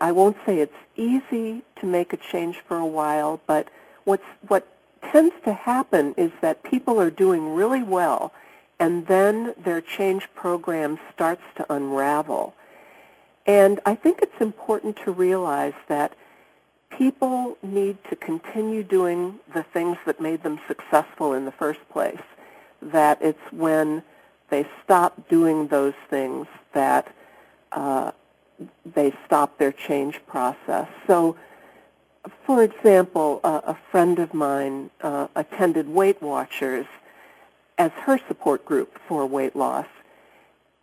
I 0.00 0.12
won't 0.12 0.36
say 0.44 0.58
it's 0.58 0.72
easy 0.96 1.62
to 1.80 1.86
make 1.86 2.12
a 2.12 2.16
change 2.16 2.58
for 2.66 2.76
a 2.76 2.86
while, 2.86 3.40
but 3.46 3.68
what's 4.04 4.24
what 4.46 4.66
tends 5.12 5.34
to 5.44 5.52
happen 5.52 6.14
is 6.16 6.32
that 6.40 6.62
people 6.62 7.00
are 7.00 7.10
doing 7.10 7.54
really 7.54 7.82
well 7.82 8.32
and 8.80 9.06
then 9.06 9.54
their 9.64 9.80
change 9.80 10.28
program 10.34 10.98
starts 11.12 11.42
to 11.56 11.72
unravel. 11.72 12.54
And 13.46 13.80
I 13.86 13.94
think 13.94 14.20
it's 14.22 14.40
important 14.40 14.96
to 15.04 15.10
realize 15.10 15.74
that 15.88 16.14
people 16.90 17.56
need 17.62 17.96
to 18.10 18.16
continue 18.16 18.82
doing 18.82 19.38
the 19.52 19.62
things 19.62 19.96
that 20.06 20.20
made 20.20 20.42
them 20.42 20.60
successful 20.68 21.32
in 21.32 21.44
the 21.44 21.52
first 21.52 21.80
place. 21.90 22.20
That 22.82 23.18
it's 23.20 23.52
when 23.52 24.02
they 24.50 24.66
stop 24.84 25.28
doing 25.28 25.68
those 25.68 25.94
things 26.08 26.46
that 26.72 27.12
uh, 27.72 28.12
they 28.94 29.12
stop 29.26 29.58
their 29.58 29.72
change 29.72 30.20
process. 30.26 30.88
So, 31.06 31.36
for 32.44 32.62
example, 32.62 33.40
uh, 33.44 33.60
a 33.64 33.76
friend 33.90 34.18
of 34.18 34.34
mine 34.34 34.90
uh, 35.00 35.28
attended 35.36 35.88
Weight 35.88 36.20
Watchers 36.20 36.86
as 37.78 37.92
her 37.92 38.18
support 38.26 38.64
group 38.64 38.98
for 39.06 39.24
weight 39.26 39.54
loss 39.54 39.86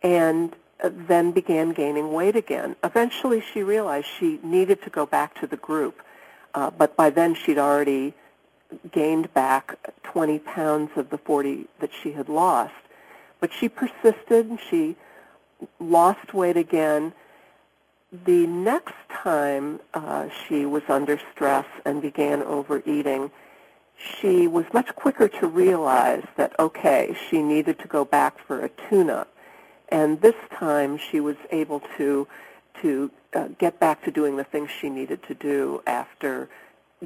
and 0.02 0.54
uh, 0.82 0.90
then 0.92 1.32
began 1.32 1.72
gaining 1.72 2.12
weight 2.12 2.36
again. 2.36 2.76
Eventually 2.82 3.42
she 3.52 3.62
realized 3.62 4.06
she 4.18 4.40
needed 4.42 4.82
to 4.82 4.90
go 4.90 5.04
back 5.06 5.38
to 5.40 5.46
the 5.46 5.56
group, 5.56 6.02
uh, 6.54 6.70
but 6.70 6.96
by 6.96 7.10
then 7.10 7.34
she'd 7.34 7.58
already 7.58 8.14
gained 8.90 9.32
back 9.34 9.78
20 10.04 10.38
pounds 10.40 10.90
of 10.96 11.10
the 11.10 11.18
40 11.18 11.66
that 11.80 11.90
she 12.02 12.12
had 12.12 12.28
lost. 12.28 12.74
But 13.40 13.52
she 13.52 13.68
persisted, 13.68 14.46
and 14.46 14.58
she 14.70 14.96
lost 15.80 16.34
weight 16.34 16.56
again, 16.56 17.12
the 18.24 18.46
next 18.46 18.94
time 19.10 19.80
uh, 19.94 20.28
she 20.46 20.64
was 20.64 20.82
under 20.88 21.20
stress 21.32 21.66
and 21.84 22.00
began 22.00 22.42
overeating, 22.42 23.30
she 23.98 24.46
was 24.46 24.64
much 24.72 24.94
quicker 24.94 25.28
to 25.28 25.46
realize 25.46 26.24
that, 26.36 26.58
okay, 26.58 27.16
she 27.28 27.42
needed 27.42 27.78
to 27.80 27.88
go 27.88 28.04
back 28.04 28.38
for 28.38 28.64
a 28.64 28.68
tune-up. 28.68 29.32
And 29.88 30.20
this 30.20 30.34
time 30.52 30.98
she 30.98 31.20
was 31.20 31.36
able 31.50 31.80
to, 31.96 32.28
to 32.82 33.10
uh, 33.34 33.48
get 33.58 33.80
back 33.80 34.04
to 34.04 34.10
doing 34.10 34.36
the 34.36 34.44
things 34.44 34.70
she 34.70 34.90
needed 34.90 35.22
to 35.24 35.34
do 35.34 35.82
after 35.86 36.48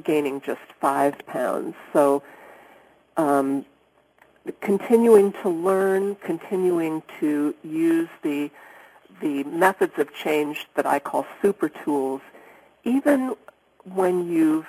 gaining 0.03 0.41
just 0.41 0.61
five 0.79 1.25
pounds. 1.25 1.75
So 1.93 2.23
um, 3.17 3.65
continuing 4.59 5.33
to 5.43 5.49
learn, 5.49 6.15
continuing 6.15 7.03
to 7.19 7.55
use 7.63 8.09
the 8.23 8.49
the 9.21 9.43
methods 9.43 9.93
of 9.99 10.11
change 10.13 10.67
that 10.75 10.85
I 10.85 10.97
call 10.97 11.27
super 11.41 11.69
tools, 11.69 12.21
even 12.83 13.35
when 13.83 14.27
you've 14.31 14.67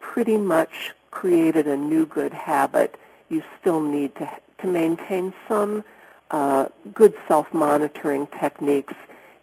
pretty 0.00 0.38
much 0.38 0.92
created 1.10 1.66
a 1.66 1.76
new 1.76 2.06
good 2.06 2.32
habit, 2.32 2.98
you 3.28 3.42
still 3.60 3.80
need 3.80 4.14
to, 4.16 4.30
to 4.62 4.66
maintain 4.66 5.34
some 5.46 5.84
uh, 6.30 6.68
good 6.94 7.14
self-monitoring 7.28 8.28
techniques 8.40 8.94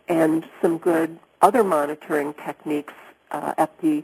and 0.08 0.46
some 0.62 0.80
good 0.80 1.20
other 1.42 1.64
monitoring 1.64 2.34
techniques 2.34 2.94
uh, 3.32 3.54
at 3.58 3.80
the 3.82 4.04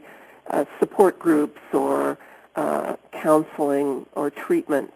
uh, 0.50 0.64
support 0.78 1.18
groups 1.18 1.60
or 1.72 2.18
uh, 2.54 2.94
counseling 3.10 4.06
or 4.14 4.30
treatment 4.30 4.92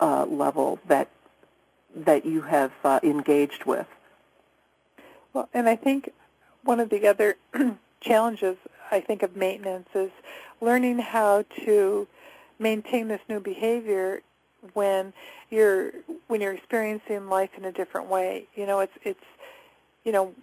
uh, 0.00 0.26
level 0.26 0.78
that 0.88 1.08
that 1.94 2.26
you 2.26 2.42
have 2.42 2.72
uh, 2.84 3.00
engaged 3.02 3.64
with. 3.64 3.86
Well, 5.32 5.48
and 5.54 5.68
I 5.68 5.76
think 5.76 6.12
one 6.62 6.80
of 6.80 6.90
the 6.90 7.06
other 7.06 7.36
challenges, 8.00 8.56
I 8.90 9.00
think, 9.00 9.22
of 9.22 9.36
maintenance 9.36 9.88
is 9.94 10.10
learning 10.60 10.98
how 10.98 11.44
to 11.64 12.06
maintain 12.58 13.08
this 13.08 13.20
new 13.28 13.40
behavior 13.40 14.22
when 14.74 15.12
you're 15.50 15.92
when 16.26 16.40
you're 16.40 16.54
experiencing 16.54 17.28
life 17.28 17.50
in 17.56 17.64
a 17.64 17.72
different 17.72 18.08
way. 18.08 18.46
You 18.54 18.66
know, 18.66 18.80
it's 18.80 18.96
it's 19.02 19.24
you 20.04 20.12
know 20.12 20.34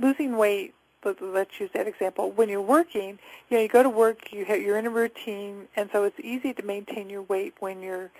losing 0.00 0.36
weight. 0.36 0.74
Let's 1.20 1.58
use 1.60 1.70
that 1.74 1.86
example. 1.86 2.32
When 2.32 2.48
you're 2.48 2.60
working, 2.60 3.18
you 3.48 3.56
know, 3.56 3.62
you 3.62 3.68
go 3.68 3.82
to 3.82 3.88
work, 3.88 4.32
you 4.32 4.44
you're 4.46 4.78
in 4.78 4.86
a 4.86 4.90
routine, 4.90 5.68
and 5.76 5.88
so 5.92 6.04
it's 6.04 6.18
easy 6.20 6.52
to 6.54 6.62
maintain 6.62 7.08
your 7.08 7.22
weight 7.22 7.54
when 7.60 7.80
you're 7.80 8.10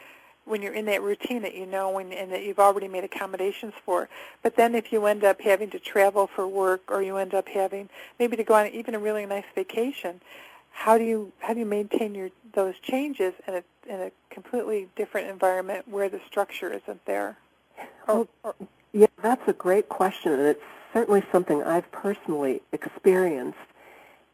when 0.49 0.63
you're 0.63 0.75
in 0.75 0.87
that 0.87 1.03
routine 1.03 1.43
that 1.43 1.55
you 1.55 1.67
know 1.67 1.99
and, 1.99 2.13
and 2.13 2.33
that 2.33 2.43
you've 2.43 2.59
already 2.59 2.89
made 2.89 3.05
accommodations 3.05 3.75
for. 3.85 4.09
But 4.43 4.57
then 4.57 4.75
if 4.75 4.93
you 4.93 5.07
end 5.07 5.25
up 5.25 5.41
having 5.41 5.71
to 5.71 5.79
travel 5.79 6.27
for 6.27 6.47
work 6.47 6.83
or 6.89 7.03
you 7.03 7.17
end 7.17 7.35
up 7.35 7.49
having 7.49 7.89
maybe 8.19 8.37
to 8.37 8.45
go 8.45 8.55
on 8.55 8.69
even 8.69 8.95
a 8.95 8.99
really 8.99 9.27
nice 9.27 9.45
vacation, 9.55 10.21
how 10.71 10.97
do 10.97 11.05
you 11.05 11.33
how 11.41 11.55
do 11.55 11.61
you 11.61 11.67
maintain 11.67 12.15
your 12.15 12.31
those 12.55 12.79
changes 12.81 13.35
in 13.47 13.55
a 13.55 13.63
in 13.89 14.01
a 14.01 14.11
completely 14.31 14.89
different 14.97 15.29
environment 15.29 15.89
where 15.89 16.09
the 16.09 16.21
structure 16.27 16.73
isn't 16.73 17.05
there? 17.05 17.37
Or, 18.07 18.29
or, 18.43 18.55
yeah, 18.93 19.07
that's 19.23 19.47
a 19.49 19.53
great 19.53 19.89
question, 19.89 20.33
and 20.33 20.43
it's 20.43 20.63
certainly 20.93 21.23
something 21.31 21.63
I've 21.63 21.91
personally 21.93 22.63
experienced. 22.73 23.59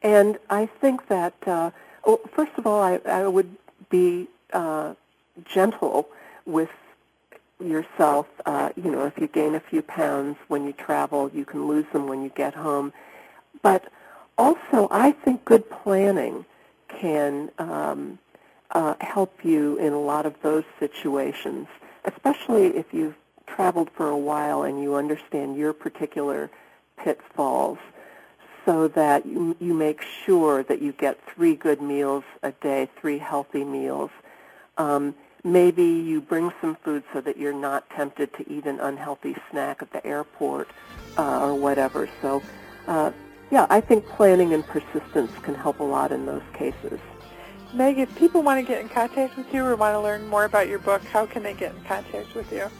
And 0.02 0.38
I 0.50 0.66
think 0.66 1.08
that, 1.08 1.34
uh, 1.46 1.70
well, 2.06 2.20
first 2.34 2.52
of 2.58 2.66
all, 2.66 2.82
I, 2.82 3.00
I 3.06 3.26
would 3.26 3.56
be 3.88 4.28
uh, 4.52 4.94
gentle 5.44 6.08
with 6.46 6.70
yourself. 7.62 8.26
Uh, 8.46 8.70
you 8.76 8.90
know, 8.90 9.06
if 9.06 9.18
you 9.18 9.28
gain 9.28 9.54
a 9.54 9.60
few 9.60 9.82
pounds 9.82 10.36
when 10.48 10.64
you 10.66 10.72
travel, 10.72 11.30
you 11.32 11.44
can 11.44 11.66
lose 11.66 11.86
them 11.92 12.06
when 12.06 12.22
you 12.22 12.30
get 12.30 12.54
home. 12.54 12.92
But 13.62 13.84
also, 14.36 14.88
I 14.90 15.12
think 15.12 15.44
good 15.44 15.68
planning 15.70 16.44
can 16.88 17.50
um, 17.58 18.18
uh, 18.70 18.94
help 19.00 19.44
you 19.44 19.76
in 19.78 19.92
a 19.92 20.00
lot 20.00 20.26
of 20.26 20.34
those 20.42 20.64
situations, 20.78 21.68
especially 22.04 22.76
if 22.76 22.92
you've 22.92 23.14
traveled 23.46 23.90
for 23.90 24.08
a 24.08 24.18
while 24.18 24.62
and 24.62 24.82
you 24.82 24.94
understand 24.94 25.56
your 25.56 25.72
particular 25.72 26.50
pitfalls 26.96 27.78
so 28.64 28.88
that 28.88 29.26
you, 29.26 29.56
you 29.60 29.74
make 29.74 30.02
sure 30.24 30.62
that 30.62 30.80
you 30.80 30.92
get 30.92 31.18
three 31.34 31.54
good 31.54 31.80
meals 31.80 32.24
a 32.42 32.52
day, 32.52 32.88
three 33.00 33.18
healthy 33.18 33.64
meals. 33.64 34.10
Um, 34.78 35.14
maybe 35.44 35.84
you 35.84 36.20
bring 36.20 36.52
some 36.60 36.76
food 36.76 37.04
so 37.12 37.20
that 37.20 37.36
you're 37.36 37.52
not 37.52 37.88
tempted 37.90 38.32
to 38.34 38.50
eat 38.50 38.66
an 38.66 38.80
unhealthy 38.80 39.36
snack 39.50 39.82
at 39.82 39.92
the 39.92 40.04
airport 40.06 40.68
uh, 41.18 41.46
or 41.46 41.54
whatever. 41.54 42.08
So, 42.22 42.42
uh, 42.88 43.12
yeah, 43.50 43.66
I 43.70 43.80
think 43.80 44.06
planning 44.06 44.54
and 44.54 44.66
persistence 44.66 45.30
can 45.42 45.54
help 45.54 45.80
a 45.80 45.84
lot 45.84 46.12
in 46.12 46.26
those 46.26 46.42
cases. 46.54 46.98
Meg, 47.74 47.98
if 47.98 48.14
people 48.16 48.42
want 48.42 48.64
to 48.64 48.66
get 48.66 48.80
in 48.80 48.88
contact 48.88 49.36
with 49.36 49.52
you 49.52 49.64
or 49.64 49.76
want 49.76 49.94
to 49.94 50.00
learn 50.00 50.26
more 50.28 50.44
about 50.44 50.68
your 50.68 50.78
book, 50.78 51.02
how 51.04 51.26
can 51.26 51.42
they 51.42 51.54
get 51.54 51.74
in 51.74 51.82
contact 51.82 52.34
with 52.34 52.50
you? 52.52 52.70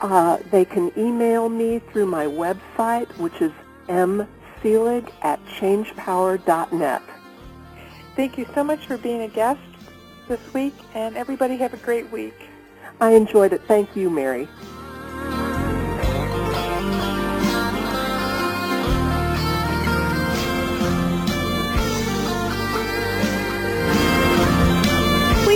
Uh, 0.00 0.38
they 0.50 0.64
can 0.64 0.90
email 0.98 1.48
me 1.48 1.78
through 1.78 2.06
my 2.06 2.26
website, 2.26 3.08
which 3.18 3.40
is 3.40 3.52
mselig 3.88 5.10
at 5.22 5.44
changepower.net. 5.46 7.02
Thank 8.16 8.38
you 8.38 8.46
so 8.54 8.64
much 8.64 8.86
for 8.86 8.96
being 8.96 9.22
a 9.22 9.28
guest 9.28 9.60
this 10.28 10.40
week, 10.52 10.74
and 10.94 11.16
everybody 11.16 11.56
have 11.56 11.74
a 11.74 11.78
great 11.78 12.10
week. 12.10 12.34
I 13.00 13.10
enjoyed 13.10 13.52
it. 13.52 13.62
Thank 13.66 13.94
you, 13.96 14.10
Mary. 14.10 14.48